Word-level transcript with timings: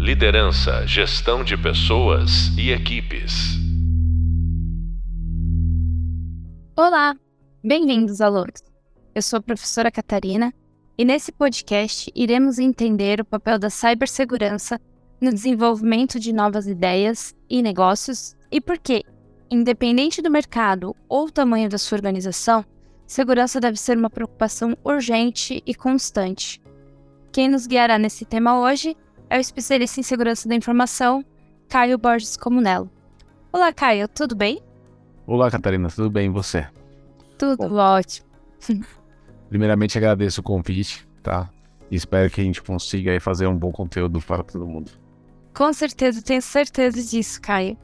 Liderança, 0.00 0.86
gestão 0.86 1.44
de 1.44 1.58
pessoas 1.58 2.56
e 2.56 2.70
equipes. 2.70 3.58
Olá, 6.74 7.14
bem-vindos, 7.62 8.22
alunos. 8.22 8.64
Eu 9.14 9.20
sou 9.20 9.40
a 9.40 9.42
professora 9.42 9.90
Catarina 9.90 10.54
e 10.96 11.04
nesse 11.04 11.30
podcast 11.30 12.10
iremos 12.14 12.58
entender 12.58 13.20
o 13.20 13.26
papel 13.26 13.58
da 13.58 13.68
cibersegurança 13.68 14.80
no 15.20 15.30
desenvolvimento 15.30 16.18
de 16.18 16.32
novas 16.32 16.66
ideias 16.66 17.36
e 17.46 17.60
negócios 17.60 18.34
e 18.50 18.58
por 18.58 18.78
que, 18.78 19.04
independente 19.50 20.22
do 20.22 20.30
mercado 20.30 20.96
ou 21.10 21.30
tamanho 21.30 21.68
da 21.68 21.76
sua 21.76 21.96
organização, 21.96 22.64
segurança 23.06 23.60
deve 23.60 23.76
ser 23.76 23.98
uma 23.98 24.08
preocupação 24.08 24.74
urgente 24.82 25.62
e 25.66 25.74
constante. 25.74 26.58
Quem 27.30 27.50
nos 27.50 27.66
guiará 27.66 27.98
nesse 27.98 28.24
tema 28.24 28.58
hoje 28.60 28.90
é 28.90 29.09
o 29.36 29.40
especialista 29.40 30.00
em 30.00 30.02
segurança 30.02 30.48
da 30.48 30.54
informação, 30.54 31.24
Caio 31.68 31.96
Borges 31.96 32.36
Comunello. 32.36 32.90
Olá, 33.52 33.72
Caio, 33.72 34.08
tudo 34.08 34.34
bem? 34.34 34.60
Olá, 35.26 35.50
Catarina, 35.50 35.88
tudo 35.88 36.10
bem 36.10 36.26
e 36.26 36.28
você? 36.28 36.66
Tudo 37.38 37.68
Bom, 37.68 37.76
ótimo. 37.76 38.26
Primeiramente, 39.48 39.96
agradeço 39.96 40.40
o 40.40 40.44
convite, 40.44 41.06
tá? 41.22 41.48
E 41.90 41.96
espero 41.96 42.30
que 42.30 42.40
a 42.40 42.44
gente 42.44 42.62
consiga 42.62 43.12
aí 43.12 43.20
fazer 43.20 43.46
um 43.46 43.56
bom 43.56 43.72
conteúdo 43.72 44.20
para 44.20 44.42
todo 44.42 44.66
mundo. 44.66 44.90
Com 45.54 45.72
certeza, 45.72 46.22
tenho 46.22 46.42
certeza 46.42 47.02
disso, 47.02 47.40
Caio. 47.40 47.76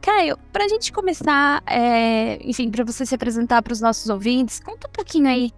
Caio, 0.00 0.36
para 0.52 0.64
a 0.64 0.68
gente 0.68 0.92
começar, 0.92 1.62
é, 1.66 2.38
enfim, 2.42 2.70
para 2.70 2.84
você 2.84 3.04
se 3.04 3.14
apresentar 3.14 3.62
para 3.62 3.72
os 3.72 3.80
nossos 3.80 4.08
ouvintes, 4.08 4.60
conta 4.60 4.88
um 4.88 4.92
pouquinho 4.92 5.28
aí 5.28 5.52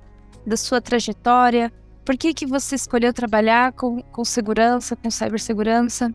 da 0.46 0.56
sua 0.56 0.80
trajetória, 0.80 1.72
por 2.10 2.16
que, 2.16 2.34
que 2.34 2.44
você 2.44 2.74
escolheu 2.74 3.14
trabalhar 3.14 3.70
com, 3.70 4.02
com 4.02 4.24
segurança, 4.24 4.96
com 4.96 5.08
cibersegurança? 5.08 6.12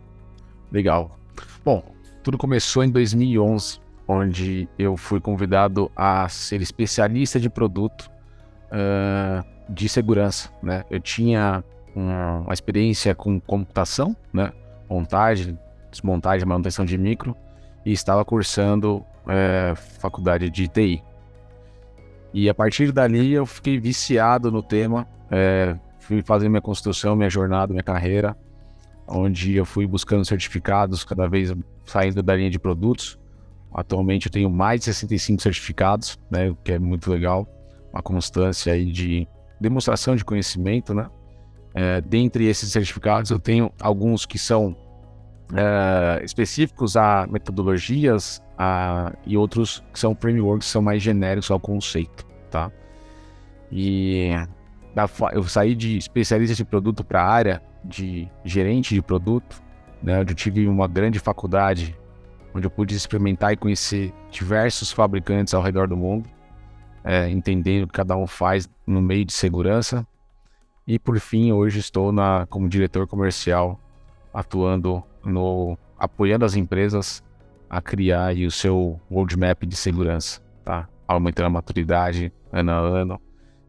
Legal. 0.69 1.17
Bom, 1.63 1.81
tudo 2.21 2.37
começou 2.37 2.83
em 2.83 2.89
2011, 2.89 3.79
onde 4.05 4.67
eu 4.77 4.97
fui 4.97 5.21
convidado 5.21 5.89
a 5.95 6.27
ser 6.27 6.61
especialista 6.61 7.39
de 7.39 7.49
produto 7.49 8.11
uh, 8.73 9.71
de 9.71 9.87
segurança. 9.87 10.49
Né? 10.61 10.83
Eu 10.91 10.99
tinha 10.99 11.63
uma, 11.95 12.39
uma 12.39 12.53
experiência 12.53 13.15
com 13.15 13.39
computação, 13.39 14.13
né? 14.33 14.51
montagem, 14.89 15.57
desmontagem, 15.89 16.45
manutenção 16.45 16.83
de 16.83 16.97
micro, 16.97 17.33
e 17.85 17.93
estava 17.93 18.25
cursando 18.25 19.01
é, 19.29 19.73
faculdade 19.75 20.49
de 20.49 20.67
TI. 20.67 21.01
E 22.33 22.49
a 22.49 22.53
partir 22.53 22.91
dali 22.91 23.31
eu 23.31 23.45
fiquei 23.45 23.79
viciado 23.79 24.51
no 24.51 24.61
tema, 24.61 25.07
é, 25.31 25.77
fui 26.05 26.21
fazendo 26.21 26.51
minha 26.51 26.61
construção, 26.61 27.15
minha 27.15 27.29
jornada, 27.29 27.73
minha 27.73 27.83
carreira, 27.83 28.37
onde 29.07 29.55
eu 29.55 29.65
fui 29.65 29.87
buscando 29.87 30.23
certificados, 30.23 31.03
cada 31.03 31.27
vez 31.27 31.53
saindo 31.85 32.21
da 32.21 32.35
linha 32.35 32.49
de 32.49 32.59
produtos. 32.59 33.19
Atualmente 33.73 34.27
eu 34.27 34.31
tenho 34.31 34.49
mais 34.49 34.81
de 34.81 34.85
65 34.85 35.41
certificados, 35.41 36.19
né, 36.29 36.49
o 36.49 36.55
que 36.55 36.73
é 36.73 36.79
muito 36.79 37.11
legal, 37.11 37.47
uma 37.91 38.01
constância 38.01 38.71
aí 38.71 38.91
de 38.91 39.27
demonstração 39.59 40.15
de 40.15 40.23
conhecimento, 40.23 40.93
né? 40.93 41.09
É, 41.73 41.99
dentre 41.99 42.45
esses 42.45 42.71
certificados, 42.71 43.31
eu 43.31 43.39
tenho 43.39 43.69
alguns 43.81 44.25
que 44.25 44.39
são 44.39 44.77
é, 45.53 46.23
específicos 46.23 46.95
a 46.95 47.27
metodologias 47.29 48.41
a, 48.57 49.11
e 49.25 49.35
outros 49.35 49.83
que 49.91 49.99
são 49.99 50.15
frameworks 50.15 50.67
que 50.67 50.71
são 50.71 50.81
mais 50.81 51.03
genéricos 51.03 51.51
ao 51.51 51.59
conceito, 51.59 52.25
tá? 52.49 52.71
E 53.69 54.31
eu 55.33 55.43
saí 55.43 55.75
de 55.75 55.97
especialista 55.97 56.55
de 56.55 56.63
produto 56.63 57.03
para 57.03 57.21
a 57.21 57.27
área 57.27 57.61
de 57.83 58.29
gerente 58.43 58.93
de 58.93 59.01
produto, 59.01 59.61
né? 60.01 60.19
Onde 60.19 60.31
eu 60.31 60.35
tive 60.35 60.67
uma 60.67 60.87
grande 60.87 61.19
faculdade, 61.19 61.97
onde 62.53 62.65
eu 62.65 62.71
pude 62.71 62.95
experimentar 62.95 63.53
e 63.53 63.57
conhecer 63.57 64.13
diversos 64.31 64.91
fabricantes 64.91 65.53
ao 65.53 65.61
redor 65.61 65.87
do 65.87 65.97
mundo, 65.97 66.29
é, 67.03 67.29
entendendo 67.29 67.83
o 67.83 67.87
que 67.87 67.93
cada 67.93 68.15
um 68.15 68.25
faz 68.25 68.69
no 68.87 69.01
meio 69.01 69.25
de 69.25 69.33
segurança. 69.33 70.07
E 70.87 70.97
por 70.97 71.19
fim, 71.19 71.51
hoje 71.51 71.79
estou 71.79 72.11
na, 72.11 72.45
como 72.47 72.69
diretor 72.69 73.07
comercial, 73.07 73.79
atuando 74.33 75.03
no 75.23 75.77
apoiando 75.97 76.45
as 76.45 76.55
empresas 76.55 77.23
a 77.69 77.81
criar 77.81 78.35
o 78.35 78.51
seu 78.51 78.99
roadmap 79.09 79.63
de 79.63 79.75
segurança, 79.75 80.41
tá? 80.63 80.87
Aumentando 81.07 81.47
a 81.47 81.49
maturidade 81.49 82.31
ano 82.51 82.71
a 82.71 82.77
ano 82.77 83.21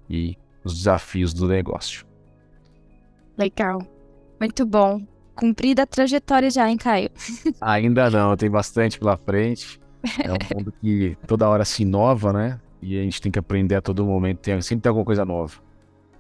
e 0.08 0.36
os 0.66 0.78
desafios 0.78 1.32
do 1.32 1.46
negócio. 1.46 2.06
Legal. 3.38 3.80
Muito 4.40 4.66
bom. 4.66 5.00
Cumprida 5.34 5.82
a 5.82 5.86
trajetória 5.86 6.50
já, 6.50 6.68
hein, 6.68 6.76
Caio? 6.76 7.10
Ainda 7.60 8.10
não, 8.10 8.36
tem 8.36 8.50
bastante 8.50 8.98
pela 8.98 9.16
frente. 9.16 9.80
É 10.22 10.32
um 10.32 10.56
mundo 10.56 10.72
que 10.80 11.16
toda 11.26 11.48
hora 11.48 11.64
se 11.64 11.82
inova, 11.82 12.32
né? 12.32 12.60
E 12.80 12.98
a 12.98 13.02
gente 13.02 13.20
tem 13.20 13.32
que 13.32 13.38
aprender 13.38 13.74
a 13.74 13.80
todo 13.80 14.04
momento, 14.04 14.38
tem, 14.38 14.60
sempre 14.62 14.82
tem 14.82 14.90
alguma 14.90 15.04
coisa 15.04 15.24
nova. 15.24 15.54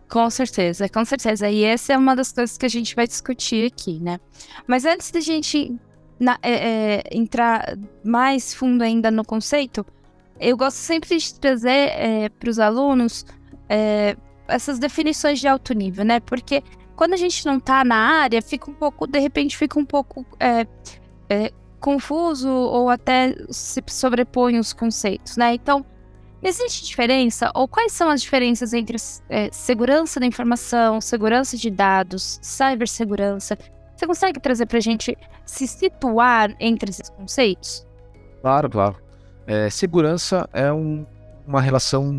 Com 0.08 0.28
certeza, 0.30 0.88
com 0.88 1.04
certeza. 1.04 1.48
E 1.48 1.64
essa 1.64 1.92
é 1.92 1.98
uma 1.98 2.14
das 2.14 2.32
coisas 2.32 2.56
que 2.56 2.66
a 2.66 2.68
gente 2.68 2.94
vai 2.94 3.06
discutir 3.06 3.66
aqui, 3.66 3.98
né? 4.00 4.20
Mas 4.66 4.84
antes 4.84 5.10
da 5.10 5.20
gente 5.20 5.74
na, 6.18 6.38
é, 6.42 6.52
é, 6.52 7.02
entrar 7.12 7.76
mais 8.04 8.54
fundo 8.54 8.82
ainda 8.82 9.10
no 9.10 9.24
conceito, 9.24 9.84
eu 10.38 10.56
gosto 10.56 10.76
sempre 10.76 11.16
de 11.16 11.34
trazer 11.40 11.70
é, 11.70 12.28
para 12.28 12.50
os 12.50 12.58
alunos 12.58 13.24
é, 13.68 14.16
essas 14.48 14.78
definições 14.78 15.40
de 15.40 15.48
alto 15.48 15.74
nível, 15.74 16.04
né? 16.04 16.20
Porque 16.20 16.62
quando 16.94 17.14
a 17.14 17.16
gente 17.16 17.44
não 17.44 17.58
está 17.58 17.84
na 17.84 17.96
área, 17.96 18.40
fica 18.40 18.70
um 18.70 18.74
pouco, 18.74 19.06
de 19.06 19.18
repente, 19.18 19.56
fica 19.56 19.78
um 19.78 19.84
pouco 19.84 20.24
é, 20.40 20.66
é, 21.28 21.52
confuso 21.80 22.48
ou 22.48 22.88
até 22.88 23.34
se 23.50 23.82
sobrepõe 23.86 24.58
os 24.58 24.72
conceitos, 24.72 25.36
né? 25.36 25.54
Então, 25.54 25.84
Existe 26.42 26.84
diferença 26.84 27.50
ou 27.54 27.66
quais 27.66 27.92
são 27.92 28.08
as 28.08 28.22
diferenças 28.22 28.72
entre 28.72 28.96
é, 29.28 29.48
segurança 29.50 30.20
da 30.20 30.26
informação, 30.26 31.00
segurança 31.00 31.56
de 31.56 31.70
dados, 31.70 32.38
cibersegurança? 32.42 33.58
Você 33.96 34.06
consegue 34.06 34.38
trazer 34.38 34.66
para 34.66 34.78
a 34.78 34.80
gente 34.80 35.16
se 35.44 35.66
situar 35.66 36.54
entre 36.60 36.90
esses 36.90 37.08
conceitos? 37.08 37.86
Claro, 38.42 38.68
claro. 38.70 38.96
É, 39.46 39.70
segurança 39.70 40.48
é 40.52 40.70
um, 40.72 41.06
uma 41.46 41.60
relação 41.60 42.12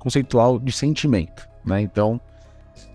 conceitual 0.00 0.58
de 0.58 0.72
sentimento, 0.72 1.48
né? 1.64 1.80
Então, 1.80 2.20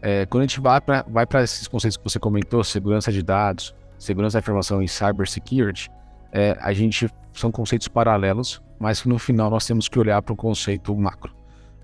é, 0.02 0.26
quando 0.26 0.44
a 0.44 0.46
gente 0.48 0.60
vai 0.60 0.82
para 0.82 1.06
vai 1.08 1.26
esses 1.44 1.68
conceitos 1.68 1.96
que 1.96 2.04
você 2.04 2.20
comentou, 2.20 2.64
segurança 2.64 3.12
de 3.12 3.24
dados, 3.24 3.74
segurança 3.98 4.38
da 4.38 4.42
informação 4.42 4.82
e 4.82 4.88
cybersecurity, 4.90 5.90
é, 6.34 6.58
a 6.60 6.74
gente 6.74 7.10
são 7.32 7.52
conceitos 7.52 7.88
paralelos, 7.88 8.62
mas 8.80 9.06
no 9.06 9.18
final 9.18 9.50
nós 9.50 9.66
temos 9.66 9.88
que 9.88 9.98
olhar 9.98 10.22
para 10.22 10.34
o 10.34 10.36
conceito 10.36 10.94
macro. 10.96 11.34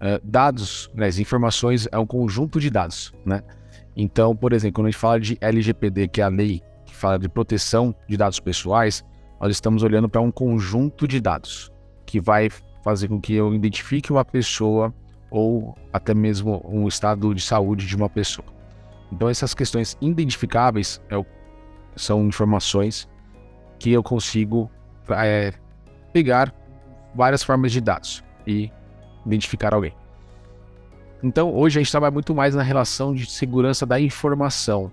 Uh, 0.01 0.19
dados, 0.23 0.89
né, 0.95 1.05
as 1.05 1.19
informações 1.19 1.87
é 1.91 1.97
um 1.97 2.07
conjunto 2.07 2.59
de 2.59 2.71
dados, 2.71 3.13
né? 3.23 3.43
Então, 3.95 4.35
por 4.35 4.51
exemplo, 4.51 4.75
quando 4.75 4.87
a 4.87 4.89
gente 4.89 4.99
fala 4.99 5.19
de 5.19 5.37
LGPD, 5.39 6.07
que 6.07 6.21
é 6.21 6.23
a 6.23 6.27
lei 6.27 6.61
que 6.85 6.95
fala 6.95 7.19
de 7.19 7.29
proteção 7.29 7.93
de 8.09 8.17
dados 8.17 8.39
pessoais, 8.39 9.05
nós 9.39 9.51
estamos 9.51 9.83
olhando 9.83 10.09
para 10.09 10.19
um 10.19 10.31
conjunto 10.31 11.07
de 11.07 11.19
dados 11.21 11.71
que 12.05 12.19
vai 12.19 12.49
fazer 12.83 13.09
com 13.09 13.21
que 13.21 13.33
eu 13.33 13.53
identifique 13.53 14.11
uma 14.11 14.25
pessoa 14.25 14.93
ou 15.31 15.75
até 15.93 16.13
mesmo 16.13 16.61
um 16.65 16.87
estado 16.87 17.33
de 17.33 17.41
saúde 17.41 17.87
de 17.87 17.95
uma 17.95 18.09
pessoa. 18.09 18.47
Então, 19.11 19.27
essas 19.29 19.53
questões 19.53 19.97
identificáveis 20.01 21.01
é 21.09 21.17
o, 21.17 21.25
são 21.95 22.27
informações 22.27 23.09
que 23.79 23.91
eu 23.91 24.03
consigo 24.03 24.69
é, 25.09 25.53
pegar 26.13 26.53
várias 27.15 27.43
formas 27.43 27.71
de 27.71 27.81
dados 27.81 28.23
e 28.45 28.69
identificar 29.25 29.73
alguém. 29.73 29.93
Então, 31.23 31.53
hoje 31.53 31.79
a 31.79 31.83
gente 31.83 31.91
trabalha 31.91 32.11
muito 32.11 32.33
mais 32.33 32.55
na 32.55 32.63
relação 32.63 33.13
de 33.13 33.29
segurança 33.29 33.85
da 33.85 33.99
informação 33.99 34.91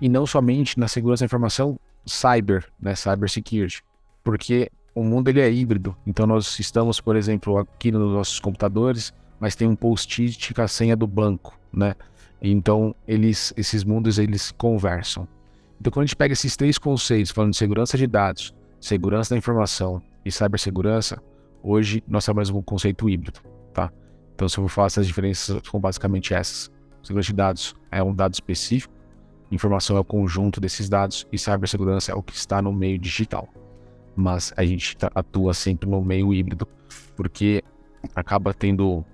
e 0.00 0.08
não 0.08 0.26
somente 0.26 0.78
na 0.78 0.88
segurança 0.88 1.22
da 1.22 1.26
informação 1.26 1.78
cyber, 2.04 2.66
né, 2.80 2.94
cybersecurity, 2.94 3.82
porque 4.24 4.70
o 4.94 5.04
mundo 5.04 5.28
ele 5.28 5.40
é 5.40 5.50
híbrido. 5.50 5.96
Então, 6.06 6.26
nós 6.26 6.58
estamos, 6.58 7.00
por 7.00 7.14
exemplo, 7.14 7.58
aqui 7.58 7.92
nos 7.92 8.12
nossos 8.12 8.40
computadores, 8.40 9.12
mas 9.40 9.56
tem 9.56 9.66
um 9.66 9.74
post-it 9.74 10.52
com 10.52 10.62
a 10.62 10.68
senha 10.68 10.94
do 10.94 11.06
banco, 11.06 11.58
né? 11.72 11.94
Então, 12.42 12.94
eles, 13.08 13.52
esses 13.56 13.82
mundos 13.82 14.18
eles 14.18 14.52
conversam. 14.52 15.26
Então, 15.80 15.90
quando 15.90 16.04
a 16.04 16.06
gente 16.06 16.16
pega 16.16 16.34
esses 16.34 16.56
três 16.56 16.76
conceitos, 16.76 17.32
falando 17.32 17.52
de 17.52 17.56
segurança 17.56 17.96
de 17.96 18.06
dados, 18.06 18.54
segurança 18.78 19.34
da 19.34 19.38
informação 19.38 20.02
e 20.24 20.30
cibersegurança, 20.30 21.22
hoje 21.62 22.04
nós 22.06 22.24
trabalhamos 22.24 22.50
com 22.50 22.58
um 22.58 22.62
conceito 22.62 23.08
híbrido, 23.08 23.40
tá? 23.72 23.90
Então, 24.34 24.48
se 24.48 24.58
eu 24.58 24.64
for 24.64 24.68
falar 24.68 24.86
essas 24.86 25.06
diferenças, 25.06 25.60
são 25.70 25.80
basicamente 25.80 26.34
essas. 26.34 26.70
Segurança 27.02 27.28
de 27.28 27.34
dados 27.34 27.74
é 27.90 28.02
um 28.02 28.14
dado 28.14 28.34
específico, 28.34 28.92
informação 29.50 29.96
é 29.96 30.00
o 30.00 30.04
conjunto 30.04 30.60
desses 30.60 30.88
dados 30.88 31.26
e 31.32 31.38
cibersegurança 31.38 32.12
é 32.12 32.14
o 32.14 32.22
que 32.22 32.34
está 32.34 32.60
no 32.60 32.72
meio 32.72 32.98
digital. 32.98 33.48
Mas 34.14 34.52
a 34.56 34.64
gente 34.64 34.96
tá, 34.98 35.10
atua 35.14 35.54
sempre 35.54 35.88
no 35.88 36.02
meio 36.02 36.32
híbrido, 36.34 36.68
porque 37.16 37.62
acaba 38.14 38.52
tendo 38.52 39.04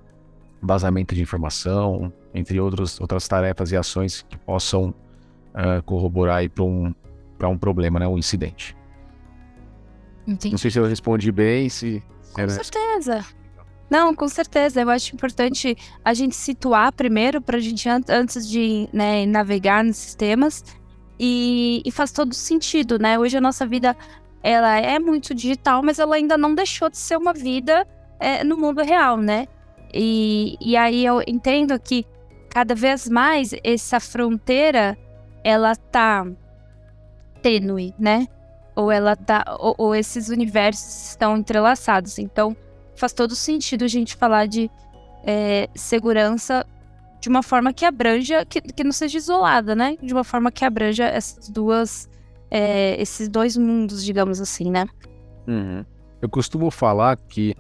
vazamento 0.67 1.15
de 1.15 1.23
informação, 1.23 2.13
entre 2.35 2.61
outros, 2.61 3.01
outras 3.01 3.27
tarefas 3.29 3.73
e 3.73 3.77
ações 3.77 4.23
que 4.29 4.37
possam 4.37 4.89
uh, 5.55 5.83
corroborar 5.85 6.49
para 6.51 6.65
um, 6.65 6.95
para 7.39 7.49
um 7.49 7.57
problema, 7.57 7.99
né, 8.01 8.07
um 8.07 8.19
incidente. 8.19 8.77
Entendi. 10.27 10.51
Não 10.53 10.59
sei 10.59 10.71
se 10.71 10.79
eu 10.79 10.87
respondi 10.87 11.31
bem, 11.31 11.69
se 11.69 12.03
Com 12.33 12.41
era- 12.41 12.51
certeza. 12.51 13.25
Não, 13.89 14.13
com 14.15 14.27
certeza. 14.27 14.81
Eu 14.83 14.91
acho 14.91 15.15
importante 15.15 15.77
a 16.05 16.13
gente 16.13 16.35
situar 16.35 16.93
primeiro 16.93 17.41
para 17.41 17.57
a 17.59 17.61
gente, 17.61 17.89
an- 17.89 18.01
antes 18.09 18.49
de 18.49 18.89
né, 18.93 19.25
navegar 19.27 19.85
nesses 19.85 20.15
temas. 20.15 20.65
E, 21.19 21.81
e 21.85 21.91
faz 21.91 22.11
todo 22.13 22.35
sentido, 22.35 22.99
né? 22.99 23.19
Hoje 23.19 23.39
a 23.39 23.41
nossa 23.41 23.65
vida 23.67 23.97
ela 24.43 24.77
é 24.79 24.99
muito 24.99 25.35
digital, 25.35 25.83
mas 25.83 25.99
ela 25.99 26.17
ainda 26.17 26.37
não 26.37 26.55
deixou 26.55 26.91
de 26.91 26.99
ser 26.99 27.17
uma 27.17 27.33
vida 27.33 27.87
é, 28.21 28.45
no 28.45 28.57
mundo 28.57 28.83
real, 28.83 29.17
né? 29.17 29.47
E, 29.97 30.57
e 30.61 30.77
aí 30.77 31.05
eu 31.05 31.23
entendo 31.27 31.79
que 31.81 32.05
cada 32.51 32.75
vez 32.75 33.09
mais 33.09 33.55
essa 33.65 33.99
fronteira 34.01 34.97
ela 35.43 35.75
tá 35.77 36.27
tênue, 37.43 37.95
né? 37.99 38.27
Ou 38.75 38.91
ela 38.91 39.15
tá. 39.15 39.45
Ou, 39.59 39.75
ou 39.79 39.95
esses 39.95 40.29
universos 40.29 41.11
estão 41.11 41.37
entrelaçados. 41.37 42.19
Então, 42.19 42.57
faz 42.95 43.13
todo 43.13 43.35
sentido 43.35 43.85
a 43.85 43.89
gente 43.89 44.17
falar 44.17 44.47
de 44.47 44.71
é, 45.25 45.69
segurança 45.75 46.67
de 47.21 47.29
uma 47.29 47.43
forma 47.43 47.73
que 47.73 47.85
abranja, 47.85 48.45
que, 48.45 48.61
que 48.61 48.85
não 48.85 48.93
seja 48.93 49.19
isolada, 49.19 49.75
né? 49.75 49.97
De 50.03 50.13
uma 50.13 50.25
forma 50.25 50.51
que 50.51 50.65
abranja 50.65 51.05
essas 51.05 51.49
duas. 51.49 52.09
é, 52.51 53.01
esses 53.01 53.29
dois 53.29 53.57
mundos, 53.57 54.05
digamos 54.05 54.41
assim, 54.41 54.71
né? 54.71 54.87
Eu 56.21 56.29
costumo 56.29 56.71
falar 56.71 57.17
que 57.17 57.55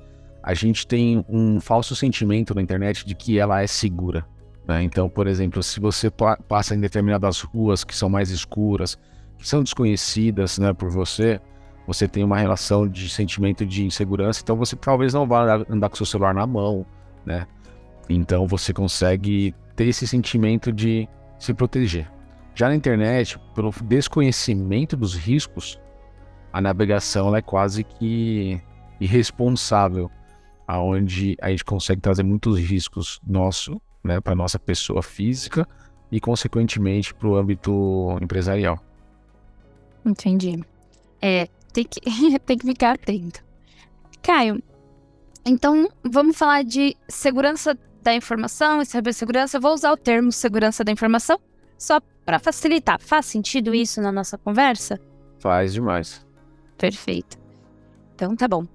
a 0.46 0.54
gente 0.54 0.86
tem 0.86 1.24
um 1.28 1.60
falso 1.60 1.96
sentimento 1.96 2.54
na 2.54 2.62
internet 2.62 3.04
de 3.04 3.16
que 3.16 3.36
ela 3.36 3.60
é 3.60 3.66
segura. 3.66 4.24
né? 4.66 4.80
Então, 4.84 5.08
por 5.08 5.26
exemplo, 5.26 5.60
se 5.60 5.80
você 5.80 6.08
pa- 6.08 6.36
passa 6.48 6.74
em 6.76 6.80
determinadas 6.80 7.40
ruas 7.40 7.82
que 7.82 7.94
são 7.94 8.08
mais 8.08 8.30
escuras, 8.30 8.96
que 9.36 9.46
são 9.46 9.62
desconhecidas 9.62 10.56
né, 10.58 10.72
por 10.72 10.88
você, 10.88 11.40
você 11.84 12.06
tem 12.06 12.22
uma 12.22 12.38
relação 12.38 12.86
de 12.88 13.08
sentimento 13.08 13.66
de 13.66 13.84
insegurança, 13.84 14.40
então 14.42 14.56
você 14.56 14.76
talvez 14.76 15.12
não 15.12 15.26
vá 15.26 15.64
andar- 15.68 15.88
com 15.90 15.96
seu 15.96 16.06
celular 16.06 16.32
na 16.32 16.46
mão, 16.46 16.86
né? 17.24 17.44
Então 18.08 18.46
você 18.46 18.72
consegue 18.72 19.52
ter 19.74 19.86
esse 19.88 20.06
sentimento 20.06 20.72
de 20.72 21.08
se 21.40 21.52
proteger. 21.52 22.08
Já 22.54 22.68
na 22.68 22.74
internet, 22.76 23.38
pelo 23.54 23.72
desconhecimento 23.84 24.96
dos 24.96 25.14
riscos, 25.16 25.78
a 26.52 26.60
navegação 26.60 27.34
é 27.36 27.42
quase 27.42 27.82
que 27.84 28.60
irresponsável, 29.20 30.10
aonde 30.66 31.36
a 31.40 31.50
gente 31.50 31.64
consegue 31.64 32.00
trazer 32.00 32.22
muitos 32.22 32.58
riscos 32.58 33.20
nosso, 33.26 33.80
né, 34.02 34.20
para 34.20 34.34
nossa 34.34 34.58
pessoa 34.58 35.02
física 35.02 35.66
e 36.10 36.20
consequentemente 36.20 37.14
para 37.14 37.28
o 37.28 37.36
âmbito 37.36 38.16
empresarial. 38.20 38.78
Entendi. 40.04 40.62
É, 41.20 41.48
tem 41.72 41.84
que, 41.84 42.00
tem 42.40 42.58
que 42.58 42.66
ficar 42.66 42.92
atento. 42.92 43.44
Caio, 44.22 44.62
então 45.44 45.88
vamos 46.02 46.36
falar 46.36 46.64
de 46.64 46.96
segurança 47.08 47.78
da 48.02 48.14
informação 48.14 48.80
e 48.80 48.86
cibersegurança. 48.86 49.56
Eu 49.56 49.60
vou 49.60 49.74
usar 49.74 49.92
o 49.92 49.96
termo 49.96 50.30
segurança 50.32 50.84
da 50.84 50.92
informação 50.92 51.38
só 51.78 52.00
para 52.24 52.38
facilitar. 52.38 53.00
Faz 53.00 53.26
sentido 53.26 53.74
isso 53.74 54.00
na 54.00 54.10
nossa 54.10 54.38
conversa? 54.38 54.98
Faz 55.38 55.72
demais. 55.72 56.26
Perfeito. 56.76 57.38
Então 58.14 58.34
tá 58.34 58.48
bom. 58.48 58.66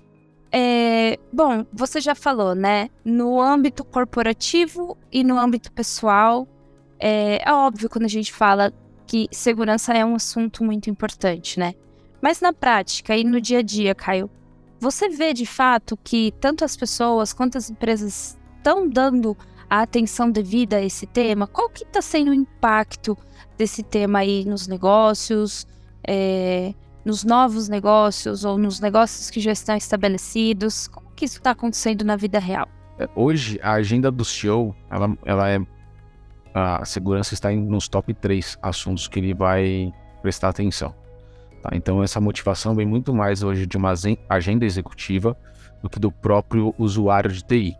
É, 0.51 1.17
bom, 1.31 1.65
você 1.71 2.01
já 2.01 2.13
falou, 2.13 2.53
né? 2.53 2.89
No 3.05 3.39
âmbito 3.39 3.83
corporativo 3.85 4.97
e 5.11 5.23
no 5.23 5.39
âmbito 5.39 5.71
pessoal, 5.71 6.47
é, 6.99 7.41
é 7.47 7.53
óbvio 7.53 7.89
quando 7.89 8.05
a 8.05 8.09
gente 8.09 8.33
fala 8.33 8.73
que 9.07 9.27
segurança 9.31 9.93
é 9.93 10.05
um 10.05 10.15
assunto 10.15 10.63
muito 10.63 10.89
importante, 10.89 11.59
né? 11.59 11.73
Mas 12.21 12.41
na 12.41 12.53
prática 12.53 13.15
e 13.15 13.23
no 13.23 13.41
dia 13.41 13.59
a 13.59 13.61
dia, 13.61 13.95
Caio, 13.95 14.29
você 14.79 15.09
vê 15.09 15.33
de 15.33 15.45
fato 15.45 15.97
que 16.03 16.33
tanto 16.39 16.65
as 16.65 16.75
pessoas 16.75 17.33
quanto 17.33 17.57
as 17.57 17.69
empresas 17.69 18.37
estão 18.57 18.87
dando 18.87 19.37
a 19.69 19.81
atenção 19.81 20.29
devida 20.29 20.77
a 20.77 20.83
esse 20.83 21.07
tema? 21.07 21.47
Qual 21.47 21.69
que 21.69 21.83
está 21.83 22.01
sendo 22.01 22.31
o 22.31 22.33
impacto 22.33 23.17
desse 23.57 23.83
tema 23.83 24.19
aí 24.19 24.43
nos 24.43 24.67
negócios? 24.67 25.65
É, 26.05 26.73
nos 27.05 27.23
novos 27.23 27.67
negócios 27.67 28.45
ou 28.45 28.57
nos 28.57 28.79
negócios 28.79 29.29
que 29.29 29.39
já 29.39 29.51
estão 29.51 29.75
estabelecidos? 29.75 30.87
Como 30.87 31.11
que 31.15 31.25
isso 31.25 31.37
está 31.37 31.51
acontecendo 31.51 32.03
na 32.03 32.15
vida 32.15 32.39
real? 32.39 32.67
É, 32.97 33.07
Hoje, 33.15 33.59
a 33.61 33.73
agenda 33.73 34.11
do 34.11 34.25
CEO, 34.25 34.75
ela, 34.89 35.17
ela 35.25 35.49
é. 35.49 35.59
A 36.53 36.83
segurança 36.83 37.33
está 37.33 37.49
nos 37.51 37.87
top 37.87 38.13
3 38.13 38.57
assuntos 38.61 39.07
que 39.07 39.19
ele 39.19 39.33
vai 39.33 39.93
prestar 40.21 40.49
atenção. 40.49 40.93
tá? 41.61 41.69
Então, 41.73 42.03
essa 42.03 42.19
motivação 42.19 42.75
vem 42.75 42.85
muito 42.85 43.13
mais 43.13 43.41
hoje 43.41 43.65
de 43.65 43.77
uma 43.77 43.93
agenda 44.29 44.65
executiva 44.65 45.37
do 45.81 45.89
que 45.89 45.97
do 45.97 46.11
próprio 46.11 46.75
usuário 46.77 47.31
de 47.31 47.41
TI. 47.41 47.77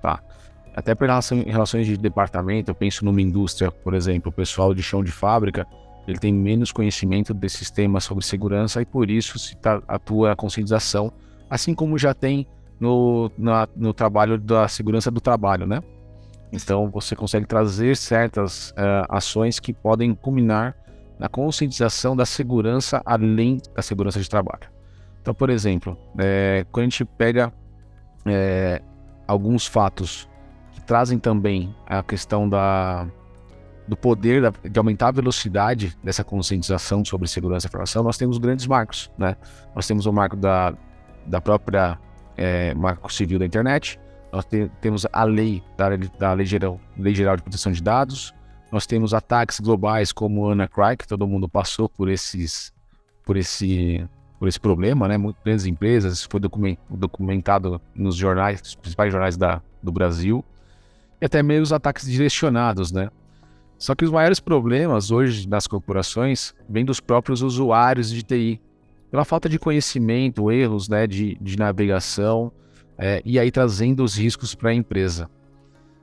Tá? 0.00 0.22
Até 0.74 0.94
por 0.94 1.06
relação, 1.06 1.38
em 1.38 1.50
relações 1.50 1.86
de 1.86 1.96
departamento, 1.96 2.70
eu 2.70 2.74
penso 2.74 3.04
numa 3.04 3.20
indústria, 3.20 3.70
por 3.70 3.94
exemplo, 3.94 4.30
o 4.30 4.32
pessoal 4.32 4.72
de 4.72 4.82
chão 4.82 5.04
de 5.04 5.12
fábrica, 5.12 5.66
ele 6.08 6.18
tem 6.18 6.32
menos 6.32 6.72
conhecimento 6.72 7.34
desses 7.34 7.70
temas 7.70 8.04
sobre 8.04 8.24
segurança 8.24 8.80
e 8.80 8.86
por 8.86 9.10
isso 9.10 9.38
se 9.38 9.54
tá- 9.56 9.82
atua 9.86 10.32
a 10.32 10.36
conscientização, 10.36 11.12
assim 11.50 11.74
como 11.74 11.98
já 11.98 12.14
tem 12.14 12.46
no, 12.80 13.30
na- 13.36 13.68
no 13.76 13.92
trabalho 13.92 14.38
da 14.38 14.66
segurança 14.68 15.10
do 15.10 15.20
trabalho, 15.20 15.66
né? 15.66 15.82
Então 16.50 16.88
você 16.90 17.14
consegue 17.14 17.46
trazer 17.46 17.94
certas 17.94 18.72
eh, 18.76 19.04
ações 19.10 19.60
que 19.60 19.72
podem 19.74 20.14
culminar 20.14 20.74
na 21.18 21.28
conscientização 21.28 22.16
da 22.16 22.24
segurança 22.24 23.02
além 23.04 23.60
da 23.74 23.82
segurança 23.82 24.18
de 24.18 24.30
trabalho. 24.30 24.66
Então, 25.20 25.34
por 25.34 25.50
exemplo, 25.50 25.98
eh, 26.18 26.64
quando 26.72 26.84
a 26.84 26.88
gente 26.88 27.04
pega 27.04 27.52
eh, 28.24 28.80
alguns 29.26 29.66
fatos 29.66 30.26
que 30.72 30.80
trazem 30.80 31.18
também 31.18 31.74
a 31.86 32.02
questão 32.02 32.48
da, 32.48 33.06
do 33.88 33.96
poder 33.96 34.42
da- 34.42 34.52
de 34.68 34.78
aumentar 34.78 35.08
a 35.08 35.10
velocidade 35.12 35.96
dessa 36.04 36.22
conscientização 36.22 37.04
sobre 37.04 37.26
segurança 37.26 37.66
da 37.66 37.70
informação, 37.70 38.02
nós 38.04 38.18
temos 38.18 38.36
grandes 38.38 38.66
marcos, 38.66 39.10
né? 39.16 39.34
Nós 39.74 39.86
temos 39.86 40.04
o 40.06 40.12
marco 40.12 40.36
da, 40.36 40.74
da 41.26 41.40
própria 41.40 41.98
eh, 42.36 42.74
marco 42.74 43.12
civil 43.12 43.38
da 43.38 43.46
internet, 43.46 43.98
nós 44.32 44.44
te- 44.44 44.70
temos 44.80 45.06
a 45.12 45.24
lei 45.24 45.62
da, 45.76 45.88
da 46.18 46.32
lei, 46.34 46.44
geral, 46.46 46.78
lei 46.96 47.14
Geral 47.14 47.36
de 47.36 47.42
Proteção 47.42 47.72
de 47.72 47.82
Dados, 47.82 48.34
nós 48.70 48.86
temos 48.86 49.14
ataques 49.14 49.58
globais 49.58 50.12
como 50.12 50.42
o 50.42 50.50
Anacry, 50.50 50.96
que 50.98 51.08
todo 51.08 51.26
mundo 51.26 51.48
passou 51.48 51.88
por 51.88 52.08
esses 52.10 52.72
por 53.24 53.36
esse 53.36 54.06
por 54.38 54.46
esse 54.46 54.60
problema, 54.60 55.08
né? 55.08 55.16
Muitas 55.18 55.66
empresas, 55.66 56.22
foi 56.30 56.38
documen- 56.38 56.78
documentado 56.88 57.80
nos 57.92 58.14
jornais, 58.14 58.60
nos 58.62 58.74
principais 58.76 59.10
jornais 59.10 59.36
da, 59.36 59.60
do 59.82 59.90
Brasil, 59.90 60.44
e 61.20 61.24
até 61.26 61.42
mesmo 61.42 61.64
os 61.64 61.72
ataques 61.72 62.06
direcionados, 62.06 62.92
né? 62.92 63.08
Só 63.78 63.94
que 63.94 64.04
os 64.04 64.10
maiores 64.10 64.40
problemas 64.40 65.10
hoje 65.12 65.48
nas 65.48 65.68
corporações 65.68 66.52
vêm 66.68 66.84
dos 66.84 66.98
próprios 66.98 67.42
usuários 67.42 68.10
de 68.10 68.22
TI, 68.24 68.60
pela 69.08 69.24
falta 69.24 69.48
de 69.48 69.58
conhecimento, 69.58 70.50
erros, 70.50 70.88
né, 70.88 71.06
de, 71.06 71.38
de 71.40 71.56
navegação, 71.56 72.52
é, 72.98 73.22
e 73.24 73.38
aí 73.38 73.50
trazendo 73.50 74.02
os 74.02 74.16
riscos 74.16 74.54
para 74.54 74.70
a 74.70 74.74
empresa. 74.74 75.30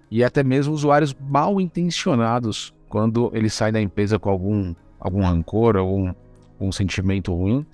E 0.10 0.24
até 0.24 0.42
mesmo 0.42 0.74
usuários 0.74 1.14
mal 1.20 1.60
intencionados, 1.60 2.74
quando 2.88 3.30
eles 3.34 3.54
saem 3.54 3.74
da 3.74 3.82
empresa 3.82 4.18
com 4.18 4.30
algum, 4.30 4.74
algum 5.00 5.22
rancor, 5.22 5.76
algum 5.76 6.14
um 6.60 6.72
sentimento 6.72 7.34
ruim, 7.34 7.66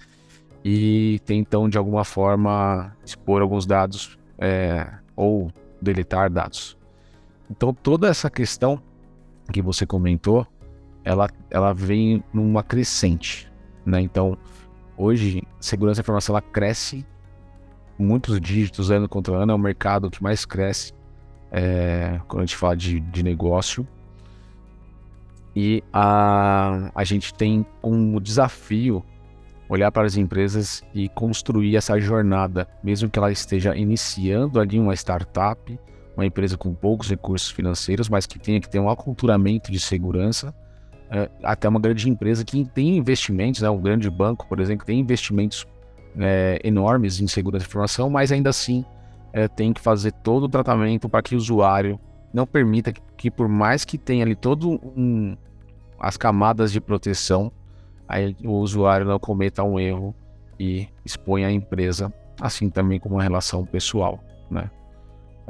e 0.65 1.19
tentam 1.25 1.69
de 1.69 1.77
alguma 1.77 2.03
forma 2.03 2.95
expor 3.05 3.41
alguns 3.41 3.67
dados 3.67 4.17
é, 4.39 4.87
ou 5.15 5.51
deletar 5.79 6.29
dados. 6.29 6.75
Então 7.49 7.73
toda 7.73 8.07
essa 8.07 8.29
questão 8.29 8.81
que 9.51 9.61
você 9.61 9.85
comentou, 9.85 10.45
ela, 11.03 11.29
ela 11.49 11.73
vem 11.73 12.23
numa 12.33 12.63
crescente. 12.63 13.51
Né? 13.85 14.01
Então 14.01 14.37
hoje, 14.97 15.43
segurança 15.59 16.01
da 16.01 16.03
informação 16.03 16.33
ela 16.33 16.41
cresce 16.41 17.05
muitos 17.97 18.39
dígitos 18.41 18.91
ano 18.91 19.07
contra 19.07 19.35
ano, 19.35 19.51
é 19.51 19.55
o 19.55 19.59
mercado 19.59 20.09
que 20.09 20.21
mais 20.21 20.45
cresce 20.45 20.93
é, 21.51 22.19
quando 22.27 22.43
a 22.43 22.45
gente 22.45 22.55
fala 22.55 22.75
de, 22.75 22.99
de 22.99 23.23
negócio. 23.23 23.87
E 25.55 25.83
a, 25.91 26.91
a 26.95 27.03
gente 27.03 27.33
tem 27.33 27.65
um 27.83 28.19
desafio 28.19 29.03
olhar 29.67 29.91
para 29.91 30.05
as 30.05 30.17
empresas 30.17 30.83
e 30.93 31.07
construir 31.09 31.75
essa 31.75 31.99
jornada, 31.99 32.67
mesmo 32.83 33.09
que 33.09 33.19
ela 33.19 33.31
esteja 33.31 33.75
iniciando 33.75 34.59
ali 34.59 34.79
uma 34.79 34.93
startup, 34.93 35.79
uma 36.15 36.25
empresa 36.25 36.57
com 36.57 36.73
poucos 36.73 37.09
recursos 37.09 37.49
financeiros, 37.49 38.09
mas 38.09 38.25
que 38.25 38.37
tenha 38.37 38.59
que 38.59 38.69
ter 38.69 38.79
um 38.79 38.89
aculturamento 38.89 39.71
de 39.71 39.79
segurança, 39.79 40.53
é, 41.09 41.29
até 41.43 41.67
uma 41.67 41.79
grande 41.79 42.09
empresa 42.09 42.43
que 42.43 42.63
tem 42.65 42.97
investimentos, 42.97 43.61
né, 43.61 43.69
um 43.69 43.81
grande 43.81 44.09
banco, 44.09 44.47
por 44.47 44.59
exemplo, 44.59 44.85
tem 44.85 44.99
investimentos 44.99 45.65
é, 46.17 46.59
enormes 46.63 47.19
em 47.19 47.27
segurança 47.27 47.65
da 47.65 47.67
informação, 47.67 48.09
mas 48.09 48.31
ainda 48.31 48.49
assim 48.49 48.85
é, 49.33 49.47
tem 49.47 49.73
que 49.73 49.81
fazer 49.81 50.11
todo 50.11 50.43
o 50.43 50.49
tratamento 50.49 51.07
para 51.09 51.21
que 51.21 51.35
o 51.35 51.37
usuário 51.37 51.99
não 52.33 52.45
permita 52.45 52.91
que, 52.91 53.01
que 53.17 53.31
por 53.31 53.47
mais 53.47 53.83
que 53.83 53.97
tenha 53.97 54.23
ali 54.23 54.35
todo 54.35 54.79
um 54.95 55.35
as 55.99 56.17
camadas 56.17 56.71
de 56.71 56.81
proteção, 56.81 57.51
aí 58.07 58.35
o 58.43 58.53
usuário 58.53 59.05
não 59.05 59.19
cometa 59.19 59.63
um 59.63 59.79
erro 59.79 60.15
e 60.59 60.87
expõe 61.05 61.45
a 61.45 61.51
empresa, 61.51 62.11
assim 62.39 62.69
também 62.69 62.99
como 62.99 63.15
uma 63.15 63.23
relação 63.23 63.63
pessoal, 63.63 64.19
né? 64.49 64.69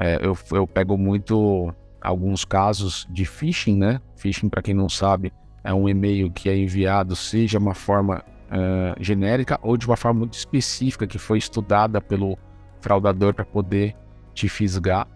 É, 0.02 0.18
eu, 0.26 0.36
eu 0.52 0.66
pego 0.66 0.98
muito 0.98 1.72
alguns 2.02 2.44
casos 2.44 3.08
de 3.10 3.24
phishing, 3.24 3.78
né? 3.78 4.02
Phishing, 4.16 4.50
para 4.50 4.62
quem 4.62 4.74
não 4.74 4.90
sabe, 4.90 5.32
é 5.64 5.72
um 5.72 5.88
e-mail 5.88 6.32
que 6.32 6.50
é 6.50 6.58
enviado, 6.58 7.16
seja 7.16 7.60
uma 7.60 7.76
forma 7.76 8.24
uh, 8.50 9.04
genérica 9.04 9.60
ou 9.62 9.78
de 9.78 9.86
uma 9.86 9.96
forma 9.96 10.22
muito 10.22 10.34
específica 10.34 11.06
que 11.06 11.20
foi 11.20 11.38
estudada 11.38 12.02
pelo 12.02 12.36
fraudador 12.80 13.36
para 13.36 13.46
poder 13.46 13.96
te 14.34 14.50
fisgar, 14.50 15.08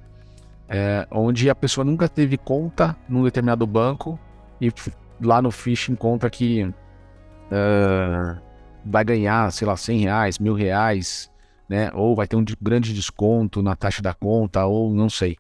é, 0.70 1.08
onde 1.10 1.50
a 1.50 1.56
pessoa 1.56 1.84
nunca 1.84 2.08
teve 2.08 2.38
conta 2.38 2.96
num 3.10 3.24
determinado 3.24 3.66
banco 3.66 4.20
e 4.62 4.72
lá 5.20 5.42
no 5.42 5.50
phishing 5.50 5.96
conta 5.96 6.30
que 6.30 6.64
uh, 6.64 8.40
vai 8.86 9.04
ganhar, 9.04 9.52
sei 9.52 9.68
lá, 9.68 9.76
100 9.76 10.00
reais, 10.02 10.38
mil 10.38 10.54
reais, 10.54 11.32
né? 11.70 11.92
Ou 11.94 12.16
vai 12.16 12.28
ter 12.28 12.36
um 12.36 12.46
grande 12.62 12.94
desconto 12.94 13.62
na 13.62 13.76
taxa 13.76 14.02
da 14.02 14.14
conta, 14.14 14.66
ou 14.66 14.94
não 14.94 15.10
sei. 15.10 15.38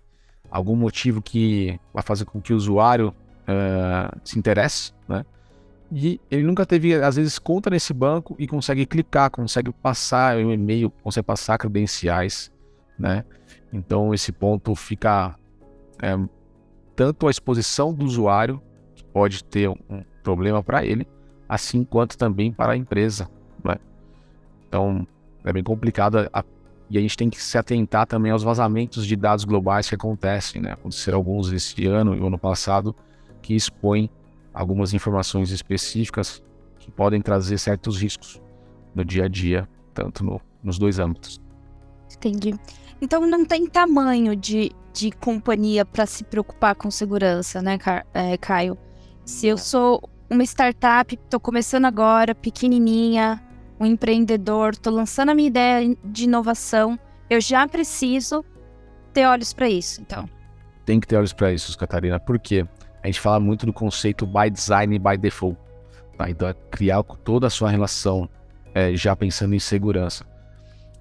Algum 0.50 0.76
motivo 0.76 1.22
que 1.22 1.80
vai 1.94 2.04
fazer 2.04 2.26
com 2.26 2.42
que 2.42 2.54
o 2.54 2.56
usuário 2.56 3.10
uh, 3.10 4.20
se 4.24 4.38
interesse, 4.38 4.94
né? 5.08 5.26
E 5.92 6.20
ele 6.32 6.44
nunca 6.44 6.66
teve, 6.66 6.96
às 6.96 7.16
vezes, 7.16 7.38
conta 7.38 7.70
nesse 7.70 7.94
banco 7.94 8.36
e 8.40 8.48
consegue 8.48 8.86
clicar, 8.86 9.30
consegue 9.30 9.72
passar 9.72 10.36
o 10.38 10.52
e-mail, 10.52 10.90
consegue 11.04 11.26
passar 11.26 11.58
credenciais, 11.58 12.52
né? 12.98 13.24
Então 13.72 14.14
esse 14.14 14.32
ponto 14.32 14.74
fica 14.74 15.36
é, 16.02 16.18
tanto 16.96 17.28
a 17.28 17.32
exposição 17.32 17.94
do 17.94 18.06
usuário, 18.06 18.62
que 18.96 19.04
pode 19.04 19.44
ter 19.44 19.70
um 19.70 20.04
problema 20.24 20.64
para 20.64 20.84
ele, 20.84 21.08
assim 21.48 21.84
quanto 21.84 22.18
também 22.18 22.52
para 22.52 22.74
a 22.74 22.78
empresa, 22.78 23.30
né? 23.64 23.76
Então 24.68 25.06
é 25.46 25.54
bem 25.54 25.64
complicado 25.64 26.30
a, 26.34 26.44
e 26.90 26.98
a 26.98 27.02
gente 27.02 27.18
tem 27.18 27.30
que 27.30 27.42
se 27.42 27.58
atentar 27.58 28.06
também 28.06 28.32
aos 28.32 28.44
vazamentos 28.44 29.06
de 29.06 29.16
dados 29.16 29.46
globais 29.46 29.88
que 29.88 29.96
acontecem, 29.96 30.62
né? 30.62 30.74
Aconteceram 30.74 31.18
alguns 31.18 31.52
esse 31.52 31.86
ano 31.88 32.16
e 32.16 32.26
ano 32.26 32.38
passado 32.38 32.96
que 33.42 33.56
expõem 33.56 34.10
algumas 34.54 34.94
informações 34.94 35.52
específicas 35.52 36.44
que 36.80 36.92
podem 36.92 37.22
trazer 37.22 37.58
certos 37.58 38.02
riscos 38.02 38.42
no 38.94 39.04
dia 39.04 39.26
a 39.26 39.28
dia, 39.28 39.68
tanto 39.94 40.24
no, 40.24 40.42
nos 40.64 40.78
dois 40.78 41.00
âmbitos. 41.00 41.40
Entendi. 42.16 42.56
Então 43.02 43.26
não 43.26 43.46
tem 43.46 43.68
tamanho 43.68 44.36
de, 44.36 44.72
de 44.94 45.12
companhia 45.12 45.86
para 45.86 46.06
se 46.06 46.24
preocupar 46.24 46.76
com 46.76 46.90
segurança, 46.90 47.62
né, 47.62 47.78
é, 48.14 48.38
Caio? 48.38 48.78
Se 49.26 49.48
eu 49.48 49.58
sou 49.58 50.02
uma 50.30 50.44
startup, 50.44 51.14
estou 51.14 51.40
começando 51.40 51.86
agora, 51.86 52.34
pequenininha, 52.34 53.42
um 53.80 53.86
empreendedor, 53.86 54.72
estou 54.72 54.94
lançando 54.94 55.30
a 55.30 55.36
minha 55.36 55.48
ideia 55.48 55.96
de 56.04 56.24
inovação, 56.26 57.00
eu 57.30 57.42
já 57.42 57.68
preciso 57.68 58.44
ter 59.14 59.26
olhos 59.26 59.54
para 59.54 59.70
isso, 59.70 60.02
então. 60.02 60.30
Tem 60.86 61.00
que 61.00 61.08
ter 61.08 61.18
olhos 61.18 61.34
para 61.34 61.52
isso, 61.52 61.78
Catarina, 61.78 62.20
por 62.20 62.40
quê? 62.40 62.66
a 63.06 63.08
gente 63.08 63.22
fala 63.22 63.40
muito 63.40 63.68
do 63.68 63.72
conceito 63.72 64.26
by 64.26 64.50
design 64.50 64.96
e 64.96 64.98
by 64.98 65.16
default. 65.16 65.56
Tá? 66.18 66.28
Então, 66.28 66.48
é 66.48 66.56
criar 66.72 67.04
toda 67.04 67.46
a 67.46 67.52
sua 67.52 67.70
relação 67.70 68.28
é, 68.74 68.96
já 68.96 69.16
pensando 69.16 69.54
em 69.54 69.60
segurança. 69.60 70.26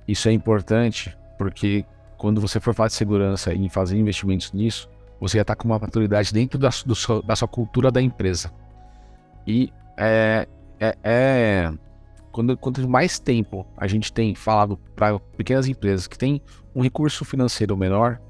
Isso 0.06 0.28
é 0.28 0.32
importante 0.32 1.16
porque 1.38 1.82
quando 2.18 2.42
você 2.42 2.60
for 2.60 2.74
falar 2.74 2.88
de 2.88 2.94
segurança 2.94 3.54
e 3.54 3.70
fazer 3.70 3.96
investimentos 3.96 4.52
nisso, 4.52 4.86
você 5.18 5.38
já 5.38 5.42
está 5.42 5.56
com 5.56 5.66
uma 5.66 5.78
maturidade 5.78 6.30
dentro 6.30 6.58
da, 6.58 6.68
do, 6.84 7.22
da, 7.22 7.34
sua 7.34 7.48
cultura 7.48 7.90
da 7.90 8.02
empresa. 8.02 8.52
E 9.46 9.72
é, 9.96 10.46
é, 10.78 10.94
é 11.02 11.72
quando, 12.34 12.56
quanto 12.56 12.86
mais 12.88 13.16
tempo 13.20 13.64
a 13.76 13.86
gente 13.86 14.12
tem 14.12 14.34
falado 14.34 14.76
para 14.96 15.20
pequenas 15.36 15.68
empresas 15.68 16.08
que 16.08 16.18
têm 16.18 16.42
um 16.74 16.82
recurso 16.82 17.24
financeiro 17.24 17.76
menor, 17.76 18.20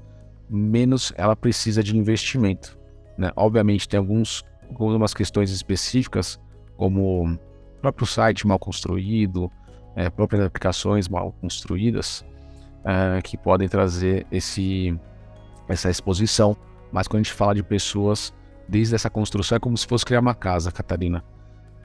menos 0.47 1.11
ela 1.17 1.35
precisa 1.35 1.81
de 1.81 1.97
investimento. 1.97 2.77
Né? 3.17 3.31
Obviamente, 3.35 3.89
tem 3.89 3.97
alguns, 3.97 4.43
algumas 4.69 5.11
questões 5.11 5.49
específicas, 5.49 6.39
como 6.77 7.25
o 7.25 7.39
próprio 7.81 8.05
site 8.05 8.45
mal 8.45 8.59
construído, 8.59 9.51
é, 9.95 10.07
próprias 10.07 10.45
aplicações 10.45 11.09
mal 11.09 11.31
construídas, 11.41 12.23
é, 12.83 13.19
que 13.23 13.35
podem 13.35 13.67
trazer 13.67 14.27
esse, 14.31 14.95
essa 15.67 15.89
exposição. 15.89 16.55
Mas 16.91 17.07
quando 17.07 17.21
a 17.21 17.23
gente 17.23 17.33
fala 17.33 17.55
de 17.55 17.63
pessoas, 17.63 18.31
desde 18.69 18.93
essa 18.93 19.09
construção, 19.09 19.55
é 19.55 19.59
como 19.59 19.75
se 19.75 19.87
fosse 19.87 20.05
criar 20.05 20.19
uma 20.19 20.35
casa, 20.35 20.71
Catarina. 20.71 21.23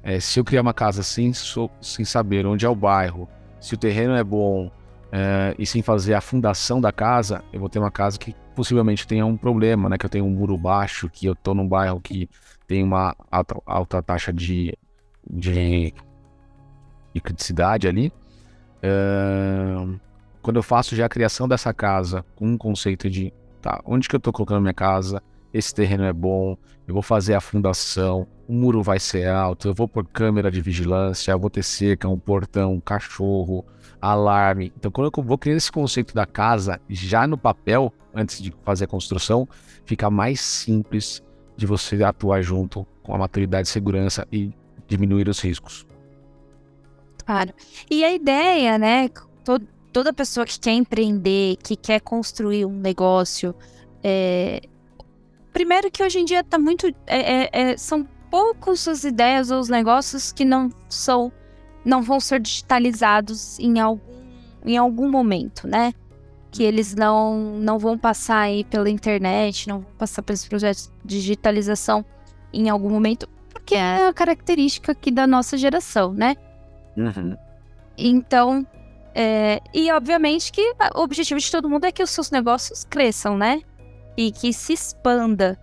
É, 0.02 0.18
se 0.18 0.40
eu 0.40 0.44
criar 0.44 0.62
uma 0.62 0.74
casa 0.74 1.02
sem, 1.02 1.32
sem 1.32 2.04
saber 2.04 2.46
onde 2.46 2.64
é 2.64 2.68
o 2.68 2.74
bairro, 2.74 3.28
se 3.60 3.74
o 3.74 3.76
terreno 3.76 4.14
é 4.14 4.24
bom 4.24 4.70
é, 5.12 5.54
e 5.58 5.66
sem 5.66 5.82
fazer 5.82 6.14
a 6.14 6.20
fundação 6.20 6.80
da 6.80 6.92
casa, 6.92 7.44
eu 7.52 7.60
vou 7.60 7.68
ter 7.68 7.78
uma 7.78 7.90
casa 7.90 8.18
que 8.18 8.34
possivelmente 8.54 9.06
tenha 9.06 9.26
um 9.26 9.36
problema, 9.36 9.88
né? 9.88 9.98
Que 9.98 10.06
eu 10.06 10.10
tenho 10.10 10.24
um 10.24 10.30
muro 10.30 10.56
baixo, 10.56 11.08
que 11.10 11.26
eu 11.26 11.34
tô 11.34 11.54
num 11.54 11.66
bairro 11.66 12.00
que 12.00 12.28
tem 12.66 12.82
uma 12.82 13.14
alta, 13.30 13.56
alta 13.66 14.02
taxa 14.02 14.32
de, 14.32 14.76
de, 15.28 15.92
de 17.12 17.20
criticidade 17.20 17.88
ali. 17.88 18.12
Uh, 18.82 19.98
quando 20.40 20.56
eu 20.56 20.62
faço 20.62 20.96
já 20.96 21.06
a 21.06 21.08
criação 21.08 21.46
dessa 21.46 21.72
casa 21.74 22.24
com 22.34 22.46
um 22.46 22.56
conceito 22.56 23.10
de 23.10 23.32
tá, 23.60 23.80
onde 23.84 24.08
que 24.08 24.16
eu 24.16 24.20
tô 24.20 24.32
colocando 24.32 24.60
minha 24.60 24.72
casa, 24.72 25.22
esse 25.52 25.74
terreno 25.74 26.04
é 26.04 26.12
bom, 26.12 26.56
eu 26.90 26.94
vou 26.94 27.02
fazer 27.02 27.34
a 27.34 27.40
fundação, 27.40 28.26
o 28.48 28.52
muro 28.52 28.82
vai 28.82 28.98
ser 28.98 29.28
alto, 29.28 29.68
eu 29.68 29.74
vou 29.74 29.86
pôr 29.86 30.04
câmera 30.04 30.50
de 30.50 30.60
vigilância, 30.60 31.30
eu 31.30 31.38
vou 31.38 31.48
ter 31.48 31.62
cerca, 31.62 32.08
um 32.08 32.18
portão, 32.18 32.74
um 32.74 32.80
cachorro, 32.80 33.64
alarme. 34.02 34.72
Então, 34.76 34.90
quando 34.90 35.08
eu 35.16 35.22
vou 35.22 35.38
criar 35.38 35.54
esse 35.54 35.70
conceito 35.70 36.12
da 36.12 36.26
casa 36.26 36.80
já 36.88 37.28
no 37.28 37.38
papel, 37.38 37.94
antes 38.12 38.42
de 38.42 38.52
fazer 38.64 38.86
a 38.86 38.88
construção, 38.88 39.48
fica 39.84 40.10
mais 40.10 40.40
simples 40.40 41.22
de 41.56 41.64
você 41.64 42.02
atuar 42.02 42.42
junto 42.42 42.84
com 43.04 43.14
a 43.14 43.18
maturidade 43.18 43.68
de 43.68 43.68
segurança 43.68 44.26
e 44.32 44.52
diminuir 44.88 45.28
os 45.28 45.38
riscos. 45.38 45.86
Claro. 47.24 47.54
E 47.88 48.02
a 48.02 48.12
ideia, 48.12 48.76
né? 48.78 49.08
Todo, 49.44 49.64
toda 49.92 50.12
pessoa 50.12 50.44
que 50.44 50.58
quer 50.58 50.72
empreender, 50.72 51.56
que 51.62 51.76
quer 51.76 52.00
construir 52.00 52.64
um 52.64 52.74
negócio, 52.74 53.54
é... 54.02 54.60
primeiro 55.52 55.90
que 55.90 56.02
hoje 56.02 56.18
em 56.18 56.24
dia 56.24 56.42
tá 56.42 56.58
muito. 56.58 56.86
É, 57.06 57.42
é, 57.42 57.50
é 57.52 57.76
são 57.76 58.06
poucos 58.30 58.86
as 58.86 59.04
ideias 59.04 59.50
ou 59.50 59.58
os 59.58 59.68
negócios 59.68 60.32
que 60.32 60.44
não 60.44 60.70
são 60.88 61.32
não 61.84 62.02
vão 62.02 62.20
ser 62.20 62.40
digitalizados 62.40 63.58
em 63.58 63.80
algum, 63.80 64.00
em 64.64 64.76
algum 64.76 65.10
momento, 65.10 65.66
né? 65.66 65.92
Que 66.50 66.62
eles 66.62 66.94
não, 66.94 67.58
não 67.58 67.78
vão 67.78 67.96
passar 67.96 68.40
aí 68.40 68.64
pela 68.64 68.90
internet, 68.90 69.68
não 69.68 69.80
vão 69.80 69.92
passar 69.96 70.22
pelos 70.22 70.46
projetos 70.46 70.92
de 71.04 71.16
digitalização 71.16 72.04
em 72.52 72.68
algum 72.68 72.90
momento, 72.90 73.28
porque 73.48 73.74
é 73.74 74.08
a 74.08 74.12
característica 74.12 74.92
aqui 74.92 75.10
da 75.10 75.26
nossa 75.26 75.56
geração, 75.56 76.12
né? 76.12 76.36
Uhum. 76.96 77.36
Então, 77.96 78.66
é, 79.14 79.60
e 79.72 79.90
obviamente 79.92 80.52
que 80.52 80.74
o 80.94 81.00
objetivo 81.00 81.40
de 81.40 81.50
todo 81.50 81.68
mundo 81.68 81.84
é 81.84 81.92
que 81.92 82.02
os 82.02 82.10
seus 82.10 82.30
negócios 82.30 82.84
cresçam, 82.84 83.36
né? 83.36 83.62
E 84.16 84.30
que 84.30 84.52
se 84.52 84.72
expanda. 84.72 85.58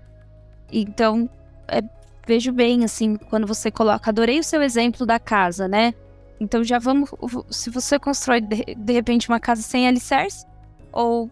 Então, 0.72 1.30
é, 1.68 1.82
vejo 2.25 2.51
bem, 2.51 2.84
assim, 2.84 3.16
quando 3.16 3.48
você 3.48 3.70
coloca. 3.72 4.10
Adorei 4.10 4.39
o 4.39 4.44
seu 4.44 4.62
exemplo 4.62 5.06
da 5.06 5.20
casa, 5.20 5.68
né? 5.68 5.94
Então 6.39 6.63
já 6.63 6.80
vamos. 6.80 7.10
Se 7.50 7.70
você 7.70 7.98
constrói 7.98 8.42
de, 8.42 8.75
de 8.75 8.94
repente 8.94 9.27
uma 9.27 9.39
casa 9.39 9.62
sem 9.62 9.88
alicerce 9.88 10.46
ou 10.92 11.30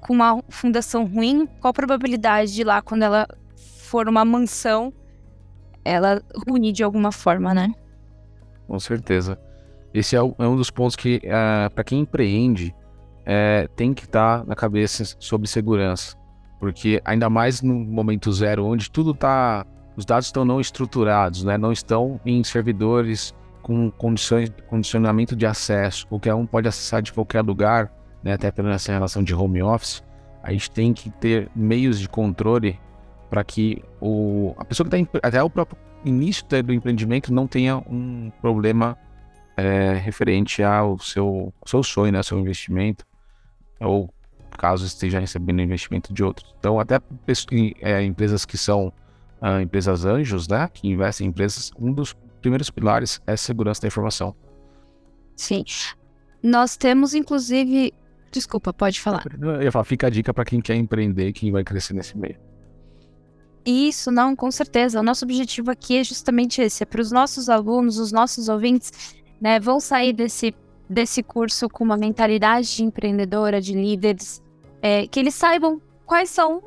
com 0.00 0.14
uma 0.14 0.42
fundação 0.48 1.04
ruim, 1.06 1.46
qual 1.60 1.70
a 1.70 1.74
probabilidade 1.74 2.54
de 2.54 2.64
lá, 2.64 2.82
quando 2.82 3.02
ela 3.02 3.28
for 3.56 4.08
uma 4.08 4.24
mansão, 4.24 4.92
ela 5.84 6.22
ruir 6.48 6.72
de 6.72 6.82
alguma 6.82 7.12
forma, 7.12 7.52
né? 7.54 7.72
Com 8.66 8.78
certeza. 8.78 9.38
Esse 9.92 10.16
é, 10.16 10.18
é 10.18 10.46
um 10.46 10.56
dos 10.56 10.70
pontos 10.70 10.96
que, 10.96 11.16
uh, 11.16 11.66
é, 11.66 11.68
para 11.68 11.84
quem 11.84 12.00
empreende, 12.00 12.74
é, 13.26 13.68
tem 13.76 13.92
que 13.92 14.04
estar 14.04 14.40
tá 14.40 14.44
na 14.46 14.54
cabeça 14.54 15.04
sobre 15.18 15.48
segurança. 15.48 16.16
Porque 16.60 17.02
ainda 17.04 17.28
mais 17.28 17.62
no 17.62 17.74
momento 17.74 18.30
zero, 18.30 18.66
onde 18.66 18.88
tudo 18.88 19.10
está. 19.10 19.66
Os 19.96 20.04
dados 20.04 20.26
estão 20.26 20.44
não 20.44 20.60
estruturados, 20.60 21.42
né? 21.42 21.58
não 21.58 21.72
estão 21.72 22.20
em 22.24 22.44
servidores 22.44 23.34
com 23.60 23.90
condições, 23.90 24.50
condicionamento 24.68 25.36
de 25.36 25.46
acesso, 25.46 26.06
qualquer 26.06 26.34
um 26.34 26.46
pode 26.46 26.68
acessar 26.68 27.02
de 27.02 27.12
qualquer 27.12 27.42
lugar, 27.42 27.92
né, 28.22 28.32
até 28.32 28.50
pela 28.50 28.72
essa 28.72 28.92
relação 28.92 29.22
de 29.22 29.34
home 29.34 29.62
office, 29.62 30.02
a 30.42 30.52
gente 30.52 30.70
tem 30.70 30.92
que 30.92 31.10
ter 31.10 31.50
meios 31.54 32.00
de 32.00 32.08
controle 32.08 32.78
para 33.28 33.44
que 33.44 33.82
o, 34.00 34.54
a 34.58 34.64
pessoa 34.64 34.88
que 34.88 34.96
está 34.96 35.18
até 35.22 35.42
o 35.42 35.50
próprio 35.50 35.78
início 36.04 36.44
do 36.64 36.72
empreendimento 36.72 37.32
não 37.32 37.46
tenha 37.46 37.76
um 37.78 38.32
problema 38.40 38.96
é, 39.56 39.94
referente 39.94 40.62
ao 40.62 40.98
seu, 40.98 41.52
seu 41.66 41.82
sonho, 41.82 42.12
né, 42.12 42.18
ao 42.18 42.24
seu 42.24 42.38
investimento, 42.38 43.04
ou 43.78 44.12
caso 44.60 44.84
esteja 44.84 45.18
recebendo 45.18 45.62
investimento 45.62 46.12
de 46.12 46.22
outros. 46.22 46.54
Então, 46.58 46.78
até 46.78 47.00
é, 47.80 48.02
empresas 48.02 48.44
que 48.44 48.58
são 48.58 48.92
ah, 49.40 49.62
empresas 49.62 50.04
anjos, 50.04 50.46
né, 50.46 50.68
que 50.68 50.86
investem 50.86 51.26
em 51.26 51.30
empresas, 51.30 51.70
um 51.78 51.90
dos 51.90 52.14
primeiros 52.42 52.68
pilares 52.68 53.22
é 53.26 53.36
segurança 53.38 53.80
da 53.80 53.88
informação. 53.88 54.36
Sim. 55.34 55.64
Nós 56.42 56.76
temos, 56.76 57.14
inclusive. 57.14 57.94
Desculpa, 58.30 58.72
pode 58.72 59.00
falar. 59.00 59.24
Eu 59.40 59.62
ia 59.62 59.72
falar, 59.72 59.84
fica 59.84 60.06
a 60.06 60.10
dica 60.10 60.32
para 60.32 60.44
quem 60.44 60.60
quer 60.60 60.76
empreender, 60.76 61.32
quem 61.32 61.50
vai 61.50 61.64
crescer 61.64 61.94
nesse 61.94 62.16
meio. 62.16 62.38
Isso, 63.64 64.10
não, 64.10 64.36
com 64.36 64.50
certeza. 64.50 65.00
O 65.00 65.02
nosso 65.02 65.24
objetivo 65.24 65.70
aqui 65.70 65.96
é 65.96 66.04
justamente 66.04 66.60
esse: 66.60 66.82
é 66.82 66.86
para 66.86 67.00
os 67.00 67.10
nossos 67.10 67.48
alunos, 67.48 67.98
os 67.98 68.12
nossos 68.12 68.48
ouvintes, 68.48 69.14
né, 69.40 69.58
vão 69.58 69.80
sair 69.80 70.12
desse, 70.12 70.54
desse 70.88 71.22
curso 71.22 71.68
com 71.68 71.82
uma 71.82 71.96
mentalidade 71.96 72.76
de 72.76 72.84
empreendedora, 72.84 73.60
de 73.60 73.74
líderes, 73.74 74.42
é, 74.82 75.06
que 75.06 75.20
eles 75.20 75.34
saibam 75.34 75.80
quais 76.06 76.30
são 76.30 76.62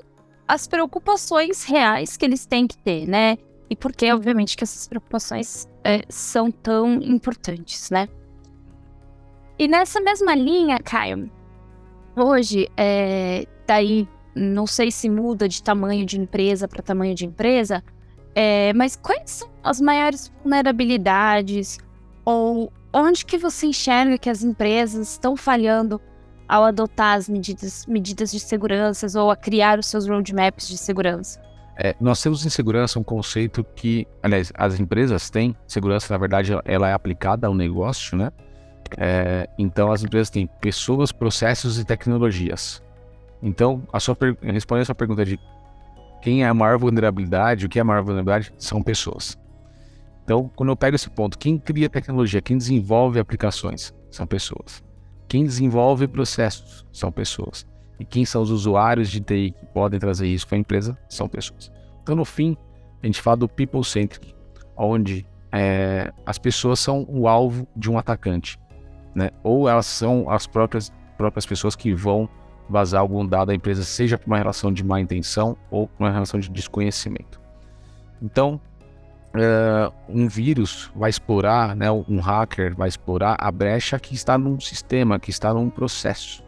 as 0.47 0.67
preocupações 0.67 1.63
reais 1.63 2.17
que 2.17 2.25
eles 2.25 2.45
têm 2.45 2.67
que 2.67 2.77
ter, 2.77 3.07
né? 3.07 3.37
E 3.69 3.75
por 3.75 3.93
que, 3.93 4.11
obviamente, 4.11 4.55
que 4.55 4.63
essas 4.63 4.87
preocupações 4.87 5.67
é, 5.83 6.03
são 6.09 6.51
tão 6.51 6.95
importantes, 7.01 7.89
né? 7.89 8.07
E 9.57 9.67
nessa 9.67 9.99
mesma 10.01 10.35
linha, 10.35 10.79
Caio, 10.79 11.31
hoje, 12.15 12.69
é, 12.75 13.45
daí 13.65 14.07
não 14.35 14.65
sei 14.65 14.91
se 14.91 15.09
muda 15.09 15.47
de 15.47 15.61
tamanho 15.61 16.05
de 16.05 16.19
empresa 16.19 16.67
para 16.67 16.81
tamanho 16.81 17.13
de 17.13 17.25
empresa, 17.25 17.83
é, 18.35 18.73
mas 18.73 18.95
quais 18.95 19.29
são 19.29 19.49
as 19.63 19.79
maiores 19.79 20.31
vulnerabilidades 20.41 21.77
ou 22.25 22.71
onde 22.91 23.25
que 23.25 23.37
você 23.37 23.67
enxerga 23.67 24.17
que 24.17 24.29
as 24.29 24.43
empresas 24.43 25.11
estão 25.11 25.35
falhando 25.35 26.01
ao 26.53 26.63
adotar 26.63 27.17
as 27.17 27.27
medidas, 27.27 27.83
medidas 27.87 28.31
de 28.31 28.39
segurança 28.39 29.07
ou 29.19 29.31
a 29.31 29.35
criar 29.35 29.79
os 29.79 29.87
seus 29.87 30.07
roadmaps 30.07 30.67
de 30.67 30.77
segurança? 30.77 31.41
É, 31.75 31.95
nós 31.99 32.21
temos 32.21 32.45
em 32.45 32.49
segurança 32.49 32.99
um 32.99 33.03
conceito 33.03 33.63
que, 33.75 34.07
aliás, 34.21 34.53
as 34.53 34.79
empresas 34.79 35.31
têm 35.31 35.55
segurança, 35.65 36.13
na 36.13 36.19
verdade, 36.19 36.51
ela 36.63 36.87
é 36.87 36.93
aplicada 36.93 37.47
ao 37.47 37.55
negócio, 37.55 38.15
né? 38.15 38.31
É, 38.95 39.49
então, 39.57 39.91
as 39.91 40.03
empresas 40.03 40.29
têm 40.29 40.47
pessoas, 40.61 41.11
processos 41.11 41.79
e 41.79 41.83
tecnologias. 41.83 42.83
Então, 43.41 43.81
a 43.91 43.99
sua 43.99 44.15
respondendo 44.43 44.83
a 44.83 44.85
sua 44.85 44.93
pergunta 44.93 45.25
de 45.25 45.39
quem 46.21 46.43
é 46.43 46.47
a 46.47 46.53
maior 46.53 46.77
vulnerabilidade, 46.77 47.65
o 47.65 47.69
que 47.69 47.79
é 47.79 47.81
a 47.81 47.85
maior 47.85 48.03
vulnerabilidade, 48.03 48.53
são 48.59 48.83
pessoas. 48.83 49.35
Então, 50.23 50.51
quando 50.55 50.69
eu 50.69 50.77
pego 50.77 50.95
esse 50.95 51.09
ponto, 51.09 51.35
quem 51.35 51.57
cria 51.57 51.89
tecnologia, 51.89 52.43
quem 52.43 52.59
desenvolve 52.59 53.19
aplicações, 53.19 53.91
são 54.11 54.27
pessoas. 54.27 54.83
Quem 55.33 55.45
desenvolve 55.45 56.07
processos, 56.07 56.85
são 56.91 57.11
pessoas. 57.11 57.65
E 57.99 58.05
quem 58.05 58.23
são 58.23 58.43
os 58.43 58.51
usuários 58.51 59.09
de 59.09 59.19
TI 59.19 59.49
que 59.49 59.65
podem 59.65 59.99
trazer 59.99 60.27
isso 60.27 60.47
para 60.47 60.57
a 60.57 60.59
empresa, 60.59 60.95
são 61.09 61.27
pessoas. 61.27 61.71
Então, 62.03 62.15
no 62.15 62.23
fim, 62.23 62.55
a 63.01 63.07
gente 63.07 63.19
fala 63.19 63.37
do 63.37 63.49
people-centric, 63.49 64.31
onde 64.77 65.25
é, 65.51 66.13
as 66.23 66.37
pessoas 66.37 66.79
são 66.79 67.03
o 67.09 67.27
alvo 67.27 67.67
de 67.75 67.89
um 67.89 67.97
atacante, 67.97 68.59
né? 69.15 69.31
Ou 69.41 69.67
elas 69.67 69.87
são 69.87 70.29
as 70.29 70.45
próprias, 70.45 70.93
próprias 71.17 71.47
pessoas 71.47 71.75
que 71.75 71.95
vão 71.95 72.29
vazar 72.69 73.01
algum 73.01 73.25
dado 73.25 73.47
da 73.47 73.55
empresa, 73.55 73.83
seja 73.83 74.19
por 74.19 74.27
uma 74.27 74.37
relação 74.37 74.71
de 74.71 74.83
má 74.83 75.01
intenção 75.01 75.57
ou 75.71 75.87
por 75.87 76.03
uma 76.03 76.11
relação 76.11 76.39
de 76.39 76.47
desconhecimento. 76.47 77.41
Então, 78.21 78.61
uh, 79.35 79.93
um 80.07 80.27
vírus 80.27 80.91
vai 80.95 81.09
explorar, 81.09 81.75
né, 81.75 81.91
um 81.91 82.19
hacker 82.19 82.75
vai 82.75 82.87
explorar 82.87 83.35
a 83.39 83.51
brecha 83.51 83.99
que 83.99 84.13
está 84.13 84.37
num 84.37 84.59
sistema, 84.59 85.19
que 85.19 85.29
está 85.29 85.53
num 85.53 85.69
processo. 85.69 86.43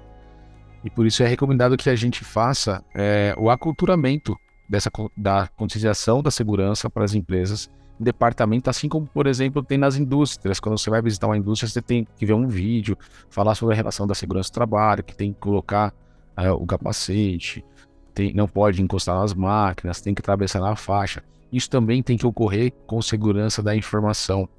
E 0.84 0.89
por 0.89 1.06
isso 1.06 1.24
é 1.24 1.27
recomendado 1.27 1.75
que 1.77 1.89
a 1.89 1.96
gente 1.96 2.24
faça 2.24 2.84
é, 2.94 3.34
o 3.38 3.50
aculturamento 3.50 4.38
dessa, 4.70 4.92
da 5.18 5.48
conscientização 5.56 6.22
da 6.22 6.30
segurança 6.30 6.89
para 6.89 7.04
as 7.04 7.15
empresas 7.15 7.70
em 8.00 8.04
departamento, 8.04 8.70
assim 8.70 8.88
como, 8.88 9.08
por 9.08 9.25
exemplo, 9.25 9.63
tem 9.63 9.77
nas 9.77 9.96
indústrias. 9.96 10.60
Quando 10.60 10.77
você 10.77 10.89
vai 10.89 11.01
visitar 11.01 11.27
uma 11.27 11.38
indústria, 11.38 11.70
você 11.70 11.82
tem 11.82 12.08
que 12.15 12.25
ver 12.25 12.34
um 12.34 12.48
vídeo, 12.48 12.98
falar 13.30 13.56
sobre 13.56 13.74
a 13.74 13.78
relação 13.78 14.06
da 14.06 14.13
segurança 14.13 14.52
do 14.52 14.54
trabalho, 14.54 15.04
que 15.04 15.15
tem 15.15 15.34
que 15.34 15.39
colocar 15.39 15.93
é, 16.38 16.52
o 16.52 16.65
capacete, 16.65 17.65
tem, 18.13 18.34
não 18.34 18.48
pode 18.48 18.82
encostar 18.82 19.19
nas 19.19 19.34
máquinas, 19.34 20.02
tem 20.02 20.13
que 20.13 20.21
atravessar 20.21 20.60
na 20.60 20.76
faixa. 20.76 21.24
Isso 21.56 21.70
também 21.70 22.04
tem 22.04 22.18
que 22.18 22.28
ocorrer 22.28 22.74
com 22.86 23.02
segurança 23.02 23.63
da 23.63 23.74
informação. 23.74 24.50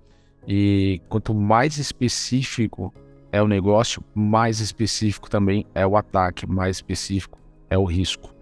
E 0.49 1.03
quanto 1.11 1.35
mais 1.35 1.77
específico 1.77 2.91
é 3.31 3.43
o 3.43 3.47
negócio, 3.47 4.03
mais 4.15 4.61
específico 4.61 5.29
também 5.29 5.67
é 5.75 5.87
o 5.87 5.95
ataque, 5.95 6.47
mais 6.47 6.77
específico 6.77 7.39
é 7.69 7.77
o 7.77 7.85
risco. 7.85 8.35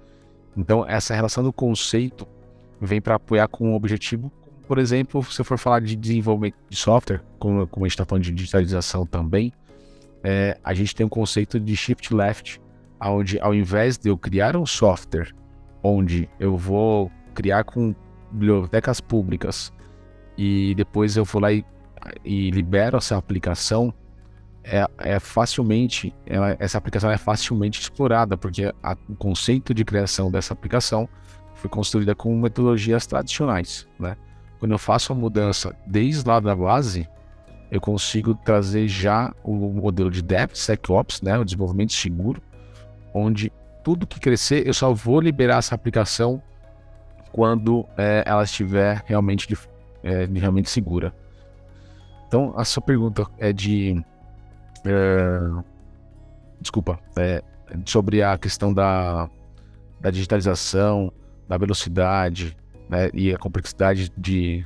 Então, 0.57 0.87
essa 0.89 1.13
relação 1.17 1.43
do 1.43 1.53
conceito 1.53 2.29
vem 2.81 3.01
para 3.01 3.17
apoiar 3.17 3.49
com 3.49 3.71
um 3.71 3.75
objetivo. 3.75 4.31
Por 4.69 4.79
exemplo, 4.79 5.21
se 5.25 5.41
eu 5.41 5.45
for 5.45 5.59
falar 5.59 5.81
de 5.81 5.97
desenvolvimento 5.97 6.55
de 6.69 6.77
software, 6.77 7.23
como, 7.41 7.67
como 7.67 7.85
a 7.85 7.89
gente 7.89 7.95
está 7.95 8.05
falando 8.05 8.23
de 8.23 8.31
digitalização 8.31 9.05
também, 9.05 9.53
é, 10.23 10.57
a 10.63 10.73
gente 10.73 10.95
tem 10.95 11.05
um 11.05 11.09
conceito 11.09 11.59
de 11.59 11.75
shift 11.75 12.15
left, 12.15 12.61
onde 13.03 13.37
ao 13.41 13.53
invés 13.53 13.99
de 13.99 14.11
eu 14.11 14.17
criar 14.17 14.57
um 14.57 14.65
software 14.65 15.35
onde 15.83 16.29
eu 16.39 16.57
vou 16.57 17.11
criar 17.35 17.65
com 17.65 17.93
bibliotecas 18.35 19.01
públicas. 19.01 19.73
E 20.37 20.75
depois 20.75 21.17
eu 21.17 21.25
vou 21.25 21.41
lá 21.41 21.53
e, 21.53 21.65
e 22.25 22.51
libero 22.51 22.97
essa 22.97 23.17
aplicação, 23.17 23.95
é, 24.65 24.87
é 24.99 25.21
facilmente, 25.21 26.13
ela, 26.27 26.57
essa 26.59 26.79
aplicação 26.79 27.11
é 27.11 27.17
facilmente 27.17 27.81
explorada, 27.81 28.37
porque 28.37 28.73
a, 28.83 28.97
o 29.09 29.15
conceito 29.15 29.73
de 29.73 29.85
criação 29.85 30.31
dessa 30.31 30.53
aplicação 30.53 31.09
foi 31.55 31.71
construída 31.71 32.15
com 32.15 32.37
metodologias 32.37 33.07
tradicionais, 33.07 33.87
né? 33.99 34.17
Quando 34.59 34.73
eu 34.73 34.79
faço 34.79 35.13
a 35.13 35.17
mudança 35.17 35.77
desde 35.87 36.27
lá 36.27 36.41
da 36.41 36.57
base, 36.57 37.07
eu 37.71 37.81
consigo 37.81 38.35
trazer 38.35 38.89
já 38.89 39.35
o 39.43 39.53
modelo 39.53 40.11
de 40.11 40.23
DevSecOps, 40.23 41.21
né, 41.23 41.39
o 41.39 41.45
desenvolvimento 41.45 41.93
seguro, 41.93 42.41
onde 43.13 43.53
tudo 43.83 44.07
que 44.07 44.19
crescer 44.19 44.67
eu 44.67 44.73
só 44.73 44.93
vou 44.93 45.21
liberar 45.21 45.59
essa 45.59 45.75
aplicação 45.75 46.43
quando 47.35 47.85
é, 47.99 48.23
ela 48.25 48.45
estiver 48.45 49.03
realmente, 49.05 49.49
de, 49.49 49.59
é, 50.05 50.25
realmente 50.25 50.71
segura. 50.71 51.13
Então, 52.29 52.55
a 52.57 52.65
sua 52.65 52.81
pergunta 52.81 53.27
é 53.39 53.53
de. 53.53 54.01
É, 54.87 55.63
desculpa, 56.61 56.97
é, 57.19 57.43
sobre 57.85 58.23
a 58.23 58.39
questão 58.39 58.73
da, 58.73 59.29
da 60.01 60.13
digitalização, 60.13 61.13
da 61.49 61.59
velocidade 61.59 62.57
né, 62.89 63.11
e 63.13 63.35
a 63.35 63.39
complexidade 63.39 64.13
de, 64.17 64.65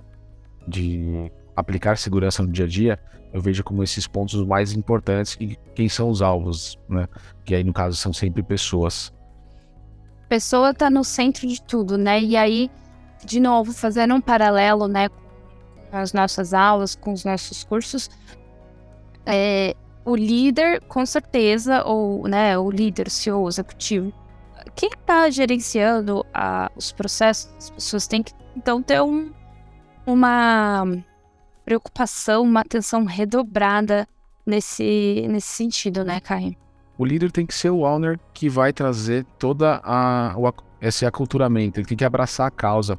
de 0.66 1.32
aplicar 1.56 1.96
segurança 1.96 2.42
no 2.42 2.52
dia 2.52 2.66
a 2.66 2.68
dia 2.68 2.98
eu 3.32 3.40
vejo 3.40 3.62
como 3.62 3.82
esses 3.82 4.06
pontos 4.06 4.34
os 4.34 4.46
mais 4.46 4.72
importantes 4.72 5.36
e 5.40 5.56
quem 5.74 5.88
são 5.88 6.10
os 6.10 6.22
alvos, 6.22 6.78
né? 6.88 7.08
Que 7.44 7.54
aí, 7.54 7.64
no 7.64 7.72
caso, 7.72 7.96
são 7.96 8.12
sempre 8.12 8.42
pessoas. 8.42 9.12
Pessoa 10.28 10.70
está 10.70 10.90
no 10.90 11.04
centro 11.04 11.46
de 11.46 11.60
tudo, 11.62 11.96
né? 11.96 12.20
E 12.20 12.36
aí, 12.36 12.70
de 13.24 13.40
novo, 13.40 13.72
fazendo 13.72 14.14
um 14.14 14.20
paralelo, 14.20 14.86
né, 14.86 15.08
com 15.08 15.96
as 15.96 16.12
nossas 16.12 16.52
aulas, 16.52 16.94
com 16.94 17.12
os 17.12 17.24
nossos 17.24 17.64
cursos, 17.64 18.10
é, 19.24 19.74
o 20.04 20.14
líder, 20.14 20.80
com 20.82 21.04
certeza, 21.04 21.82
ou 21.84 22.26
né, 22.28 22.58
o 22.58 22.70
líder, 22.70 23.06
o 23.06 23.10
CEO, 23.10 23.42
o 23.42 23.48
executivo, 23.48 24.12
quem 24.74 24.90
está 24.90 25.28
gerenciando 25.30 26.24
a, 26.32 26.70
os 26.76 26.92
processos, 26.92 27.50
as 27.58 27.70
pessoas 27.70 28.06
têm 28.06 28.22
que, 28.22 28.32
então, 28.56 28.82
ter 28.82 29.00
um, 29.02 29.32
uma 30.06 30.84
preocupação, 31.64 32.42
uma 32.42 32.60
atenção 32.60 33.04
redobrada 33.04 34.08
nesse, 34.46 35.26
nesse 35.28 35.48
sentido, 35.48 36.04
né, 36.04 36.20
Caio? 36.20 36.56
O 36.98 37.04
líder 37.04 37.30
tem 37.30 37.46
que 37.46 37.54
ser 37.54 37.70
o 37.70 37.82
owner 37.82 38.18
que 38.34 38.48
vai 38.48 38.72
trazer 38.72 39.24
toda 39.38 39.80
a 39.84 40.34
o, 40.36 40.52
esse 40.80 41.06
aculturamento, 41.06 41.78
ele 41.78 41.86
tem 41.86 41.96
que 41.96 42.04
abraçar 42.04 42.48
a 42.48 42.50
causa 42.50 42.98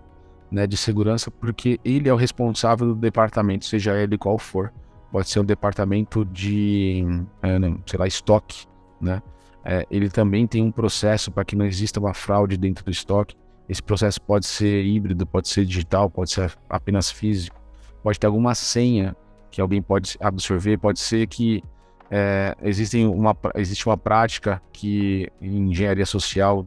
né, 0.49 0.65
de 0.65 0.77
segurança, 0.77 1.29
porque 1.29 1.79
ele 1.83 2.09
é 2.09 2.13
o 2.13 2.15
responsável 2.15 2.87
do 2.87 2.95
departamento, 2.95 3.65
seja 3.65 3.95
ele 3.95 4.17
qual 4.17 4.39
for. 4.39 4.73
Pode 5.11 5.29
ser 5.29 5.39
um 5.39 5.45
departamento 5.45 6.23
de, 6.23 7.03
é, 7.41 7.59
não, 7.59 7.79
sei 7.85 7.99
lá, 7.99 8.07
estoque, 8.07 8.65
né? 9.01 9.21
É, 9.65 9.85
ele 9.91 10.09
também 10.09 10.47
tem 10.47 10.63
um 10.63 10.71
processo 10.71 11.31
para 11.31 11.43
que 11.43 11.55
não 11.55 11.65
exista 11.65 11.99
uma 11.99 12.13
fraude 12.13 12.57
dentro 12.57 12.85
do 12.85 12.91
estoque. 12.91 13.35
Esse 13.67 13.83
processo 13.83 14.21
pode 14.21 14.47
ser 14.47 14.83
híbrido, 14.85 15.27
pode 15.27 15.49
ser 15.49 15.65
digital, 15.65 16.09
pode 16.09 16.31
ser 16.31 16.57
apenas 16.69 17.11
físico 17.11 17.59
pode 18.01 18.19
ter 18.19 18.27
alguma 18.27 18.55
senha 18.55 19.15
que 19.51 19.61
alguém 19.61 19.81
pode 19.81 20.17
absorver, 20.19 20.77
pode 20.77 20.99
ser 20.99 21.27
que 21.27 21.63
é, 22.11 22.55
existem 22.61 23.07
uma, 23.07 23.35
existe 23.55 23.87
uma 23.87 23.97
prática 23.97 24.61
que 24.73 25.31
em 25.41 25.69
engenharia 25.69 26.05
social, 26.05 26.65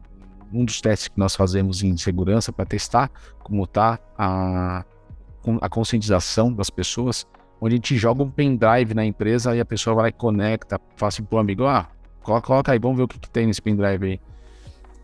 um 0.51 0.63
dos 0.63 0.79
testes 0.79 1.07
que 1.07 1.19
nós 1.19 1.35
fazemos 1.35 1.83
em 1.83 1.97
segurança 1.97 2.51
para 2.53 2.65
testar 2.65 3.09
como 3.39 3.63
está 3.63 3.99
a, 4.17 4.85
a 5.61 5.69
conscientização 5.69 6.51
das 6.53 6.69
pessoas, 6.69 7.27
onde 7.59 7.75
a 7.75 7.77
gente 7.77 7.97
joga 7.97 8.23
um 8.23 8.29
pendrive 8.29 8.93
na 8.93 9.05
empresa 9.05 9.55
e 9.55 9.59
a 9.59 9.65
pessoa 9.65 9.95
vai 9.95 10.03
lá 10.03 10.09
e 10.09 10.13
conecta, 10.13 10.79
fala 10.95 11.09
assim 11.09 11.23
pro 11.23 11.37
amigo, 11.37 11.65
ah, 11.65 11.89
coloca 12.21 12.71
aí, 12.71 12.79
vamos 12.79 12.97
ver 12.97 13.03
o 13.03 13.07
que, 13.07 13.19
que 13.19 13.29
tem 13.29 13.47
nesse 13.47 13.61
pendrive 13.61 14.05
aí. 14.05 14.21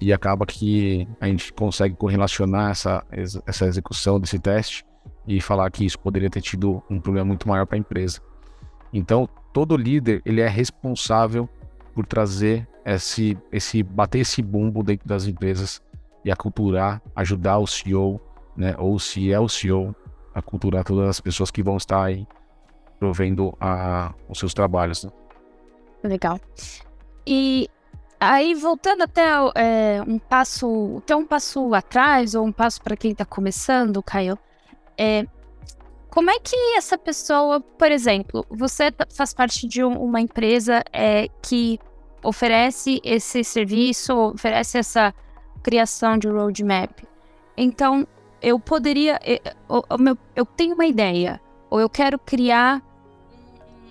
E 0.02 0.14
acaba 0.14 0.46
que 0.46 1.06
a 1.20 1.28
gente 1.28 1.52
consegue 1.52 1.94
correlacionar 1.96 2.72
essa, 2.72 3.04
essa 3.46 3.66
execução 3.66 4.18
desse 4.18 4.40
teste 4.40 4.86
e 5.28 5.42
falar 5.42 5.70
que 5.70 5.86
isso 5.86 6.00
poderia 6.00 6.30
ter 6.30 6.42
tido 6.42 6.82
um 6.90 7.02
problema 7.02 7.26
muito 7.26 7.48
maior 7.48 7.66
para 7.66 7.76
a 7.76 7.80
empresa. 7.80 8.22
Então, 8.94 9.28
todo 9.54 9.78
líder 9.78 10.22
ele 10.26 10.42
é 10.42 10.48
responsável 10.48 11.48
por 11.94 12.06
trazer 12.06 12.68
esse, 12.86 13.38
esse 13.52 13.84
bater 13.84 14.20
esse 14.20 14.42
bumbo 14.42 14.84
dentro 14.84 15.08
das 15.08 15.26
empresas 15.26 15.82
e 16.24 16.32
aculturar, 16.32 17.02
ajudar 17.16 17.60
o 17.60 17.68
CEO, 17.68 18.20
né, 18.56 18.76
ou 18.78 19.00
se 19.00 19.32
é 19.32 19.40
o 19.40 19.48
CEO, 19.48 19.96
a 20.34 20.42
culturar 20.42 20.84
todas 20.84 21.10
as 21.10 21.20
pessoas 21.20 21.52
que 21.52 21.64
vão 21.64 21.78
estar 21.78 22.04
aí 22.04 22.28
provendo 23.00 23.56
a, 23.60 24.14
os 24.28 24.38
seus 24.38 24.54
trabalhos. 24.54 25.04
Né? 25.04 25.12
Legal. 26.04 26.40
E 27.26 27.70
aí, 28.20 28.54
voltando 28.54 29.04
até 29.04 29.28
é, 29.56 30.02
um 30.06 30.20
passo, 30.20 30.98
até 30.98 31.16
um 31.16 31.26
passo 31.26 31.74
atrás, 31.74 32.36
ou 32.36 32.46
um 32.46 32.52
passo 32.52 32.82
para 32.82 32.98
quem 32.98 33.12
está 33.12 33.26
começando, 33.26 34.04
Caio, 34.04 34.38
é, 34.98 35.26
como 36.20 36.32
é 36.32 36.38
que 36.38 36.54
essa 36.76 36.98
pessoa, 36.98 37.62
por 37.62 37.90
exemplo, 37.90 38.46
você 38.50 38.92
tá, 38.92 39.08
faz 39.10 39.34
parte 39.34 39.66
de 39.66 39.82
um, 39.86 39.98
uma 40.04 40.20
empresa 40.20 40.84
é, 40.92 41.30
que 41.42 41.80
oferece 42.22 43.00
esse 43.06 43.42
serviço, 43.42 44.14
oferece 44.14 44.78
essa 44.78 45.16
criação 45.64 46.18
de 46.18 46.28
roadmap. 46.28 46.92
Então, 47.56 48.06
eu 48.42 48.60
poderia. 48.60 49.18
Eu, 49.24 49.40
eu, 49.70 50.18
eu 50.36 50.46
tenho 50.46 50.76
uma 50.76 50.86
ideia, 50.86 51.40
ou 51.70 51.80
eu 51.80 51.90
quero 51.90 52.20
criar 52.20 52.84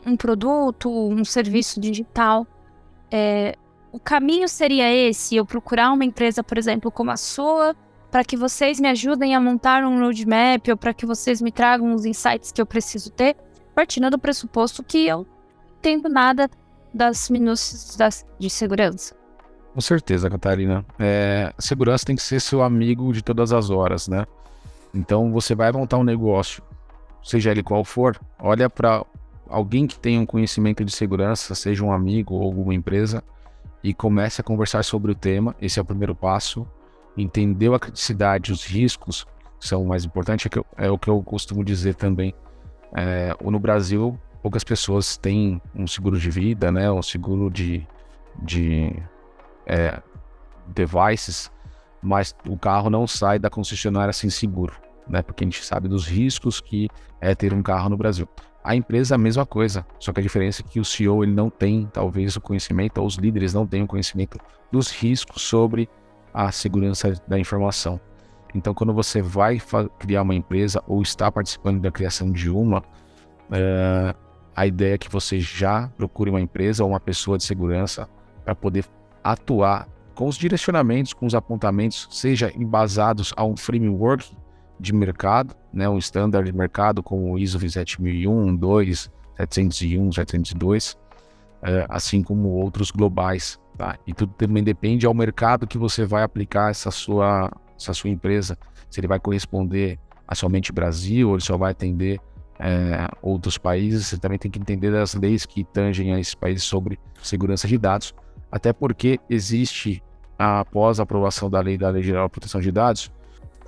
um 0.05 0.15
produto, 0.15 0.91
um 0.91 1.25
serviço 1.25 1.81
digital. 1.81 2.47
É, 3.11 3.57
o 3.91 3.99
caminho 3.99 4.51
seria 4.51 4.93
esse: 4.93 5.35
eu 5.35 5.47
procurar 5.47 5.93
uma 5.93 6.05
empresa, 6.05 6.45
por 6.45 6.59
exemplo, 6.59 6.91
como 6.91 7.11
a 7.11 7.17
sua, 7.17 7.75
para 8.11 8.25
que 8.25 8.37
vocês 8.37 8.81
me 8.81 8.89
ajudem 8.89 9.35
a 9.35 9.41
montar 9.41 9.85
um 9.85 10.01
roadmap 10.01 10.69
ou 10.69 10.77
para 10.77 10.95
que 10.95 11.05
vocês 11.05 11.43
me 11.43 11.53
tragam 11.53 11.95
os 11.95 12.05
insights 12.05 12.51
que 12.51 12.61
eu 12.61 12.67
preciso 12.67 13.11
ter, 13.11 13.37
partindo 13.75 14.11
do 14.11 14.19
pressuposto 14.19 14.83
que 14.83 15.07
eu 15.07 15.27
entendo 15.79 16.09
nada 16.09 16.51
das 16.93 17.31
minúcias 17.31 18.25
de 18.39 18.51
segurança. 18.51 19.15
Com 19.75 19.81
certeza, 19.81 20.29
Catarina. 20.29 20.85
É, 20.99 21.53
segurança 21.59 22.05
tem 22.05 22.17
que 22.17 22.23
ser 22.23 22.41
seu 22.41 22.63
amigo 22.63 23.13
de 23.13 23.23
todas 23.23 23.53
as 23.53 23.71
horas, 23.71 24.09
né? 24.09 24.27
Então 24.93 25.31
você 25.31 25.55
vai 25.55 25.71
montar 25.71 25.99
um 25.99 26.03
negócio, 26.03 26.63
seja 27.23 27.51
ele 27.51 27.63
qual 27.63 27.85
for, 27.85 28.19
olha 28.39 28.69
para 28.71 29.05
alguém 29.49 29.87
que 29.87 29.99
tenha 29.99 30.21
um 30.21 30.27
conhecimento 30.27 30.85
de 30.85 30.91
segurança, 30.91 31.55
seja 31.55 31.85
um 31.85 31.93
amigo 31.93 32.35
ou 32.35 32.43
alguma 32.43 32.75
empresa, 32.75 33.23
e 33.85 33.95
comece 33.95 34.41
a 34.41 34.45
conversar 34.45 34.83
sobre 34.83 35.13
o 35.13 35.15
tema. 35.15 35.55
Esse 35.61 35.79
é 35.79 35.83
o 35.83 35.85
primeiro 35.85 36.15
passo. 36.15 36.67
Entendeu 37.19 37.75
a 37.75 37.81
criticidade, 37.81 38.53
os 38.53 38.65
riscos, 38.65 39.27
são 39.59 39.85
mais 39.85 40.05
importantes, 40.05 40.49
é, 40.77 40.87
é 40.87 40.91
o 40.91 40.97
que 40.97 41.11
eu 41.11 41.21
costumo 41.23 41.65
dizer 41.65 41.97
também. 41.97 42.33
É, 42.95 43.35
no 43.43 43.59
Brasil, 43.59 44.19
poucas 44.41 44.63
pessoas 44.63 45.17
têm 45.17 45.61
um 45.75 45.87
seguro 45.87 46.17
de 46.17 46.31
vida, 46.31 46.71
né? 46.71 46.91
Um 46.93 47.03
seguro 47.03 47.51
de, 47.51 47.85
de 48.41 48.95
é, 49.67 50.01
devices, 50.69 51.51
mas 52.01 52.35
o 52.49 52.57
carro 52.57 52.89
não 52.89 53.05
sai 53.05 53.39
da 53.39 53.51
concessionária 53.51 54.13
sem 54.13 54.31
seguro, 54.31 54.75
né? 55.09 55.21
Porque 55.21 55.43
a 55.43 55.47
gente 55.47 55.65
sabe 55.65 55.89
dos 55.89 56.07
riscos 56.07 56.61
que 56.61 56.89
é 57.21 57.35
ter 57.35 57.53
um 57.53 57.63
carro 57.63 57.89
no 57.89 57.97
Brasil. 57.97 58.29
A 58.63 58.77
empresa 58.77 59.17
a 59.17 59.19
mesma 59.19 59.45
coisa, 59.45 59.85
só 59.99 60.13
que 60.13 60.21
a 60.21 60.23
diferença 60.23 60.63
é 60.63 60.65
que 60.65 60.79
o 60.79 60.85
CEO 60.85 61.25
ele 61.25 61.33
não 61.33 61.51
tem 61.51 61.89
talvez 61.93 62.37
o 62.37 62.41
conhecimento, 62.41 62.99
ou 62.99 63.07
os 63.07 63.17
líderes 63.17 63.55
não 63.55 63.67
têm 63.67 63.83
o 63.83 63.87
conhecimento 63.87 64.39
dos 64.71 64.91
riscos 64.91 65.43
sobre 65.43 65.89
a 66.33 66.51
segurança 66.53 67.15
da 67.27 67.39
informação. 67.39 68.01
Então, 68.55 68.73
quando 68.73 68.93
você 68.95 69.21
vai 69.21 69.61
criar 69.99 70.23
uma 70.23 70.35
empresa 70.35 70.83
ou 70.87 71.03
está 71.03 71.31
participando 71.31 71.81
da 71.81 71.91
criação 71.91 72.31
de 72.31 72.49
uma, 72.51 72.79
uh, 72.81 74.17
a 74.57 74.67
ideia 74.67 74.95
é 74.95 74.99
que 74.99 75.09
você 75.09 75.39
já 75.39 75.89
procure 75.97 76.31
uma 76.31 76.41
empresa 76.41 76.83
ou 76.83 76.91
uma 76.91 76.99
pessoa 76.99 77.39
de 77.39 77.45
segurança 77.45 78.09
para 78.45 78.55
poder 78.55 78.85
atuar 79.23 79.87
com 80.15 80.27
os 80.27 80.37
direcionamentos, 80.37 81.13
com 81.13 81.27
os 81.27 81.35
apontamentos, 81.35 82.09
seja 82.11 82.53
embasados 82.57 83.33
a 83.37 83.45
um 83.45 83.57
framework 83.57 84.37
de 84.81 84.93
mercado, 84.93 85.55
né, 85.73 85.89
um 85.89 85.99
standard 85.99 86.51
de 86.51 86.57
mercado 86.57 87.03
como 87.05 87.33
o 87.33 87.39
ISO 87.39 87.59
27001, 87.59 88.57
2, 88.57 89.11
701, 89.37 90.13
702, 90.13 90.93
uh, 90.93 90.99
assim 91.89 92.23
como 92.23 92.49
outros 92.49 92.91
globais. 92.91 93.61
Tá? 93.79 93.97
E 94.05 94.13
tudo 94.13 94.35
também 94.35 94.65
depende 94.65 95.07
ao 95.07 95.15
mercado 95.15 95.65
que 95.65 95.79
você 95.79 96.05
vai 96.05 96.25
aplicar 96.25 96.69
essa 96.71 96.91
sua, 96.91 97.49
essa 97.79 97.95
sua 97.95 98.11
empresa. 98.11 98.59
Se 98.91 98.99
ele 98.99 99.07
vai 99.07 99.21
corresponder 99.21 100.01
a 100.27 100.35
somente 100.35 100.73
Brasil 100.73 101.29
ou 101.29 101.37
ele 101.37 101.45
só 101.45 101.57
vai 101.57 101.71
atender 101.71 102.21
é, 102.59 103.07
outros 103.23 103.57
países. 103.57 104.09
Você 104.09 104.19
também 104.19 104.37
tem 104.37 104.51
que 104.51 104.59
entender 104.59 104.95
as 104.97 105.15
leis 105.15 105.47
que 105.47 105.63
tangem 105.63 106.13
a 106.13 106.19
esses 106.19 106.35
países 106.35 106.65
sobre 106.65 106.99
segurança 107.23 107.69
de 107.69 107.79
dados. 107.79 108.13
Até 108.51 108.73
porque 108.73 109.21
existe, 109.31 110.03
após 110.37 110.99
a 110.99 111.05
aprovação 111.05 111.49
da 111.49 111.61
lei 111.61 111.79
da 111.79 111.89
Lei 111.89 112.03
Geral 112.03 112.27
de 112.27 112.33
Proteção 112.33 112.61
de 112.61 112.73
Dados, 112.73 113.13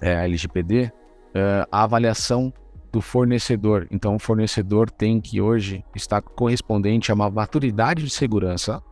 é, 0.00 0.16
a 0.16 0.24
LGPD, 0.24 0.90
é, 1.34 1.66
a 1.70 1.84
avaliação 1.84 2.52
do 2.90 3.00
fornecedor. 3.00 3.86
Então, 3.92 4.16
o 4.16 4.18
fornecedor 4.18 4.90
tem 4.90 5.20
que 5.20 5.40
hoje 5.40 5.84
estar 5.94 6.20
correspondente 6.20 7.12
a 7.12 7.14
uma 7.14 7.30
maturidade 7.30 8.02
de 8.02 8.10
segurança 8.10 8.82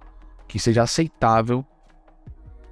que 0.49 0.59
seja 0.59 0.83
aceitável 0.83 1.65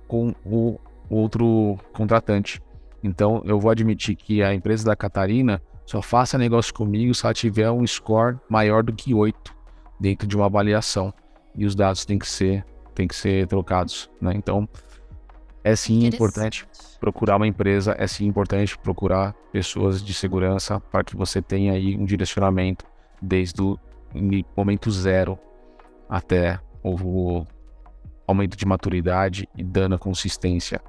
com 0.09 0.35
o 0.45 0.79
outro 1.09 1.79
contratante. 1.93 2.61
Então, 3.03 3.43
eu 3.45 3.61
vou 3.61 3.71
admitir 3.71 4.17
que 4.17 4.43
a 4.43 4.55
empresa 4.55 4.87
da 4.87 4.97
Catarina 4.97 5.63
só 5.85 6.03
faça 6.03 6.37
negócio 6.37 6.75
comigo 6.75 7.15
se 7.15 7.25
ela 7.25 7.35
tiver 7.35 7.71
um 7.71 7.87
score 7.87 8.39
maior 8.49 8.83
do 8.83 8.93
que 8.93 9.15
8 9.15 9.55
dentro 10.01 10.27
de 10.27 10.35
uma 10.35 10.47
avaliação. 10.47 11.15
E 11.55 11.65
os 11.65 11.75
dados 11.75 12.05
têm 12.05 12.19
que 12.19 12.27
ser, 12.27 12.65
têm 12.95 13.07
que 13.07 13.15
ser 13.15 13.47
trocados. 13.47 14.11
Né? 14.21 14.33
Então, 14.35 14.69
é 15.63 15.77
sim 15.77 16.07
importante 16.07 16.67
procurar 16.99 17.37
uma 17.37 17.47
empresa, 17.47 17.95
é 17.99 18.07
sim 18.07 18.27
importante 18.27 18.77
procurar 18.79 19.35
pessoas 19.53 20.03
de 20.03 20.15
segurança 20.15 20.81
para 20.81 21.05
que 21.05 21.17
você 21.17 21.43
tenha 21.43 21.73
aí 21.73 21.97
um 21.97 22.05
direcionamento 22.05 22.85
desde 23.21 23.61
o 23.61 23.79
momento 24.57 24.91
zero 24.91 25.39
até 26.09 26.61
o 26.83 27.45
aumento 28.27 28.57
de 28.57 28.67
maturidade 28.67 29.49
e 29.57 29.63
dando 29.63 29.95
a 29.95 29.99
consistência. 29.99 30.81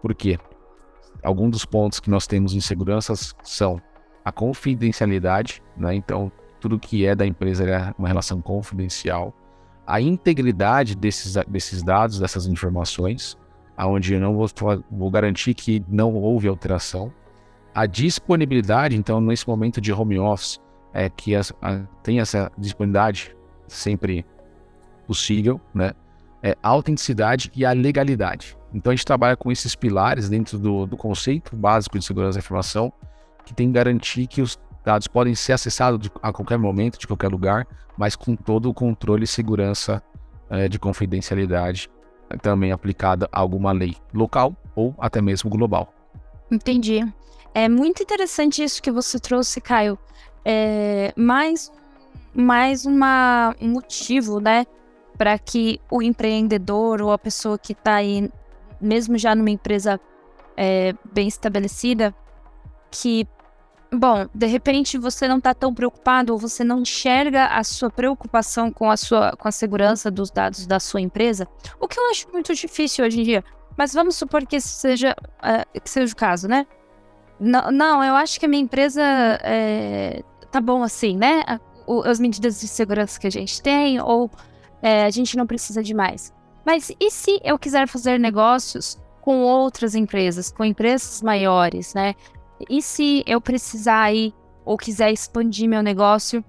Por 0.00 0.14
quê? 0.14 0.38
Alguns 1.22 1.50
dos 1.50 1.64
pontos 1.64 1.98
que 1.98 2.10
nós 2.10 2.26
temos 2.26 2.54
em 2.54 2.60
segurança 2.60 3.14
são 3.42 3.80
a 4.24 4.30
confidencialidade, 4.30 5.62
né? 5.76 5.94
Então, 5.94 6.30
tudo 6.60 6.78
que 6.78 7.06
é 7.06 7.14
da 7.14 7.26
empresa 7.26 7.68
é 7.68 7.94
uma 7.98 8.08
relação 8.08 8.40
confidencial. 8.40 9.34
A 9.86 10.00
integridade 10.00 10.96
desses, 10.96 11.36
desses 11.46 11.82
dados, 11.82 12.18
dessas 12.18 12.46
informações, 12.46 13.36
aonde 13.76 14.14
eu 14.14 14.20
não 14.20 14.34
vou, 14.34 14.48
vou 14.90 15.10
garantir 15.10 15.54
que 15.54 15.84
não 15.88 16.14
houve 16.14 16.48
alteração. 16.48 17.12
A 17.74 17.86
disponibilidade, 17.86 18.96
então, 18.96 19.20
nesse 19.20 19.46
momento 19.46 19.80
de 19.80 19.92
home 19.92 20.18
office, 20.18 20.60
é 20.92 21.10
que 21.10 21.34
as, 21.34 21.52
a, 21.60 21.80
tem 22.02 22.20
essa 22.20 22.50
disponibilidade 22.56 23.36
sempre 23.68 24.24
possível, 25.06 25.60
né? 25.74 25.92
É, 26.42 26.56
a 26.62 26.68
autenticidade 26.68 27.50
e 27.54 27.64
a 27.64 27.72
legalidade. 27.72 28.56
Então 28.72 28.92
a 28.92 28.94
gente 28.94 29.04
trabalha 29.04 29.36
com 29.36 29.50
esses 29.50 29.74
pilares 29.74 30.28
dentro 30.28 30.58
do, 30.58 30.86
do 30.86 30.96
conceito 30.96 31.56
básico 31.56 31.98
de 31.98 32.04
segurança 32.04 32.34
da 32.34 32.40
informação, 32.40 32.92
que 33.44 33.54
tem 33.54 33.68
que 33.68 33.72
garantir 33.72 34.26
que 34.26 34.42
os 34.42 34.58
dados 34.84 35.06
podem 35.06 35.34
ser 35.34 35.52
acessados 35.52 35.98
de, 35.98 36.10
a 36.22 36.32
qualquer 36.32 36.58
momento, 36.58 36.98
de 36.98 37.06
qualquer 37.06 37.28
lugar, 37.28 37.66
mas 37.96 38.14
com 38.14 38.36
todo 38.36 38.68
o 38.68 38.74
controle 38.74 39.24
e 39.24 39.26
segurança 39.26 40.02
é, 40.50 40.68
de 40.68 40.78
confidencialidade 40.78 41.90
é, 42.30 42.36
também 42.36 42.72
aplicada 42.72 43.28
a 43.32 43.40
alguma 43.40 43.72
lei 43.72 43.96
local 44.12 44.54
ou 44.74 44.94
até 44.98 45.20
mesmo 45.20 45.50
global. 45.50 45.92
Entendi. 46.50 47.00
É 47.54 47.68
muito 47.68 48.02
interessante 48.02 48.62
isso 48.62 48.82
que 48.82 48.90
você 48.90 49.18
trouxe, 49.18 49.60
Caio. 49.60 49.98
É 50.44 51.12
mais, 51.16 51.72
mais 52.34 52.84
uma, 52.84 53.54
um 53.60 53.68
motivo, 53.70 54.38
né, 54.38 54.66
para 55.16 55.38
que 55.38 55.80
o 55.90 56.02
empreendedor 56.02 57.00
ou 57.00 57.12
a 57.12 57.18
pessoa 57.18 57.58
que 57.58 57.72
está 57.72 57.96
aí, 57.96 58.30
mesmo 58.80 59.16
já 59.18 59.34
numa 59.34 59.50
empresa 59.50 60.00
é, 60.56 60.94
bem 61.12 61.28
estabelecida, 61.28 62.14
que, 62.90 63.26
bom, 63.92 64.26
de 64.34 64.46
repente 64.46 64.98
você 64.98 65.26
não 65.28 65.38
está 65.38 65.54
tão 65.54 65.74
preocupado 65.74 66.32
ou 66.32 66.38
você 66.38 66.62
não 66.62 66.80
enxerga 66.80 67.46
a 67.46 67.64
sua 67.64 67.90
preocupação 67.90 68.70
com 68.70 68.90
a 68.90 68.96
sua 68.96 69.32
com 69.36 69.48
a 69.48 69.52
segurança 69.52 70.10
dos 70.10 70.30
dados 70.30 70.66
da 70.66 70.80
sua 70.80 71.00
empresa, 71.00 71.46
o 71.80 71.88
que 71.88 71.98
eu 71.98 72.10
acho 72.10 72.28
muito 72.32 72.54
difícil 72.54 73.04
hoje 73.04 73.20
em 73.20 73.24
dia. 73.24 73.44
Mas 73.76 73.92
vamos 73.92 74.16
supor 74.16 74.46
que 74.46 74.58
seja, 74.58 75.14
uh, 75.20 75.80
que 75.80 75.90
seja 75.90 76.10
o 76.10 76.16
caso, 76.16 76.48
né? 76.48 76.66
Não, 77.38 77.70
não, 77.70 78.02
eu 78.02 78.14
acho 78.14 78.40
que 78.40 78.46
a 78.46 78.48
minha 78.48 78.62
empresa 78.62 79.02
é, 79.42 80.22
tá 80.50 80.60
bom 80.62 80.82
assim, 80.82 81.14
né? 81.14 81.44
as 82.04 82.18
medidas 82.18 82.60
de 82.60 82.66
segurança 82.66 83.20
que 83.20 83.26
a 83.26 83.30
gente 83.30 83.62
tem, 83.62 84.00
ou 84.00 84.30
é, 84.86 85.04
a 85.04 85.10
gente 85.10 85.36
não 85.36 85.48
precisa 85.48 85.82
de 85.82 85.92
mais. 85.92 86.32
Mas 86.64 86.92
e 87.00 87.10
se 87.10 87.40
eu 87.42 87.58
quiser 87.58 87.88
fazer 87.88 88.20
negócios 88.20 88.96
com 89.20 89.40
outras 89.40 89.96
empresas, 89.96 90.52
com 90.52 90.64
empresas 90.64 91.20
maiores, 91.22 91.92
né? 91.92 92.14
E 92.70 92.80
se 92.80 93.24
eu 93.26 93.40
precisar 93.40 94.02
aí 94.02 94.32
ou 94.64 94.76
quiser 94.76 95.12
expandir 95.12 95.68
meu 95.68 95.82
negócio, 95.82 96.44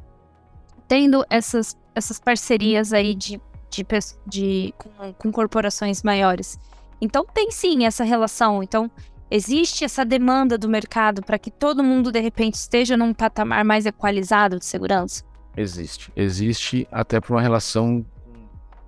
tendo 0.87 1.25
essas, 1.31 1.75
essas 1.95 2.19
parcerias 2.19 2.93
aí 2.93 3.15
de, 3.15 3.41
de, 3.71 3.83
de 4.27 4.73
com, 4.77 5.13
com 5.13 5.31
corporações 5.31 6.03
maiores. 6.03 6.59
Então 7.01 7.25
tem 7.33 7.49
sim 7.49 7.87
essa 7.87 8.03
relação. 8.03 8.61
Então 8.61 8.89
existe 9.31 9.83
essa 9.83 10.05
demanda 10.05 10.59
do 10.59 10.69
mercado 10.69 11.23
para 11.23 11.39
que 11.39 11.49
todo 11.49 11.83
mundo 11.83 12.11
de 12.11 12.19
repente 12.19 12.53
esteja 12.53 12.95
num 12.95 13.15
patamar 13.15 13.65
mais 13.65 13.87
equalizado 13.87 14.59
de 14.59 14.65
segurança? 14.65 15.23
Existe. 15.55 16.11
Existe 16.15 16.87
até 16.91 17.19
por 17.19 17.33
uma 17.33 17.41
relação 17.41 18.05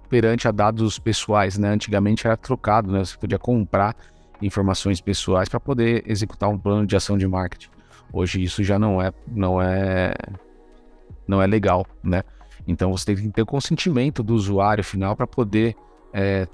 perante 0.10 0.48
a 0.48 0.52
dados 0.52 0.98
pessoais, 0.98 1.58
né? 1.58 1.70
Antigamente 1.70 2.26
era 2.26 2.36
trocado, 2.36 2.92
né? 2.92 3.00
Você 3.00 3.18
podia 3.18 3.38
comprar 3.38 3.96
informações 4.42 5.00
pessoais 5.00 5.48
para 5.48 5.60
poder 5.60 6.04
executar 6.08 6.50
um 6.50 6.58
plano 6.58 6.86
de 6.86 6.96
ação 6.96 7.18
de 7.18 7.28
marketing. 7.28 7.70
Hoje 8.12 8.42
isso 8.42 8.64
já 8.64 8.80
não 8.80 9.02
é, 9.02 9.12
não 9.28 9.62
é, 9.62 10.14
não 11.28 11.42
é 11.42 11.48
legal, 11.48 11.86
né? 12.04 12.24
Então 12.68 12.92
você 12.92 13.06
tem 13.06 13.16
que 13.16 13.30
ter 13.30 13.42
o 13.42 13.46
consentimento 13.46 14.24
do 14.24 14.34
usuário 14.34 14.84
final 14.84 15.16
para 15.16 15.28
poder 15.28 15.76
é, 16.12 16.48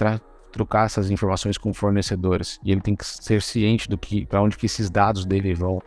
trocar 0.51 0.85
essas 0.85 1.09
informações 1.09 1.57
com 1.57 1.73
fornecedores. 1.73 2.59
E 2.63 2.71
ele 2.71 2.81
tem 2.81 2.95
que 2.95 3.05
ser 3.05 3.41
ciente 3.41 3.89
do 3.89 3.97
que, 3.97 4.25
para 4.25 4.41
onde 4.41 4.57
que 4.57 4.65
esses 4.65 4.89
dados 4.89 5.25
dele 5.25 5.53
vão. 5.53 5.81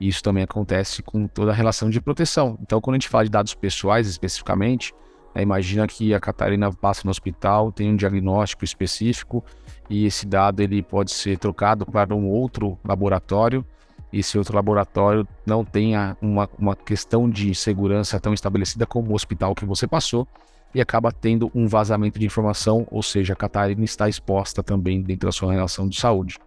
Isso 0.00 0.22
também 0.22 0.42
acontece 0.42 1.02
com 1.02 1.26
toda 1.26 1.50
a 1.50 1.54
relação 1.54 1.90
de 1.90 2.00
proteção. 2.00 2.58
Então, 2.62 2.80
quando 2.80 2.94
a 2.94 2.98
gente 2.98 3.08
fala 3.08 3.24
de 3.24 3.30
dados 3.30 3.54
pessoais 3.54 4.08
especificamente, 4.08 4.94
é, 5.34 5.42
imagina 5.42 5.86
que 5.86 6.12
a 6.12 6.20
Catarina 6.20 6.72
passa 6.72 7.02
no 7.04 7.10
hospital, 7.10 7.70
tem 7.70 7.90
um 7.90 7.96
diagnóstico 7.96 8.64
específico 8.64 9.44
e 9.88 10.04
esse 10.04 10.26
dado 10.26 10.60
ele 10.60 10.82
pode 10.82 11.12
ser 11.12 11.38
trocado 11.38 11.86
para 11.86 12.14
um 12.14 12.26
outro 12.26 12.78
laboratório 12.84 13.64
e 14.12 14.20
esse 14.20 14.36
outro 14.36 14.54
laboratório 14.54 15.26
não 15.46 15.64
tenha 15.64 16.16
uma, 16.20 16.48
uma 16.58 16.74
questão 16.74 17.30
de 17.30 17.54
segurança 17.54 18.18
tão 18.18 18.34
estabelecida 18.34 18.86
como 18.86 19.12
o 19.12 19.14
hospital 19.14 19.54
que 19.54 19.64
você 19.64 19.86
passou 19.86 20.26
e 20.74 20.80
acaba 20.80 21.12
tendo 21.12 21.50
um 21.54 21.66
vazamento 21.66 22.18
de 22.18 22.26
informação, 22.26 22.86
ou 22.90 23.02
seja, 23.02 23.32
a 23.32 23.36
Catarina 23.36 23.84
está 23.84 24.08
exposta 24.08 24.62
também 24.62 25.02
dentro 25.02 25.28
da 25.28 25.32
sua 25.32 25.52
relação 25.52 25.88
de 25.88 25.98
saúde. 25.98 26.38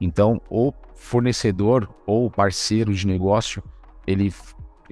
Então, 0.00 0.40
o 0.48 0.72
fornecedor 0.94 1.88
ou 2.06 2.30
parceiro 2.30 2.94
de 2.94 3.06
negócio, 3.06 3.62
ele, 4.06 4.32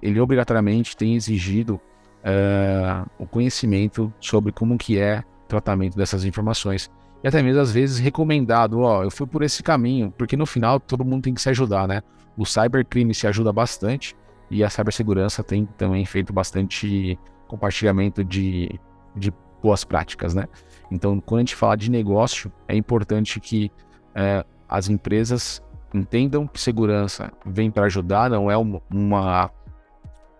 ele 0.02 0.20
obrigatoriamente 0.20 0.96
tem 0.96 1.14
exigido 1.14 1.80
uh, 2.26 3.08
o 3.18 3.26
conhecimento 3.26 4.12
sobre 4.20 4.52
como 4.52 4.76
que 4.76 4.98
é 4.98 5.22
o 5.44 5.48
tratamento 5.48 5.96
dessas 5.96 6.24
informações. 6.24 6.90
E 7.22 7.28
até 7.28 7.42
mesmo 7.42 7.60
às 7.60 7.72
vezes 7.72 7.98
recomendado, 7.98 8.80
ó, 8.80 9.04
eu 9.04 9.10
fui 9.10 9.26
por 9.26 9.42
esse 9.42 9.62
caminho, 9.62 10.12
porque 10.16 10.36
no 10.36 10.44
final 10.44 10.80
todo 10.80 11.04
mundo 11.04 11.22
tem 11.22 11.34
que 11.34 11.40
se 11.40 11.48
ajudar, 11.48 11.88
né? 11.88 12.02
O 12.36 12.44
cybercrime 12.44 13.14
se 13.14 13.26
ajuda 13.26 13.52
bastante 13.52 14.14
e 14.50 14.62
a 14.62 14.68
cibersegurança 14.68 15.42
tem 15.42 15.64
também 15.64 16.04
feito 16.04 16.32
bastante 16.32 17.18
compartilhamento 17.48 18.22
de, 18.22 18.78
de 19.14 19.32
boas 19.62 19.84
práticas, 19.84 20.34
né? 20.34 20.46
Então, 20.90 21.20
quando 21.20 21.38
a 21.38 21.42
gente 21.42 21.56
fala 21.56 21.76
de 21.76 21.90
negócio, 21.90 22.52
é 22.68 22.76
importante 22.76 23.40
que 23.40 23.70
é, 24.14 24.44
as 24.68 24.88
empresas 24.88 25.62
entendam 25.94 26.46
que 26.46 26.60
segurança 26.60 27.32
vem 27.44 27.70
para 27.70 27.86
ajudar, 27.86 28.30
não 28.30 28.50
é 28.50 28.56
uma, 28.56 29.50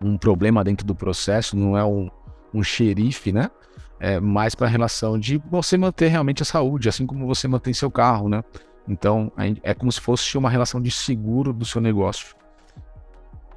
um 0.08 0.16
problema 0.18 0.62
dentro 0.62 0.86
do 0.86 0.94
processo, 0.94 1.56
não 1.56 1.76
é 1.76 1.84
um, 1.84 2.10
um 2.52 2.62
xerife, 2.62 3.32
né? 3.32 3.50
É 3.98 4.20
mais 4.20 4.54
para 4.54 4.66
a 4.66 4.70
relação 4.70 5.18
de 5.18 5.40
você 5.50 5.76
manter 5.76 6.08
realmente 6.08 6.42
a 6.42 6.44
saúde, 6.44 6.88
assim 6.88 7.06
como 7.06 7.26
você 7.26 7.48
mantém 7.48 7.72
seu 7.72 7.90
carro, 7.90 8.28
né? 8.28 8.42
Então, 8.88 9.32
é 9.62 9.74
como 9.74 9.90
se 9.90 10.00
fosse 10.00 10.36
uma 10.38 10.50
relação 10.50 10.80
de 10.80 10.90
seguro 10.90 11.52
do 11.52 11.64
seu 11.64 11.80
negócio 11.80 12.36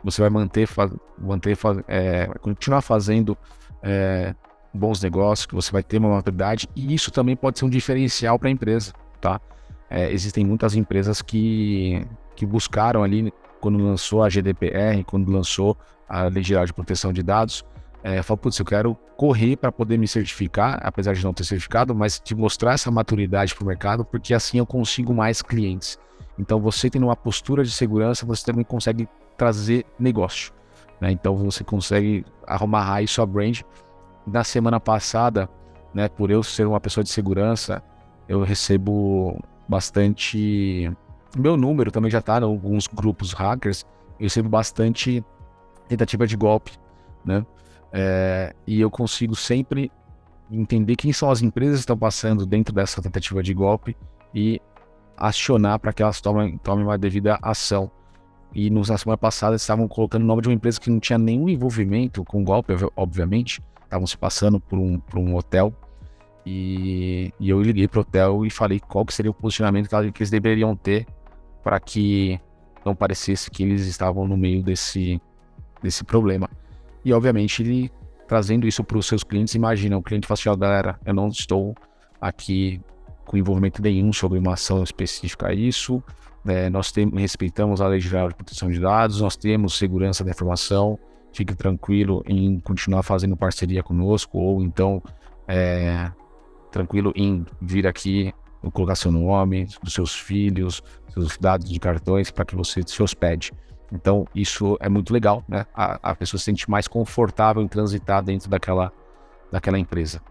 você 0.03 0.21
vai 0.21 0.29
manter, 0.29 0.67
manter 1.17 1.57
é, 1.87 2.27
continuar 2.41 2.81
fazendo 2.81 3.37
é, 3.83 4.33
bons 4.73 5.01
negócios, 5.01 5.45
que 5.45 5.55
você 5.55 5.71
vai 5.71 5.83
ter 5.83 5.97
uma 5.97 6.09
maturidade, 6.09 6.67
e 6.75 6.93
isso 6.93 7.11
também 7.11 7.35
pode 7.35 7.59
ser 7.59 7.65
um 7.65 7.69
diferencial 7.69 8.37
para 8.39 8.49
a 8.49 8.51
empresa, 8.51 8.93
tá? 9.19 9.41
É, 9.89 10.11
existem 10.11 10.45
muitas 10.45 10.75
empresas 10.75 11.21
que, 11.21 12.05
que 12.35 12.45
buscaram 12.45 13.03
ali, 13.03 13.33
quando 13.59 13.77
lançou 13.77 14.23
a 14.23 14.29
GDPR, 14.29 15.03
quando 15.03 15.31
lançou 15.31 15.77
a 16.09 16.23
Lei 16.23 16.43
Geral 16.43 16.65
de 16.65 16.73
Proteção 16.73 17.13
de 17.13 17.21
Dados, 17.23 17.63
é, 18.03 18.21
falou, 18.23 18.37
putz, 18.37 18.57
eu 18.57 18.65
quero 18.65 18.95
correr 19.15 19.55
para 19.57 19.71
poder 19.71 19.97
me 19.97 20.07
certificar, 20.07 20.79
apesar 20.81 21.13
de 21.13 21.23
não 21.23 21.33
ter 21.33 21.43
certificado, 21.43 21.93
mas 21.93 22.19
te 22.19 22.33
mostrar 22.33 22.73
essa 22.73 22.89
maturidade 22.89 23.53
para 23.53 23.63
o 23.63 23.67
mercado, 23.67 24.03
porque 24.03 24.33
assim 24.33 24.57
eu 24.57 24.65
consigo 24.65 25.13
mais 25.13 25.41
clientes. 25.41 25.99
Então, 26.37 26.59
você 26.59 26.89
tendo 26.89 27.05
uma 27.05 27.15
postura 27.15 27.63
de 27.63 27.71
segurança, 27.71 28.25
você 28.25 28.45
também 28.45 28.63
consegue 28.63 29.07
trazer 29.37 29.85
negócio. 29.99 30.53
Né? 30.99 31.11
Então 31.11 31.35
você 31.35 31.63
consegue 31.63 32.25
arrumar 32.45 32.93
aí 32.93 33.07
sua 33.07 33.25
brand. 33.25 33.61
Na 34.27 34.43
semana 34.43 34.79
passada, 34.79 35.49
né, 35.93 36.07
por 36.09 36.29
eu 36.29 36.43
ser 36.43 36.67
uma 36.67 36.79
pessoa 36.79 37.03
de 37.03 37.09
segurança, 37.09 37.81
eu 38.27 38.43
recebo 38.43 39.41
bastante. 39.67 40.91
Meu 41.37 41.55
número 41.55 41.91
também 41.91 42.11
já 42.11 42.19
está 42.19 42.39
em 42.39 42.43
alguns 42.43 42.85
grupos 42.87 43.33
hackers. 43.33 43.85
Eu 44.19 44.25
recebo 44.25 44.49
bastante 44.49 45.23
tentativa 45.89 46.25
de 46.25 46.37
golpe, 46.37 46.71
né? 47.25 47.45
É, 47.91 48.55
e 48.67 48.79
eu 48.79 48.89
consigo 48.89 49.35
sempre 49.35 49.91
entender 50.51 50.95
quem 50.95 51.11
são 51.11 51.29
as 51.29 51.41
empresas 51.41 51.77
que 51.77 51.81
estão 51.81 51.97
passando 51.97 52.45
dentro 52.45 52.73
dessa 52.73 53.01
tentativa 53.01 53.41
de 53.43 53.53
golpe 53.53 53.97
e 54.33 54.61
acionar 55.17 55.79
para 55.79 55.91
que 55.91 56.01
elas 56.01 56.21
tomem, 56.21 56.57
tomem 56.59 56.85
uma 56.85 56.97
devida 56.97 57.37
ação. 57.41 57.91
E 58.53 58.69
na 58.69 58.97
semana 58.97 59.17
passada 59.17 59.55
estavam 59.55 59.87
colocando 59.87 60.23
o 60.23 60.25
nome 60.25 60.41
de 60.41 60.47
uma 60.47 60.55
empresa 60.55 60.79
que 60.79 60.89
não 60.89 60.99
tinha 60.99 61.19
nenhum 61.19 61.49
envolvimento 61.49 62.23
com 62.23 62.43
golpe, 62.43 62.73
obviamente. 62.95 63.61
Estavam 63.83 64.07
se 64.07 64.17
passando 64.17 64.59
por 64.59 64.79
um, 64.79 64.99
por 64.99 65.19
um 65.19 65.35
hotel. 65.35 65.73
E, 66.45 67.31
e 67.39 67.49
eu 67.49 67.61
liguei 67.61 67.87
para 67.87 67.99
o 67.99 68.01
hotel 68.01 68.45
e 68.45 68.49
falei 68.49 68.79
qual 68.79 69.05
que 69.05 69.13
seria 69.13 69.29
o 69.29 69.33
posicionamento 69.33 69.87
que 69.87 70.21
eles 70.21 70.31
deveriam 70.31 70.75
ter 70.75 71.05
para 71.63 71.79
que 71.79 72.39
não 72.83 72.95
parecesse 72.95 73.51
que 73.51 73.61
eles 73.61 73.85
estavam 73.85 74.27
no 74.27 74.37
meio 74.37 74.63
desse, 74.63 75.21
desse 75.81 76.03
problema. 76.03 76.49
E 77.03 77.13
obviamente 77.13 77.61
ele 77.61 77.91
trazendo 78.27 78.67
isso 78.67 78.83
para 78.83 78.97
os 78.97 79.07
seus 79.07 79.23
clientes, 79.23 79.55
imagina, 79.55 79.97
o 79.97 80.03
cliente 80.03 80.27
fala 80.27 80.39
assim, 80.39 80.59
galera, 80.59 80.99
eu 81.03 81.13
não 81.15 81.29
estou 81.29 81.73
aqui 82.21 82.79
com 83.25 83.35
envolvimento 83.37 83.81
nenhum 83.81 84.13
sobre 84.13 84.37
uma 84.37 84.53
ação 84.53 84.83
específica 84.83 85.47
a 85.47 85.53
isso, 85.53 86.03
é, 86.45 86.69
nós 86.69 86.93
respeitamos 87.15 87.81
a 87.81 87.87
Lei 87.87 87.99
Geral 87.99 88.29
de 88.29 88.35
Proteção 88.35 88.69
de 88.69 88.79
Dados, 88.79 89.19
nós 89.19 89.35
temos 89.35 89.77
segurança 89.77 90.23
da 90.23 90.29
informação, 90.29 90.97
fique 91.33 91.55
tranquilo 91.55 92.23
em 92.27 92.59
continuar 92.59 93.01
fazendo 93.01 93.35
parceria 93.35 93.81
conosco, 93.81 94.37
ou 94.37 94.61
então 94.61 95.01
é, 95.47 96.11
tranquilo 96.71 97.11
em 97.15 97.45
vir 97.59 97.87
aqui, 97.87 98.33
colocar 98.73 98.95
seu 98.95 99.11
nome, 99.11 99.67
dos 99.83 99.93
seus 99.93 100.13
filhos, 100.13 100.83
seus 101.13 101.37
dados 101.37 101.69
de 101.69 101.79
cartões, 101.79 102.29
para 102.29 102.45
que 102.45 102.55
você 102.55 102.83
se 102.85 103.01
hospede. 103.01 103.51
Então, 103.91 104.27
isso 104.35 104.77
é 104.79 104.87
muito 104.87 105.11
legal, 105.11 105.43
né? 105.47 105.65
A, 105.73 106.11
a 106.11 106.15
pessoa 106.15 106.37
se 106.37 106.45
sente 106.45 106.69
mais 106.69 106.87
confortável 106.87 107.61
em 107.61 107.67
transitar 107.67 108.23
dentro 108.23 108.49
daquela, 108.49 108.91
daquela 109.51 109.79
empresa. 109.79 110.21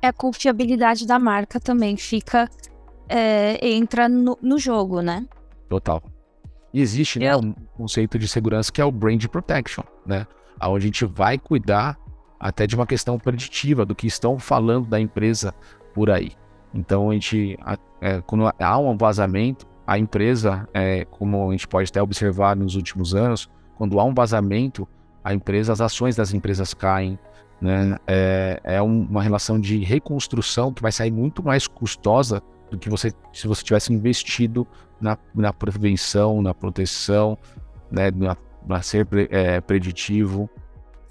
É 0.00 0.08
a 0.08 0.12
confiabilidade 0.12 1.06
da 1.06 1.18
marca 1.18 1.58
também 1.58 1.96
fica 1.96 2.48
é, 3.08 3.66
entra 3.66 4.08
no, 4.08 4.38
no, 4.40 4.58
jogo, 4.58 5.00
né? 5.00 5.26
Total. 5.68 6.02
E 6.72 6.80
existe, 6.80 7.18
né, 7.18 7.36
um 7.36 7.52
conceito 7.76 8.18
de 8.18 8.28
segurança 8.28 8.70
que 8.70 8.80
é 8.80 8.84
o 8.84 8.92
brand 8.92 9.24
protection, 9.26 9.84
né? 10.06 10.26
Onde 10.60 10.84
a 10.84 10.86
gente 10.86 11.04
vai 11.04 11.38
cuidar 11.38 11.98
até 12.38 12.66
de 12.66 12.76
uma 12.76 12.86
questão 12.86 13.18
preditiva 13.18 13.84
do 13.84 13.94
que 13.94 14.06
estão 14.06 14.38
falando 14.38 14.86
da 14.86 15.00
empresa 15.00 15.54
por 15.94 16.10
aí. 16.10 16.32
Então, 16.72 17.10
a 17.10 17.14
gente, 17.14 17.58
é, 18.00 18.20
quando 18.22 18.52
há 18.58 18.78
um 18.78 18.96
vazamento, 18.96 19.66
a 19.86 19.98
empresa, 19.98 20.68
é, 20.72 21.04
como 21.04 21.48
a 21.48 21.52
gente 21.52 21.68
pode 21.68 21.88
até 21.90 22.02
observar 22.02 22.56
nos 22.56 22.74
últimos 22.74 23.14
anos, 23.14 23.50
quando 23.76 23.98
há 24.00 24.04
um 24.04 24.14
vazamento, 24.14 24.88
a 25.22 25.34
empresa, 25.34 25.72
as 25.72 25.80
ações 25.80 26.16
das 26.16 26.32
empresas 26.32 26.72
caem, 26.74 27.18
né? 27.60 27.96
É, 28.06 28.60
é 28.64 28.82
uma 28.82 29.22
relação 29.22 29.58
de 29.58 29.78
reconstrução 29.78 30.72
que 30.72 30.82
vai 30.82 30.92
sair 30.92 31.10
muito 31.10 31.42
mais 31.42 31.66
custosa 31.66 32.42
do 32.70 32.78
que 32.78 32.90
você 32.90 33.12
se 33.32 33.46
você 33.46 33.62
tivesse 33.62 33.92
investido 33.92 34.66
na, 35.00 35.16
na 35.34 35.52
prevenção, 35.52 36.42
na 36.42 36.52
proteção, 36.52 37.38
né, 37.90 38.10
na, 38.10 38.36
na 38.66 38.82
ser 38.82 39.06
é, 39.30 39.60
preditivo. 39.60 40.48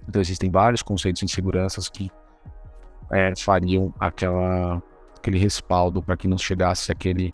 Então 0.07 0.21
existem 0.21 0.51
vários 0.51 0.81
conceitos 0.81 1.23
em 1.23 1.27
seguranças 1.27 1.89
que 1.89 2.11
é, 3.11 3.33
fariam 3.35 3.93
aquela, 3.99 4.81
aquele 5.17 5.39
respaldo 5.39 6.01
para 6.01 6.17
que 6.17 6.27
não 6.27 6.37
chegasse 6.37 6.91
aquele, 6.91 7.33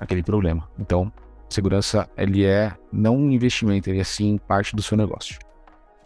aquele 0.00 0.22
problema. 0.22 0.68
Então, 0.78 1.12
segurança 1.48 2.08
ele 2.16 2.44
é 2.44 2.74
não 2.90 3.16
um 3.16 3.30
investimento, 3.30 3.88
ele 3.88 4.00
é 4.00 4.04
sim 4.04 4.38
parte 4.38 4.74
do 4.74 4.82
seu 4.82 4.96
negócio. 4.96 5.38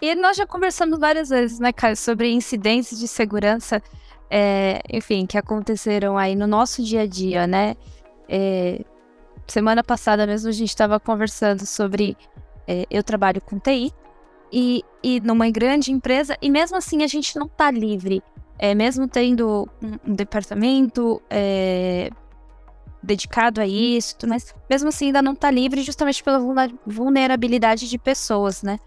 E 0.03 0.15
nós 0.15 0.37
já 0.37 0.47
conversamos 0.47 0.99
várias 0.99 1.31
vezes, 1.31 1.59
né, 1.59 1.73
Caio, 1.73 1.97
sobre 1.97 2.31
incidentes 2.31 2.99
de 2.99 3.09
segurança 3.09 3.81
é, 4.37 4.81
enfim, 4.93 5.27
que 5.27 5.39
aconteceram 5.39 6.19
aí 6.19 6.35
no 6.35 6.47
nosso 6.47 6.83
dia 6.83 7.03
a 7.03 7.07
dia, 7.07 7.47
né? 7.47 7.77
É, 8.29 8.85
semana 9.47 9.85
passada 9.85 10.27
mesmo 10.27 10.49
a 10.49 10.53
gente 10.53 10.71
estava 10.71 10.99
conversando 10.99 11.65
sobre. 11.65 12.17
É, 12.67 12.85
eu 12.91 13.03
trabalho 13.05 13.41
com 13.41 13.59
TI 13.59 13.93
e, 14.51 14.83
e 15.03 15.21
numa 15.21 15.49
grande 15.51 15.93
empresa, 15.93 16.37
e 16.41 16.51
mesmo 16.51 16.77
assim 16.77 17.03
a 17.03 17.07
gente 17.07 17.39
não 17.39 17.47
está 17.47 17.71
livre. 17.71 18.23
É, 18.59 18.75
mesmo 18.75 19.07
tendo 19.07 19.69
um, 19.83 20.11
um 20.11 20.15
departamento 20.15 21.21
é, 21.29 22.11
dedicado 23.05 23.61
a 23.61 23.67
isso, 23.67 24.17
mas 24.27 24.55
mesmo 24.69 24.89
assim 24.89 25.07
ainda 25.07 25.23
não 25.23 25.33
está 25.33 25.51
livre 25.51 25.83
justamente 25.83 26.23
pela 26.23 26.41
vulnerabilidade 26.87 27.89
de 27.89 27.99
pessoas, 27.99 28.63
né? 28.63 28.79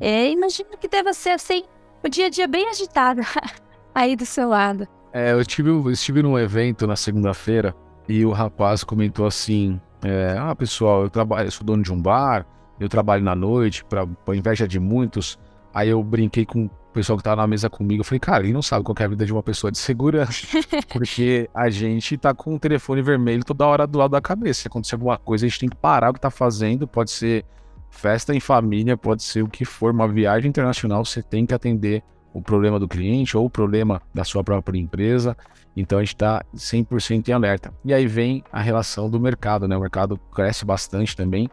É, 0.00 0.30
imagino 0.30 0.70
que 0.80 0.88
deva 0.88 1.12
ser 1.12 1.30
assim, 1.30 1.62
o 2.02 2.08
dia 2.08 2.26
a 2.26 2.30
dia 2.30 2.48
bem 2.48 2.68
agitado 2.68 3.20
aí 3.94 4.16
do 4.16 4.24
seu 4.24 4.48
lado. 4.48 4.88
É, 5.12 5.32
eu 5.32 5.40
estive, 5.40 5.68
eu 5.68 5.90
estive 5.90 6.22
num 6.22 6.38
evento 6.38 6.86
na 6.86 6.96
segunda-feira 6.96 7.74
e 8.08 8.24
o 8.24 8.30
rapaz 8.30 8.82
comentou 8.82 9.26
assim: 9.26 9.80
é, 10.02 10.36
Ah, 10.38 10.54
pessoal, 10.54 11.02
eu 11.02 11.10
trabalho, 11.10 11.46
eu 11.46 11.50
sou 11.50 11.66
dono 11.66 11.82
de 11.82 11.92
um 11.92 12.00
bar, 12.00 12.46
eu 12.78 12.88
trabalho 12.88 13.22
na 13.22 13.34
noite, 13.34 13.84
para 13.84 14.06
inveja 14.34 14.66
de 14.66 14.80
muitos. 14.80 15.38
Aí 15.74 15.88
eu 15.88 16.02
brinquei 16.02 16.46
com 16.46 16.68
o 16.90 16.92
pessoal 16.92 17.16
que 17.16 17.22
tava 17.22 17.40
na 17.40 17.46
mesa 17.46 17.70
comigo. 17.70 18.00
Eu 18.00 18.04
falei, 18.04 18.18
cara, 18.18 18.42
ele 18.42 18.52
não 18.52 18.62
sabe 18.62 18.84
qual 18.84 18.96
é 18.98 19.04
a 19.04 19.08
vida 19.08 19.24
de 19.24 19.32
uma 19.32 19.42
pessoa 19.42 19.70
de 19.70 19.78
segurança. 19.78 20.46
porque 20.92 21.48
a 21.54 21.70
gente 21.70 22.18
tá 22.18 22.34
com 22.34 22.56
o 22.56 22.58
telefone 22.58 23.00
vermelho 23.00 23.44
toda 23.44 23.64
hora 23.64 23.86
do 23.86 23.98
lado 23.98 24.10
da 24.10 24.20
cabeça. 24.20 24.62
Se 24.62 24.68
acontecer 24.68 24.96
alguma 24.96 25.16
coisa, 25.16 25.46
a 25.46 25.48
gente 25.48 25.60
tem 25.60 25.68
que 25.68 25.76
parar 25.76 26.10
o 26.10 26.14
que 26.14 26.20
tá 26.20 26.30
fazendo. 26.30 26.88
Pode 26.88 27.12
ser 27.12 27.44
festa 27.90 28.34
em 28.34 28.40
família, 28.40 28.96
pode 28.96 29.22
ser 29.22 29.42
o 29.42 29.48
que 29.48 29.64
for, 29.64 29.92
uma 29.92 30.08
viagem 30.08 30.48
internacional, 30.48 31.04
você 31.04 31.22
tem 31.22 31.44
que 31.44 31.52
atender 31.52 32.02
o 32.32 32.40
problema 32.40 32.78
do 32.78 32.86
cliente 32.86 33.36
ou 33.36 33.46
o 33.46 33.50
problema 33.50 34.00
da 34.14 34.22
sua 34.22 34.44
própria 34.44 34.78
empresa. 34.78 35.36
Então 35.76 35.98
a 35.98 36.02
gente 36.02 36.14
está 36.14 36.44
100% 36.54 37.28
em 37.28 37.32
alerta. 37.32 37.72
E 37.84 37.94
aí 37.94 38.06
vem 38.06 38.44
a 38.52 38.60
relação 38.60 39.08
do 39.08 39.18
mercado, 39.20 39.66
né? 39.66 39.76
O 39.76 39.80
mercado 39.80 40.16
cresce 40.32 40.64
bastante 40.64 41.16
também 41.16 41.48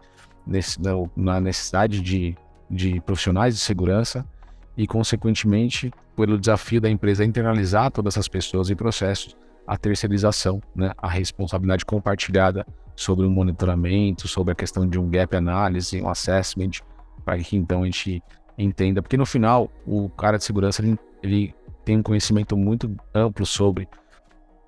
nesse, 0.46 0.78
na 1.16 1.40
necessidade 1.40 2.02
de, 2.02 2.36
de 2.70 3.00
profissionais 3.02 3.56
de 3.56 3.62
segurança 3.62 4.26
e, 4.78 4.86
consequentemente, 4.86 5.92
pelo 6.16 6.38
desafio 6.38 6.80
da 6.80 6.90
empresa 6.90 7.26
internalizar 7.26 7.92
todas 7.92 8.14
essas 8.14 8.28
pessoas 8.28 8.70
e 8.70 8.76
processos, 8.76 9.36
a 9.66 9.76
terceirização, 9.76 10.62
né? 10.76 10.92
a 10.98 11.10
responsabilidade 11.10 11.84
compartilhada 11.84 12.66
sobre 12.96 13.26
o 13.26 13.30
monitoramento, 13.30 14.28
sobre 14.28 14.54
a 14.54 14.56
questão 14.56 14.88
de 14.88 15.00
um 15.00 15.10
gap 15.10 15.36
analysis, 15.36 16.02
um 16.02 16.08
assessment, 16.08 16.72
para 17.26 17.38
que 17.40 17.58
então 17.58 17.84
a 17.84 17.86
gente 17.86 18.24
entenda, 18.58 19.02
porque 19.02 19.18
no 19.18 19.26
final 19.26 19.70
o 19.86 20.10
cara 20.10 20.38
de 20.38 20.44
segurança 20.44 20.82
ele, 20.82 20.98
ele 21.22 21.56
tem 21.84 21.98
um 21.98 22.04
conhecimento 22.04 22.56
muito 22.56 22.96
amplo 23.14 23.46
sobre 23.46 23.88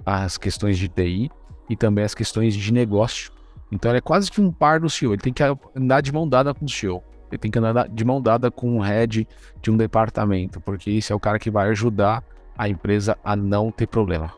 as 0.06 0.38
questões 0.38 0.78
de 0.78 0.88
TI 0.88 1.30
e 1.70 1.76
também 1.76 2.04
as 2.04 2.14
questões 2.14 2.56
de 2.56 2.74
negócio. 2.74 3.32
Então 3.72 3.92
ele 3.92 4.00
é 4.00 4.02
quase 4.02 4.32
que 4.32 4.42
um 4.42 4.52
par 4.52 4.80
do 4.80 4.90
CEO, 4.90 5.14
ele 5.14 5.22
tem 5.22 5.34
que 5.34 5.44
andar 5.76 6.02
de 6.02 6.12
mão 6.12 6.28
dada 6.28 6.54
com 6.54 6.66
o 6.66 6.70
CEO. 6.70 7.04
Ele 7.30 7.38
tem 7.38 7.52
que 7.52 7.60
andar 7.60 7.88
de 7.88 8.06
mão 8.06 8.22
dada 8.22 8.50
com 8.50 8.78
o 8.78 8.82
head 8.82 9.28
de 9.62 9.72
um 9.72 9.78
departamento, 9.78 10.60
porque 10.62 10.92
esse 10.92 11.12
é 11.12 11.16
o 11.16 11.20
cara 11.20 11.40
que 11.40 11.52
vai 11.52 11.70
ajudar 11.70 12.24
a 12.58 12.68
empresa 12.68 13.18
a 13.24 13.36
não 13.36 13.72
ter 13.72 13.88
problema. 13.88 14.34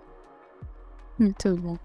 Muito 1.18 1.56
bom. 1.56 1.78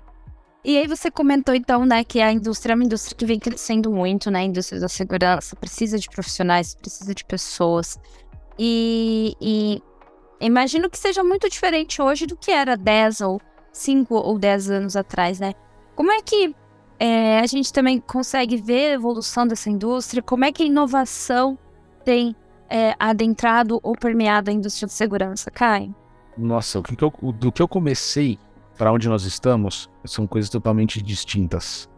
E 0.65 0.77
aí 0.77 0.87
você 0.89 1.11
comentou 1.11 1.55
então, 1.55 1.87
né, 1.87 2.03
que 2.03 2.21
a 2.21 2.33
indústria 2.33 2.73
é 2.73 2.75
uma 2.75 2.85
indústria 2.85 3.17
que 3.17 3.25
vem 3.25 3.39
crescendo 3.39 3.91
muito, 3.91 4.33
né? 4.33 4.41
A 4.41 4.45
indústria 4.45 4.81
da 4.81 4.89
segurança 4.89 5.55
precisa 5.55 5.97
de 5.97 6.09
profissionais, 6.11 6.75
precisa 6.75 7.15
de 7.15 7.25
pessoas. 7.25 8.01
E, 8.59 9.37
e 9.41 9.81
imagino 10.41 10.91
que 10.91 10.99
seja 10.99 11.23
muito 11.23 11.49
diferente 11.49 12.03
hoje 12.03 12.27
do 12.27 12.37
que 12.37 12.51
era 12.51 12.77
10 12.77 13.21
ou 13.21 13.41
5 13.73 14.13
ou 14.13 14.39
10 14.39 14.71
anos 14.71 14.97
atrás, 14.97 15.39
né? 15.39 15.55
Como 15.95 16.11
é 16.11 16.21
que 16.21 16.53
é, 16.99 17.39
a 17.41 17.47
gente 17.47 17.73
também 17.73 18.01
consegue 18.01 18.57
ver 18.57 18.91
a 18.91 18.95
evolução 18.95 19.47
dessa 19.47 19.69
indústria? 19.71 20.23
Como 20.23 20.45
é 20.45 20.53
que 20.53 20.63
a 20.63 20.67
inovação 20.67 21.59
tem 22.05 22.35
é, 22.71 22.95
adentrado 22.99 23.79
ou 23.83 23.93
permeado 23.93 24.51
a 24.51 24.53
indústria 24.53 24.87
de 24.87 24.93
segurança, 24.93 25.51
Kai? 25.51 25.95
Nossa, 26.37 26.83
que, 26.83 27.03
eu, 27.03 27.13
do 27.33 27.51
que 27.51 27.63
eu 27.63 27.69
comecei 27.69 28.39
para 28.77 28.93
onde 28.93 29.09
nós 29.09 29.25
estamos 29.25 29.91
são 30.05 30.27
coisas 30.27 30.51
totalmente 30.51 31.03
distintas. 31.03 31.89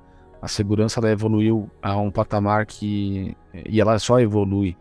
A 0.40 0.46
segurança 0.46 1.00
ela 1.00 1.10
evoluiu 1.10 1.68
a 1.82 1.96
um 1.96 2.10
patamar 2.10 2.64
que 2.66 3.36
e 3.66 3.80
ela 3.80 3.98
só 3.98 4.20
evolui, 4.20 4.76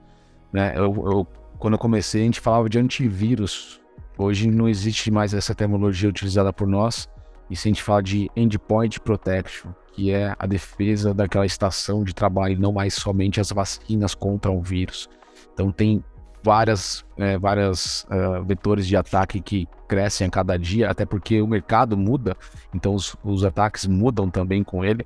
né? 0.53 0.73
Eu, 0.77 0.93
eu, 1.11 1.27
quando 1.57 1.73
eu 1.73 1.79
comecei 1.79 2.21
a 2.21 2.25
gente 2.25 2.39
falava 2.39 2.69
de 2.69 2.77
antivírus. 2.77 3.81
Hoje 4.19 4.49
não 4.49 4.67
existe 4.67 5.11
mais 5.11 5.33
essa 5.33 5.53
terminologia 5.53 6.09
utilizada 6.09 6.51
por 6.51 6.67
nós. 6.67 7.09
E 7.49 7.55
se 7.55 7.67
a 7.67 7.69
gente 7.69 7.83
fala 7.83 8.03
de 8.03 8.29
endpoint 8.35 8.99
protection, 8.99 9.71
que 9.93 10.11
é 10.11 10.35
a 10.37 10.45
defesa 10.45 11.13
daquela 11.13 11.45
estação 11.45 12.03
de 12.03 12.13
trabalho, 12.13 12.59
não 12.59 12.71
mais 12.71 12.93
somente 12.93 13.39
as 13.39 13.51
vacinas 13.51 14.13
contra 14.13 14.51
o 14.51 14.61
vírus. 14.61 15.09
Então 15.53 15.71
tem 15.71 16.03
várias, 16.43 17.03
é, 17.17 17.37
várias 17.37 18.03
uh, 18.03 18.43
vetores 18.45 18.87
de 18.87 18.95
ataque 18.95 19.41
que 19.41 19.67
crescem 19.87 20.27
a 20.27 20.29
cada 20.29 20.57
dia, 20.57 20.89
até 20.89 21.05
porque 21.05 21.41
o 21.41 21.47
mercado 21.47 21.97
muda, 21.97 22.37
então 22.73 22.93
os, 22.93 23.15
os 23.23 23.43
ataques 23.43 23.85
mudam 23.85 24.29
também 24.29 24.63
com 24.63 24.85
ele. 24.85 25.05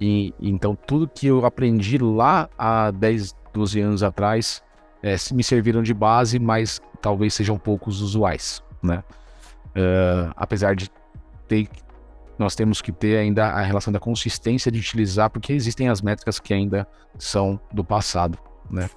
E 0.00 0.32
então 0.40 0.76
tudo 0.76 1.08
que 1.08 1.26
eu 1.26 1.44
aprendi 1.44 1.98
lá 1.98 2.48
há 2.58 2.90
10, 2.90 3.34
12 3.52 3.80
anos 3.80 4.02
atrás 4.02 4.62
é, 5.02 5.16
me 5.32 5.42
serviram 5.42 5.82
de 5.82 5.92
base, 5.92 6.38
mas 6.38 6.80
talvez 7.00 7.34
sejam 7.34 7.58
poucos 7.58 8.00
usuais, 8.00 8.62
né? 8.82 9.02
Uh, 9.76 10.32
apesar 10.36 10.74
de 10.76 10.88
ter, 11.48 11.68
nós 12.38 12.54
temos 12.54 12.80
que 12.82 12.92
ter 12.92 13.18
ainda 13.18 13.46
a 13.46 13.62
relação 13.62 13.92
da 13.92 14.00
consistência 14.00 14.70
de 14.70 14.78
utilizar, 14.78 15.30
porque 15.30 15.52
existem 15.52 15.88
as 15.88 16.00
métricas 16.00 16.38
que 16.38 16.52
ainda 16.52 16.86
são 17.18 17.60
do 17.72 17.84
passado, 17.84 18.38
né? 18.70 18.88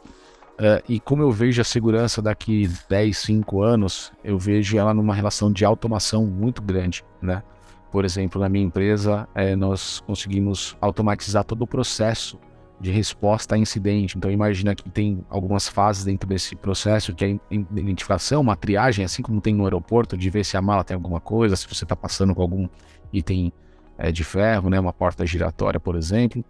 Uh, 0.60 0.82
e 0.90 1.00
como 1.00 1.22
eu 1.22 1.30
vejo 1.30 1.62
a 1.62 1.64
segurança 1.64 2.20
daqui 2.20 2.68
10, 2.90 3.16
5 3.16 3.62
anos, 3.62 4.12
eu 4.24 4.40
vejo 4.40 4.76
ela 4.76 4.92
numa 4.92 5.14
relação 5.14 5.52
de 5.52 5.64
automação 5.64 6.26
muito 6.26 6.64
grande, 6.64 7.06
né? 7.22 7.44
Por 7.92 8.04
exemplo, 8.04 8.42
na 8.42 8.50
minha 8.50 8.66
empresa, 8.66 9.28
é, 9.36 9.56
nós 9.56 10.00
conseguimos 10.00 10.76
automatizar 10.82 11.44
todo 11.44 11.62
o 11.62 11.68
processo 11.68 12.40
de 12.80 12.92
resposta 12.92 13.56
a 13.56 13.58
incidente. 13.58 14.18
Então, 14.18 14.30
imagina 14.30 14.76
que 14.76 14.90
tem 14.90 15.24
algumas 15.30 15.68
fases 15.68 16.04
dentro 16.04 16.30
desse 16.30 16.56
processo, 16.56 17.14
que 17.14 17.26
é 17.26 17.28
a 17.30 17.54
identificação, 17.54 18.42
uma 18.42 18.56
triagem, 18.56 19.04
assim 19.04 19.22
como 19.22 19.42
tem 19.42 19.56
no 19.56 19.64
aeroporto, 19.64 20.18
de 20.18 20.30
ver 20.30 20.46
se 20.46 20.58
a 20.58 20.62
mala 20.62 20.84
tem 20.84 20.96
alguma 20.96 21.20
coisa, 21.20 21.56
se 21.56 21.68
você 21.68 21.86
está 21.86 21.96
passando 21.96 22.36
com 22.36 22.42
algum 22.42 22.68
item 23.12 23.52
é, 23.98 24.12
de 24.12 24.24
ferro, 24.24 24.70
né, 24.70 24.80
uma 24.80 24.94
porta 24.94 25.26
giratória, 25.26 25.80
por 25.80 25.96
exemplo 25.96 26.46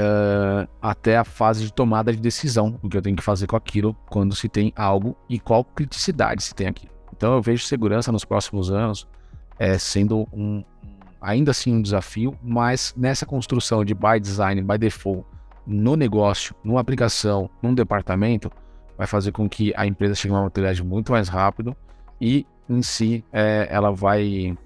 uh, 0.00 0.68
até 0.80 1.16
a 1.16 1.24
fase 1.24 1.64
de 1.64 1.72
tomada 1.72 2.12
de 2.12 2.18
decisão, 2.18 2.78
o 2.82 2.88
que 2.88 2.96
eu 2.96 3.02
tenho 3.02 3.16
que 3.16 3.22
fazer 3.22 3.46
com 3.46 3.56
aquilo 3.56 3.94
quando 4.08 4.34
se 4.34 4.48
tem 4.48 4.72
algo 4.76 5.16
e 5.28 5.38
qual 5.38 5.64
criticidade 5.64 6.42
se 6.42 6.54
tem 6.54 6.66
aqui. 6.66 6.88
Então 7.16 7.34
eu 7.34 7.42
vejo 7.42 7.64
segurança 7.64 8.10
nos 8.10 8.24
próximos 8.24 8.70
anos 8.70 9.06
é, 9.58 9.76
sendo 9.76 10.26
um, 10.32 10.64
ainda 11.20 11.50
assim 11.50 11.74
um 11.74 11.82
desafio, 11.82 12.36
mas 12.42 12.94
nessa 12.96 13.26
construção 13.26 13.84
de 13.84 13.94
by 13.94 14.18
design, 14.20 14.62
by 14.62 14.78
default, 14.78 15.24
no 15.66 15.94
negócio, 15.96 16.54
numa 16.64 16.80
aplicação, 16.80 17.50
num 17.62 17.74
departamento, 17.74 18.50
vai 18.96 19.06
fazer 19.06 19.32
com 19.32 19.48
que 19.48 19.72
a 19.76 19.86
empresa 19.86 20.14
chegue 20.14 20.34
a 20.34 20.38
uma 20.38 20.44
maturidade 20.44 20.82
muito 20.82 21.12
mais 21.12 21.28
rápido 21.28 21.76
e 22.20 22.46
em 22.68 22.82
si 22.82 23.24
é, 23.32 23.66
ela 23.70 23.90
vai, 23.90 24.56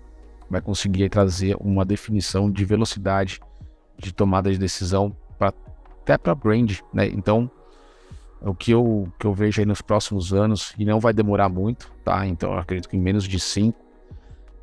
vai 0.48 0.60
conseguir 0.60 1.08
trazer 1.08 1.56
uma 1.60 1.84
definição 1.84 2.50
de 2.50 2.64
velocidade 2.64 3.40
de 3.98 4.12
tomada 4.12 4.50
de 4.50 4.58
decisão 4.58 5.16
pra, 5.38 5.52
até 6.02 6.18
para 6.18 6.34
brand, 6.34 6.78
né? 6.92 7.06
Então, 7.06 7.50
o 8.40 8.54
que 8.54 8.72
eu, 8.72 9.08
que 9.18 9.26
eu 9.26 9.32
vejo 9.32 9.60
aí 9.60 9.66
nos 9.66 9.80
próximos 9.80 10.32
anos, 10.32 10.74
e 10.78 10.84
não 10.84 11.00
vai 11.00 11.12
demorar 11.12 11.48
muito, 11.48 11.90
tá? 12.04 12.26
Então, 12.26 12.52
eu 12.52 12.58
acredito 12.58 12.88
que 12.88 12.96
em 12.96 13.00
menos 13.00 13.24
de 13.24 13.40
cinco, 13.40 13.78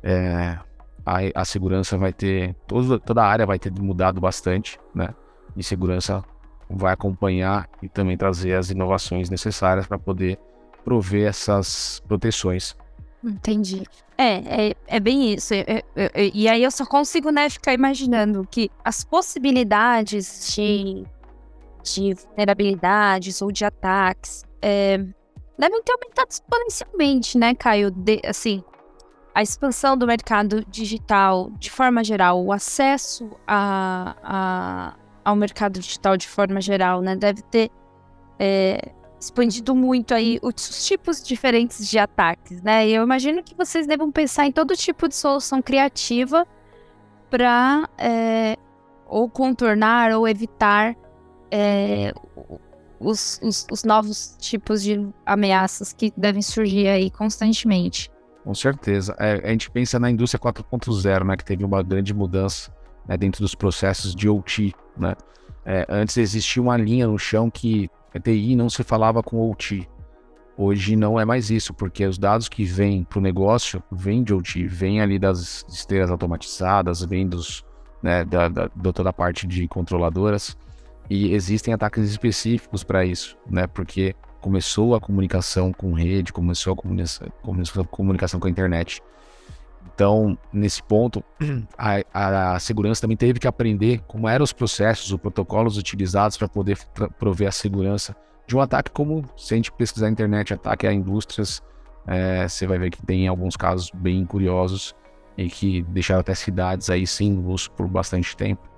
é, 0.02 0.58
a, 1.04 1.18
a 1.34 1.44
segurança 1.44 1.96
vai 1.98 2.12
ter, 2.12 2.54
toda, 2.66 2.98
toda 2.98 3.22
a 3.22 3.26
área 3.26 3.46
vai 3.46 3.58
ter 3.58 3.72
mudado 3.72 4.20
bastante, 4.20 4.78
né? 4.94 5.08
E 5.56 5.62
segurança 5.62 6.24
vai 6.68 6.92
acompanhar 6.92 7.68
e 7.82 7.88
também 7.88 8.16
trazer 8.16 8.54
as 8.54 8.70
inovações 8.70 9.28
necessárias 9.28 9.86
para 9.86 9.98
poder 9.98 10.38
prover 10.84 11.28
essas 11.28 12.02
proteções. 12.06 12.76
Entendi. 13.22 13.84
É, 14.18 14.68
é, 14.68 14.74
é 14.86 15.00
bem 15.00 15.32
isso. 15.32 15.54
e 16.34 16.48
aí 16.48 16.62
eu 16.62 16.70
só 16.70 16.84
consigo, 16.84 17.30
né, 17.30 17.48
ficar 17.48 17.72
imaginando 17.72 18.46
que 18.50 18.70
as 18.84 19.04
possibilidades 19.04 20.54
de, 20.54 21.04
de 21.82 22.14
vulnerabilidades 22.14 23.40
ou 23.40 23.52
de 23.52 23.64
ataques 23.64 24.44
é, 24.60 24.98
devem 25.58 25.82
ter 25.82 25.92
aumentado 25.92 26.30
exponencialmente, 26.30 27.38
né, 27.38 27.54
Caio? 27.54 27.90
De, 27.90 28.20
assim, 28.24 28.62
a 29.34 29.42
expansão 29.42 29.96
do 29.96 30.06
mercado 30.06 30.64
digital 30.66 31.50
de 31.58 31.70
forma 31.70 32.04
geral, 32.04 32.44
o 32.44 32.52
acesso 32.52 33.30
a, 33.46 34.14
a, 34.22 34.94
ao 35.24 35.36
mercado 35.36 35.80
digital 35.80 36.16
de 36.16 36.28
forma 36.28 36.60
geral, 36.60 37.00
né, 37.00 37.16
deve 37.16 37.42
ter 37.42 37.70
é, 38.38 38.92
expandido 39.18 39.74
muito 39.74 40.12
aí 40.12 40.38
os 40.42 40.86
tipos 40.86 41.22
diferentes 41.22 41.88
de 41.88 41.98
ataques, 41.98 42.60
né? 42.60 42.88
E 42.88 42.94
eu 42.94 43.04
imagino 43.04 43.42
que 43.42 43.54
vocês 43.54 43.86
devam 43.86 44.10
pensar 44.10 44.46
em 44.46 44.52
todo 44.52 44.76
tipo 44.76 45.08
de 45.08 45.14
solução 45.14 45.62
criativa 45.62 46.46
para 47.30 47.88
é, 47.96 48.56
ou 49.06 49.28
contornar 49.28 50.10
ou 50.12 50.26
evitar 50.26 50.96
é, 51.50 52.12
os, 52.98 53.40
os, 53.42 53.66
os 53.70 53.84
novos 53.84 54.36
tipos 54.38 54.82
de 54.82 55.08
ameaças 55.24 55.92
que 55.92 56.12
devem 56.16 56.42
surgir 56.42 56.88
aí 56.88 57.10
constantemente. 57.10 58.10
Com 58.44 58.54
certeza. 58.54 59.14
É, 59.18 59.40
a 59.44 59.50
gente 59.50 59.70
pensa 59.70 59.98
na 59.98 60.10
indústria 60.10 60.40
4.0, 60.40 61.24
né, 61.24 61.36
que 61.36 61.44
teve 61.44 61.64
uma 61.64 61.82
grande 61.82 62.12
mudança 62.12 62.74
né, 63.06 63.16
dentro 63.16 63.40
dos 63.40 63.54
processos 63.54 64.14
de 64.14 64.28
OT. 64.28 64.74
Né? 64.96 65.14
É, 65.64 65.86
antes 65.88 66.16
existia 66.16 66.62
uma 66.62 66.76
linha 66.76 67.06
no 67.06 67.18
chão 67.18 67.50
que 67.50 67.88
TI 68.22 68.56
não 68.56 68.68
se 68.68 68.82
falava 68.82 69.22
com 69.22 69.50
OT. 69.50 69.88
Hoje 70.56 70.96
não 70.96 71.18
é 71.18 71.24
mais 71.24 71.50
isso, 71.50 71.72
porque 71.72 72.04
os 72.04 72.18
dados 72.18 72.48
que 72.48 72.64
vêm 72.64 73.04
para 73.04 73.18
o 73.18 73.22
negócio 73.22 73.82
vêm 73.90 74.22
de 74.22 74.34
OT, 74.34 74.66
vêm 74.66 75.00
ali 75.00 75.18
das 75.18 75.64
esteiras 75.68 76.10
automatizadas, 76.10 77.02
vêm 77.02 77.26
dos, 77.26 77.64
né, 78.02 78.24
da, 78.24 78.48
da, 78.48 78.70
da 78.74 78.92
toda 78.92 79.10
a 79.10 79.12
parte 79.12 79.46
de 79.46 79.66
controladoras. 79.66 80.56
E 81.08 81.32
existem 81.32 81.72
ataques 81.72 82.08
específicos 82.08 82.84
para 82.84 83.04
isso, 83.04 83.36
né? 83.48 83.66
Porque 83.66 84.14
começou 84.42 84.94
a 84.94 85.00
comunicação 85.00 85.72
com 85.72 85.92
rede, 85.92 86.32
começou 86.32 86.72
a 86.72 86.76
comunicação, 86.76 87.28
começou 87.42 87.82
a 87.82 87.86
comunicação 87.86 88.40
com 88.40 88.48
a 88.48 88.50
internet. 88.50 89.00
Então, 89.94 90.36
nesse 90.52 90.82
ponto, 90.82 91.22
a, 91.78 92.54
a, 92.54 92.58
segurança 92.58 93.00
também 93.00 93.16
teve 93.16 93.38
que 93.38 93.46
aprender 93.46 94.00
como 94.06 94.28
eram 94.28 94.42
os 94.42 94.52
processos, 94.52 95.12
os 95.12 95.20
protocolos 95.20 95.78
utilizados 95.78 96.36
para 96.36 96.48
poder 96.48 96.76
prover 97.18 97.48
a 97.48 97.52
segurança 97.52 98.16
de 98.46 98.56
um 98.56 98.60
ataque 98.60 98.90
como, 98.90 99.24
se 99.36 99.54
a 99.54 99.56
gente 99.56 99.70
pesquisar 99.72 100.06
na 100.06 100.12
internet, 100.12 100.52
ataque 100.52 100.86
a 100.86 100.92
indústrias, 100.92 101.62
é, 102.06 102.48
você 102.48 102.66
vai 102.66 102.78
ver 102.78 102.90
que 102.90 103.00
tem 103.06 103.28
alguns 103.28 103.56
casos 103.56 103.90
bem 103.94 104.24
curiosos 104.24 104.92
e 105.38 105.48
que 105.48 105.82
deixaram 105.82 106.20
até 106.20 106.34
cidades 106.34 106.90
aí 106.90 107.06
sem 107.06 107.32
luz 107.32 107.68
por 107.68 107.86
bastante 107.86 108.36
tempo. 108.36 108.71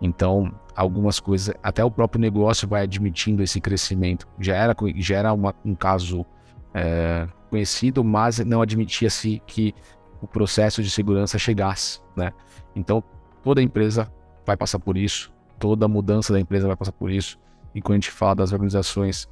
Então, 0.00 0.52
algumas 0.76 1.18
coisas, 1.18 1.54
até 1.62 1.84
o 1.84 1.90
próprio 1.90 2.20
negócio 2.20 2.68
vai 2.68 2.82
admitindo 2.82 3.42
esse 3.42 3.60
crescimento. 3.60 4.28
Já 4.38 4.54
era, 4.54 4.76
já 4.96 5.16
era 5.16 5.32
uma, 5.32 5.54
um 5.64 5.74
caso 5.74 6.24
é, 6.72 7.26
conhecido, 7.50 8.04
mas 8.04 8.38
não 8.38 8.62
admitia-se 8.62 9.42
que 9.46 9.74
o 10.20 10.26
processo 10.26 10.82
de 10.82 10.90
segurança 10.90 11.38
chegasse, 11.38 12.00
né? 12.16 12.32
Então, 12.74 13.02
toda 13.42 13.62
empresa 13.62 14.10
vai 14.46 14.56
passar 14.56 14.78
por 14.78 14.96
isso, 14.96 15.32
toda 15.58 15.88
mudança 15.88 16.32
da 16.32 16.40
empresa 16.40 16.66
vai 16.66 16.76
passar 16.76 16.92
por 16.92 17.10
isso. 17.10 17.38
E 17.74 17.80
quando 17.80 17.94
a 17.94 18.00
gente 18.00 18.10
fala 18.10 18.36
das 18.36 18.52
organizações 18.52 19.28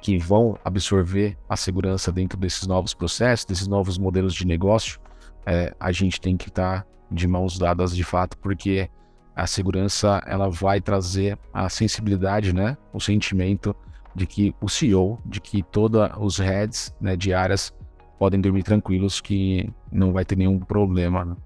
que 0.00 0.18
vão 0.18 0.58
absorver 0.64 1.38
a 1.48 1.56
segurança 1.56 2.10
dentro 2.10 2.38
desses 2.38 2.66
novos 2.66 2.92
processos, 2.92 3.44
desses 3.44 3.66
novos 3.66 3.98
modelos 3.98 4.34
de 4.34 4.46
negócio, 4.46 5.00
é, 5.46 5.74
a 5.78 5.92
gente 5.92 6.20
tem 6.20 6.36
que 6.36 6.48
estar 6.48 6.82
tá 6.82 6.86
de 7.10 7.26
mãos 7.26 7.58
dadas 7.58 7.94
de 7.94 8.04
fato, 8.04 8.36
porque 8.38 8.90
a 9.34 9.46
segurança 9.46 10.22
ela 10.26 10.48
vai 10.48 10.80
trazer 10.80 11.38
a 11.52 11.68
sensibilidade, 11.68 12.52
né, 12.52 12.76
o 12.92 13.00
sentimento 13.00 13.74
de 14.14 14.26
que 14.26 14.54
o 14.60 14.68
CEO, 14.68 15.18
de 15.24 15.40
que 15.40 15.62
todos 15.62 16.08
os 16.18 16.38
heads 16.38 16.94
né, 17.00 17.16
de 17.16 17.32
áreas 17.32 17.72
podem 18.18 18.40
dormir 18.40 18.62
tranquilos 18.62 19.20
que 19.20 19.68
não 19.90 20.12
vai 20.12 20.24
ter 20.24 20.36
nenhum 20.36 20.58
problema. 20.58 21.24
Né? 21.24 21.36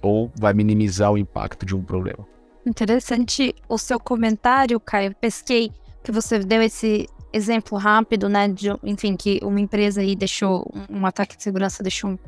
Ou 0.00 0.32
vai 0.38 0.54
minimizar 0.54 1.12
o 1.12 1.18
impacto 1.18 1.66
de 1.66 1.74
um 1.74 1.82
problema. 1.82 2.26
Interessante 2.64 3.54
o 3.68 3.76
seu 3.76 3.98
comentário, 3.98 4.78
Caio. 4.78 5.14
Pesquei 5.14 5.72
que 6.02 6.12
você 6.12 6.38
deu 6.38 6.62
esse 6.62 7.08
exemplo 7.32 7.76
rápido, 7.76 8.28
né? 8.28 8.48
De, 8.48 8.68
enfim, 8.82 9.16
que 9.16 9.40
uma 9.42 9.60
empresa 9.60 10.00
aí 10.00 10.14
deixou 10.14 10.70
um, 10.74 11.00
um 11.00 11.06
ataque 11.06 11.36
de 11.36 11.42
segurança, 11.42 11.82
deixou 11.82 12.18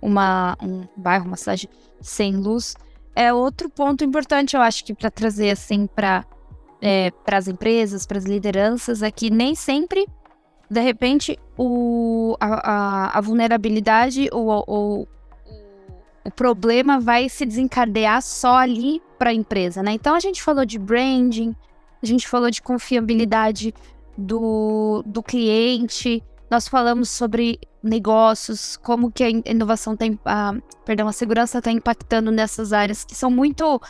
uma, 0.00 0.56
um 0.62 0.84
bairro, 0.96 1.26
uma 1.26 1.36
cidade 1.36 1.70
sem 2.00 2.36
luz 2.36 2.74
é 3.14 3.32
outro 3.32 3.68
ponto 3.68 4.04
importante, 4.04 4.56
eu 4.56 4.62
acho 4.62 4.84
que 4.84 4.94
para 4.94 5.10
trazer 5.10 5.50
assim 5.50 5.86
para 5.86 6.24
é, 6.80 7.12
para 7.24 7.38
as 7.38 7.46
empresas, 7.46 8.04
para 8.04 8.18
as 8.18 8.24
lideranças, 8.24 9.02
é 9.02 9.10
que 9.10 9.30
nem 9.30 9.54
sempre, 9.54 10.04
de 10.68 10.80
repente, 10.80 11.38
o, 11.56 12.36
a, 12.40 12.70
a, 12.70 13.18
a 13.18 13.20
vulnerabilidade 13.20 14.28
ou, 14.32 14.64
ou 14.66 15.08
o 16.24 16.30
problema 16.30 16.98
vai 16.98 17.28
se 17.28 17.46
desencadear 17.46 18.20
só 18.20 18.56
ali 18.56 19.00
para 19.16 19.30
a 19.30 19.34
empresa, 19.34 19.82
né? 19.82 19.92
Então 19.92 20.14
a 20.16 20.20
gente 20.20 20.42
falou 20.42 20.64
de 20.64 20.78
branding, 20.78 21.54
a 22.02 22.06
gente 22.06 22.26
falou 22.26 22.50
de 22.50 22.60
confiabilidade 22.60 23.72
do, 24.18 25.04
do 25.06 25.22
cliente, 25.22 26.22
nós 26.52 26.68
falamos 26.68 27.08
sobre 27.08 27.58
negócios, 27.82 28.76
como 28.76 29.10
que 29.10 29.24
a 29.24 29.30
inovação 29.30 29.96
tem, 29.96 30.20
a, 30.22 30.52
perdão, 30.84 31.08
a 31.08 31.12
segurança 31.12 31.56
está 31.56 31.72
impactando 31.72 32.30
nessas 32.30 32.74
áreas 32.74 33.04
que 33.04 33.14
são 33.14 33.30
muito, 33.30 33.80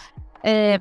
é, 0.44 0.80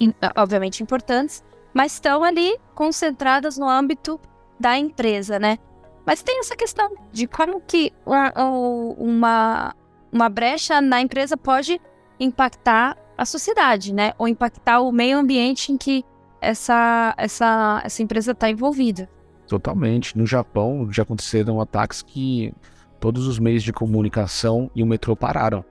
in, 0.00 0.14
obviamente, 0.34 0.82
importantes, 0.82 1.44
mas 1.74 1.92
estão 1.92 2.24
ali 2.24 2.58
concentradas 2.74 3.58
no 3.58 3.68
âmbito 3.68 4.18
da 4.58 4.78
empresa, 4.78 5.38
né? 5.38 5.58
Mas 6.06 6.22
tem 6.22 6.40
essa 6.40 6.56
questão 6.56 6.94
de 7.12 7.26
como 7.26 7.60
que 7.60 7.92
uma, 8.96 9.74
uma 10.10 10.28
brecha 10.30 10.80
na 10.80 11.02
empresa 11.02 11.36
pode 11.36 11.78
impactar 12.18 12.96
a 13.18 13.26
sociedade, 13.26 13.92
né? 13.92 14.14
Ou 14.16 14.26
impactar 14.26 14.80
o 14.80 14.90
meio 14.90 15.18
ambiente 15.18 15.72
em 15.72 15.76
que 15.76 16.02
essa, 16.40 17.12
essa, 17.18 17.82
essa 17.84 18.02
empresa 18.02 18.32
está 18.32 18.48
envolvida. 18.48 19.10
Totalmente. 19.50 20.16
No 20.16 20.24
Japão 20.24 20.86
já 20.92 21.02
aconteceram 21.02 21.60
ataques 21.60 22.02
que 22.02 22.54
todos 23.00 23.26
os 23.26 23.40
meios 23.40 23.64
de 23.64 23.72
comunicação 23.72 24.70
e 24.76 24.80
o 24.80 24.86
metrô 24.86 25.16
pararam. 25.16 25.64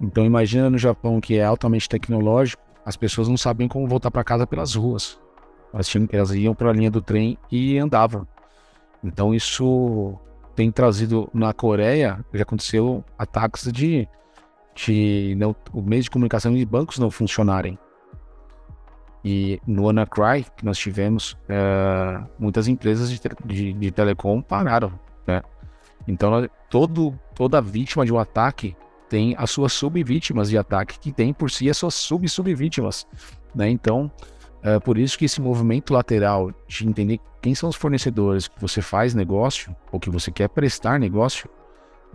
Então 0.00 0.24
imagina 0.24 0.70
no 0.70 0.78
Japão 0.78 1.20
que 1.20 1.36
é 1.36 1.44
altamente 1.44 1.88
tecnológico, 1.88 2.62
as 2.86 2.96
pessoas 2.96 3.26
não 3.26 3.36
sabem 3.36 3.66
como 3.66 3.88
voltar 3.88 4.12
para 4.12 4.22
casa 4.22 4.46
pelas 4.46 4.76
ruas. 4.76 5.18
Elas, 5.72 5.88
tinham, 5.88 6.08
elas 6.12 6.32
iam 6.32 6.54
para 6.54 6.70
a 6.70 6.72
linha 6.72 6.92
do 6.92 7.02
trem 7.02 7.36
e 7.50 7.76
andavam. 7.76 8.24
Então 9.02 9.34
isso 9.34 10.16
tem 10.54 10.70
trazido 10.70 11.28
na 11.34 11.52
Coreia, 11.52 12.24
já 12.32 12.44
aconteceu 12.44 13.04
ataques 13.18 13.72
de, 13.72 14.06
de 14.76 15.34
não, 15.36 15.56
o 15.72 15.82
meio 15.82 16.02
de 16.02 16.10
comunicação 16.10 16.56
e 16.56 16.64
bancos 16.64 17.00
não 17.00 17.10
funcionarem. 17.10 17.76
E 19.24 19.58
no 19.66 19.84
WannaCry, 19.84 20.46
que 20.56 20.64
nós 20.64 20.76
tivemos, 20.76 21.32
uh, 21.48 22.26
muitas 22.38 22.68
empresas 22.68 23.10
de, 23.10 23.20
de, 23.46 23.72
de, 23.72 23.90
telecom 23.90 24.42
pararam, 24.42 24.92
né? 25.26 25.42
Então, 26.06 26.46
todo, 26.68 27.18
toda 27.34 27.62
vítima 27.62 28.04
de 28.04 28.12
um 28.12 28.18
ataque 28.18 28.76
tem 29.08 29.34
as 29.38 29.50
suas 29.50 29.72
subvítimas 29.72 30.50
de 30.50 30.58
ataque, 30.58 30.98
que 30.98 31.10
tem 31.10 31.32
por 31.32 31.50
si 31.50 31.70
as 31.70 31.78
suas 31.78 31.94
sub-subvítimas, 31.94 33.06
né? 33.54 33.70
Então, 33.70 34.10
é 34.62 34.78
por 34.78 34.98
isso 34.98 35.18
que 35.18 35.24
esse 35.26 35.40
movimento 35.40 35.92
lateral 35.92 36.50
de 36.66 36.86
entender 36.86 37.20
quem 37.40 37.54
são 37.54 37.68
os 37.68 37.76
fornecedores 37.76 38.48
que 38.48 38.58
você 38.58 38.80
faz 38.80 39.14
negócio 39.14 39.74
ou 39.92 40.00
que 40.00 40.08
você 40.08 40.30
quer 40.30 40.48
prestar 40.48 40.98
negócio, 40.98 41.48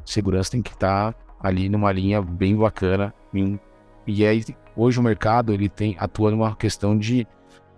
segurança 0.03 0.51
tem 0.51 0.61
que 0.61 0.71
estar 0.71 1.15
ali 1.39 1.69
numa 1.69 1.91
linha 1.91 2.21
bem 2.21 2.55
bacana, 2.55 3.13
em 3.33 3.59
e 4.09 4.25
aí, 4.25 4.43
hoje 4.75 4.99
o 4.99 5.03
mercado 5.03 5.53
ele 5.53 5.69
tem 5.69 5.95
atua 5.99 6.31
numa 6.31 6.55
questão 6.55 6.97
de 6.97 7.27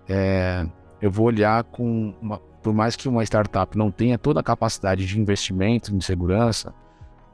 é, 0.08 0.66
eu 1.02 1.12
vou 1.12 1.26
olhar 1.26 1.64
com 1.66 2.14
uma, 2.22 2.38
por 2.64 2.74
mais 2.74 2.96
que 2.96 3.10
uma 3.10 3.24
startup 3.24 3.78
não 3.78 3.92
tenha 3.92 4.18
toda 4.18 4.40
a 4.40 4.44
capacidade 4.44 5.06
de 5.06 5.20
investimento 5.20 5.94
em 5.94 6.00
segurança 6.00 6.74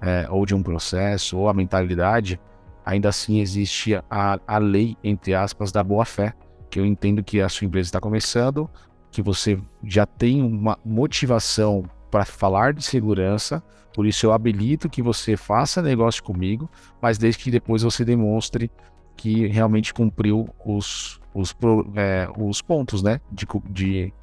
é, 0.02 0.28
ou 0.32 0.45
de 0.45 0.56
um 0.56 0.64
processo 0.64 1.38
ou 1.38 1.48
a 1.48 1.54
mentalidade, 1.54 2.39
ainda 2.84 3.10
assim 3.10 3.39
existe 3.39 3.95
a, 4.10 4.39
a 4.48 4.58
lei 4.58 4.98
entre 5.04 5.36
aspas 5.36 5.72
da 5.72 5.84
boa 5.84 6.04
fé, 6.04 6.34
que 6.70 6.80
eu 6.80 6.86
entendo 6.86 7.24
que 7.24 7.39
a 7.39 7.50
sua 7.50 7.66
empresa 7.66 7.89
está 7.89 8.00
começando, 8.00 8.68
que 9.12 9.22
você 9.22 9.60
já 9.84 10.08
tem 10.08 10.41
uma 10.41 10.78
motivação 10.84 11.84
para 12.10 12.26
falar 12.26 12.74
de 12.74 12.84
segurança, 12.84 13.62
por 13.98 14.06
isso 14.06 14.28
eu 14.28 14.32
habilito 14.32 14.88
que 14.88 15.02
você 15.02 15.36
faça 15.36 15.82
negócio 15.82 16.24
comigo, 16.24 16.70
mas 17.02 17.18
desde 17.18 17.43
que 17.43 17.50
depois 17.50 17.82
você 17.82 18.06
demonstre 18.06 18.70
que 19.16 19.48
realmente 19.48 19.91
cumpriu 19.91 20.48
os, 20.64 21.20
os, 21.34 21.56
é, 21.95 22.30
os 22.38 22.62
pontos 22.62 23.02
né, 23.02 23.20
de, 23.32 23.48
de, 23.72 24.14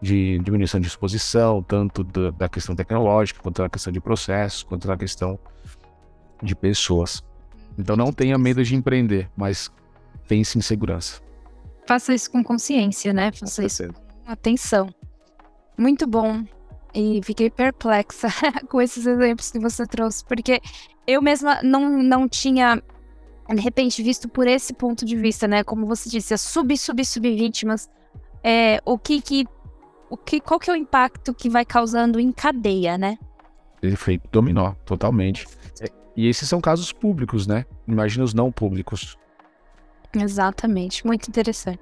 de, 0.00 0.38
diminuição 0.38 0.78
de 0.78 0.86
exposição, 0.86 1.64
tanto 1.64 2.04
da, 2.04 2.30
da, 2.30 2.48
questão 2.48 2.76
tecnológica, 2.76 3.40
quanto 3.42 3.60
da 3.60 3.68
questão 3.68 3.92
de 3.92 4.00
processos, 4.00 4.62
quanto 4.62 4.86
da 4.86 4.96
questão 4.96 5.36
de 6.40 6.54
pessoas. 6.54 7.24
Então 7.76 7.96
não 7.96 8.12
tenha 8.12 8.38
medo 8.38 8.62
de 8.62 8.76
empreender, 8.76 9.28
mas 9.36 9.68
pense 10.28 10.56
em 10.56 10.60
segurança. 10.62 11.20
Faça 11.88 12.14
isso 12.14 12.30
com 12.30 12.44
consciência, 12.44 13.12
né? 13.12 13.32
Faça 13.32 13.64
isso 13.64 13.92
com 13.92 14.30
atenção. 14.30 14.94
Muito 15.76 16.06
bom 16.06 16.44
e 16.94 17.20
fiquei 17.22 17.50
perplexa 17.50 18.28
com 18.68 18.80
esses 18.80 19.06
exemplos 19.06 19.50
que 19.50 19.58
você 19.58 19.86
trouxe, 19.86 20.24
porque 20.24 20.60
eu 21.06 21.22
mesma 21.22 21.60
não, 21.62 22.02
não 22.02 22.28
tinha, 22.28 22.82
de 23.48 23.60
repente, 23.60 24.02
visto 24.02 24.28
por 24.28 24.46
esse 24.46 24.72
ponto 24.72 25.04
de 25.04 25.16
vista, 25.16 25.48
né? 25.48 25.64
Como 25.64 25.86
você 25.86 26.08
disse, 26.08 26.34
as 26.34 26.40
sub, 26.40 26.76
sub, 26.76 27.04
sub 27.04 27.34
vítimas, 27.34 27.90
é, 28.42 28.80
o 28.84 28.98
que 28.98 29.20
que, 29.20 29.46
o 30.10 30.16
que, 30.16 30.40
qual 30.40 30.60
que 30.60 30.70
é 30.70 30.72
o 30.72 30.76
impacto 30.76 31.34
que 31.34 31.48
vai 31.48 31.64
causando 31.64 32.20
em 32.20 32.30
cadeia, 32.30 32.98
né? 32.98 33.18
Efeito 33.82 34.28
dominó, 34.30 34.74
totalmente. 34.84 35.46
É, 35.80 35.86
e 36.16 36.28
esses 36.28 36.48
são 36.48 36.60
casos 36.60 36.92
públicos, 36.92 37.46
né? 37.46 37.64
Imagina 37.86 38.24
os 38.24 38.34
não 38.34 38.52
públicos. 38.52 39.16
Exatamente, 40.14 41.06
muito 41.06 41.28
interessante. 41.28 41.80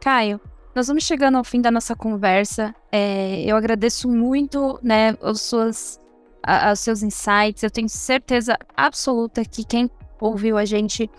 Caio, 0.00 0.40
nós 0.74 0.86
vamos 0.86 1.04
chegando 1.04 1.36
ao 1.36 1.44
fim 1.44 1.60
da 1.60 1.70
nossa 1.70 1.94
conversa. 1.94 2.74
É, 2.90 3.42
eu 3.44 3.56
agradeço 3.56 4.08
muito, 4.08 4.78
né, 4.82 5.16
os, 5.20 5.42
suas, 5.42 6.00
a, 6.42 6.72
os 6.72 6.80
seus 6.80 7.02
insights. 7.02 7.62
Eu 7.62 7.70
tenho 7.70 7.88
certeza 7.88 8.56
absoluta 8.76 9.44
que 9.44 9.64
quem 9.64 9.90
ouviu 10.20 10.56
a 10.56 10.64
gente 10.64 11.10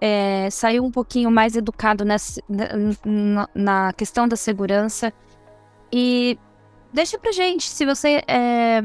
é, 0.00 0.48
saiu 0.50 0.84
um 0.84 0.90
pouquinho 0.90 1.30
mais 1.30 1.56
educado 1.56 2.04
nessa, 2.04 2.40
na, 2.48 3.48
na, 3.54 3.92
questão 3.92 4.26
da 4.26 4.36
segurança. 4.36 5.12
E 5.92 6.38
deixa 6.92 7.18
pra 7.18 7.32
gente, 7.32 7.68
se 7.68 7.84
você. 7.86 8.22
É, 8.26 8.82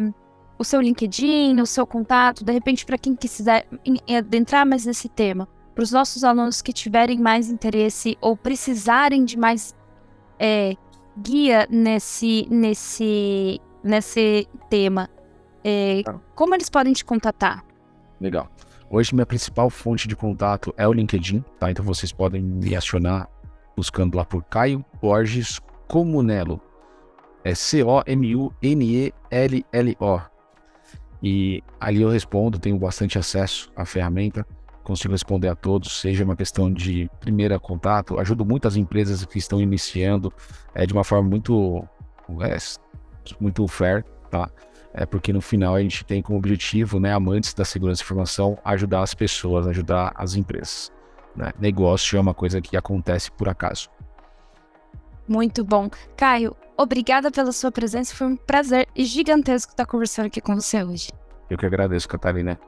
o 0.60 0.64
seu 0.64 0.80
LinkedIn, 0.80 1.60
o 1.60 1.66
seu 1.66 1.88
contato, 1.88 2.46
de 2.46 2.52
repente, 2.54 2.86
para 2.86 2.96
quem 2.96 3.16
quiser 3.16 3.68
adentrar 4.16 4.64
mais 4.64 4.86
nesse 4.86 5.10
tema, 5.10 5.48
para 5.74 5.84
os 5.84 5.92
nossos 5.92 6.24
alunos 6.24 6.62
que 6.62 6.72
tiverem 6.72 7.18
mais 7.18 7.50
interesse 7.50 8.16
ou 8.22 8.38
precisarem 8.38 9.26
de 9.26 9.40
mais 9.40 9.74
é, 10.42 10.76
guia 11.16 11.68
nesse, 11.70 12.48
nesse, 12.50 13.62
nesse 13.84 14.48
tema, 14.72 15.08
é, 15.64 16.02
tá. 16.04 16.20
como 16.34 16.56
eles 16.56 16.68
podem 16.68 16.94
te 16.94 17.06
contatar? 17.06 17.64
Legal. 18.20 18.50
Hoje 18.90 19.14
minha 19.14 19.26
principal 19.26 19.70
fonte 19.70 20.08
de 20.08 20.16
contato 20.16 20.74
é 20.76 20.88
o 20.88 20.94
LinkedIn, 20.94 21.46
tá? 21.60 21.70
Então 21.70 21.86
vocês 21.86 22.12
podem 22.12 22.42
me 22.42 22.76
acionar 22.76 23.30
buscando 23.78 24.18
lá 24.18 24.26
por 24.26 24.44
Caio 24.46 24.84
Borges 25.00 25.62
Comunelo. 25.88 26.60
É 27.44 27.54
C-O-M-U-N-E-L-L-O. 27.56 28.12
E 31.24 31.64
ali 31.80 32.02
eu 32.02 32.10
respondo, 32.10 32.58
tenho 32.58 32.80
bastante 32.80 33.20
acesso 33.20 33.72
à 33.76 33.86
ferramenta 33.86 34.46
consigo 34.92 35.14
responder 35.14 35.48
a 35.48 35.56
todos, 35.56 36.00
seja 36.02 36.24
uma 36.24 36.36
questão 36.36 36.72
de 36.72 37.10
primeira 37.20 37.58
contato, 37.60 38.20
ajudo 38.20 38.46
muitas 38.46 38.76
empresas 38.76 39.24
que 39.24 39.38
estão 39.38 39.62
iniciando 39.62 40.34
é, 40.76 40.86
de 40.86 40.94
uma 40.94 41.04
forma 41.04 41.30
muito, 41.30 41.88
é, 42.42 42.58
muito 43.40 43.66
fair, 43.68 44.04
tá? 44.30 44.50
É 44.94 45.06
porque 45.06 45.32
no 45.32 45.40
final 45.40 45.76
a 45.76 45.82
gente 45.82 46.04
tem 46.04 46.22
como 46.22 46.38
objetivo, 46.38 47.00
né, 47.00 47.14
amantes 47.14 47.54
da 47.54 47.64
segurança 47.64 48.02
e 48.02 48.04
informação, 48.04 48.58
ajudar 48.66 49.02
as 49.02 49.14
pessoas, 49.14 49.66
ajudar 49.68 50.12
as 50.16 50.36
empresas. 50.36 50.92
Né? 51.34 51.54
Negócio 51.58 52.18
é 52.18 52.20
uma 52.20 52.34
coisa 52.34 52.60
que 52.60 52.76
acontece 52.76 53.32
por 53.32 53.48
acaso. 53.48 53.90
Muito 55.26 55.64
bom. 55.64 55.90
Caio, 56.18 56.54
obrigada 56.76 57.32
pela 57.32 57.54
sua 57.54 57.72
presença. 57.72 58.14
Foi 58.14 58.28
um 58.28 58.36
prazer 58.36 58.86
gigantesco 58.94 59.72
estar 59.72 59.86
conversando 59.86 60.26
aqui 60.26 60.42
com 60.42 60.56
você 60.56 60.84
hoje. 60.84 61.10
Eu 61.50 61.58
que 61.58 61.66
agradeço, 61.66 62.10
Catarina. 62.10 62.60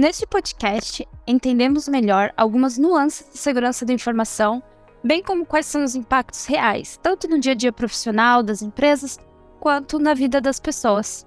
Neste 0.00 0.26
podcast, 0.26 1.06
entendemos 1.26 1.86
melhor 1.86 2.32
algumas 2.34 2.78
nuances 2.78 3.30
de 3.30 3.36
segurança 3.36 3.84
da 3.84 3.92
informação, 3.92 4.62
bem 5.04 5.22
como 5.22 5.44
quais 5.44 5.66
são 5.66 5.84
os 5.84 5.94
impactos 5.94 6.46
reais, 6.46 6.98
tanto 7.02 7.28
no 7.28 7.38
dia 7.38 7.52
a 7.52 7.54
dia 7.54 7.70
profissional 7.70 8.42
das 8.42 8.62
empresas, 8.62 9.18
quanto 9.60 9.98
na 9.98 10.14
vida 10.14 10.40
das 10.40 10.58
pessoas. 10.58 11.26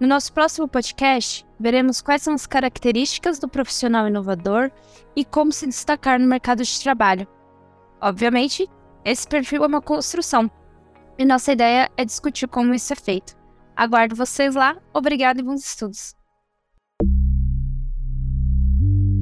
No 0.00 0.06
nosso 0.06 0.32
próximo 0.32 0.66
podcast, 0.66 1.46
veremos 1.60 2.00
quais 2.00 2.22
são 2.22 2.32
as 2.32 2.46
características 2.46 3.38
do 3.38 3.46
profissional 3.46 4.08
inovador 4.08 4.70
e 5.14 5.22
como 5.22 5.52
se 5.52 5.66
destacar 5.66 6.18
no 6.18 6.26
mercado 6.26 6.62
de 6.62 6.82
trabalho. 6.82 7.28
Obviamente, 8.00 8.66
esse 9.04 9.28
perfil 9.28 9.64
é 9.64 9.66
uma 9.66 9.82
construção, 9.82 10.50
e 11.18 11.26
nossa 11.26 11.52
ideia 11.52 11.90
é 11.94 12.06
discutir 12.06 12.48
como 12.48 12.72
isso 12.72 12.90
é 12.90 12.96
feito. 12.96 13.36
Aguardo 13.76 14.16
vocês 14.16 14.54
lá, 14.54 14.78
obrigado 14.94 15.40
e 15.40 15.42
bons 15.42 15.62
estudos! 15.62 16.17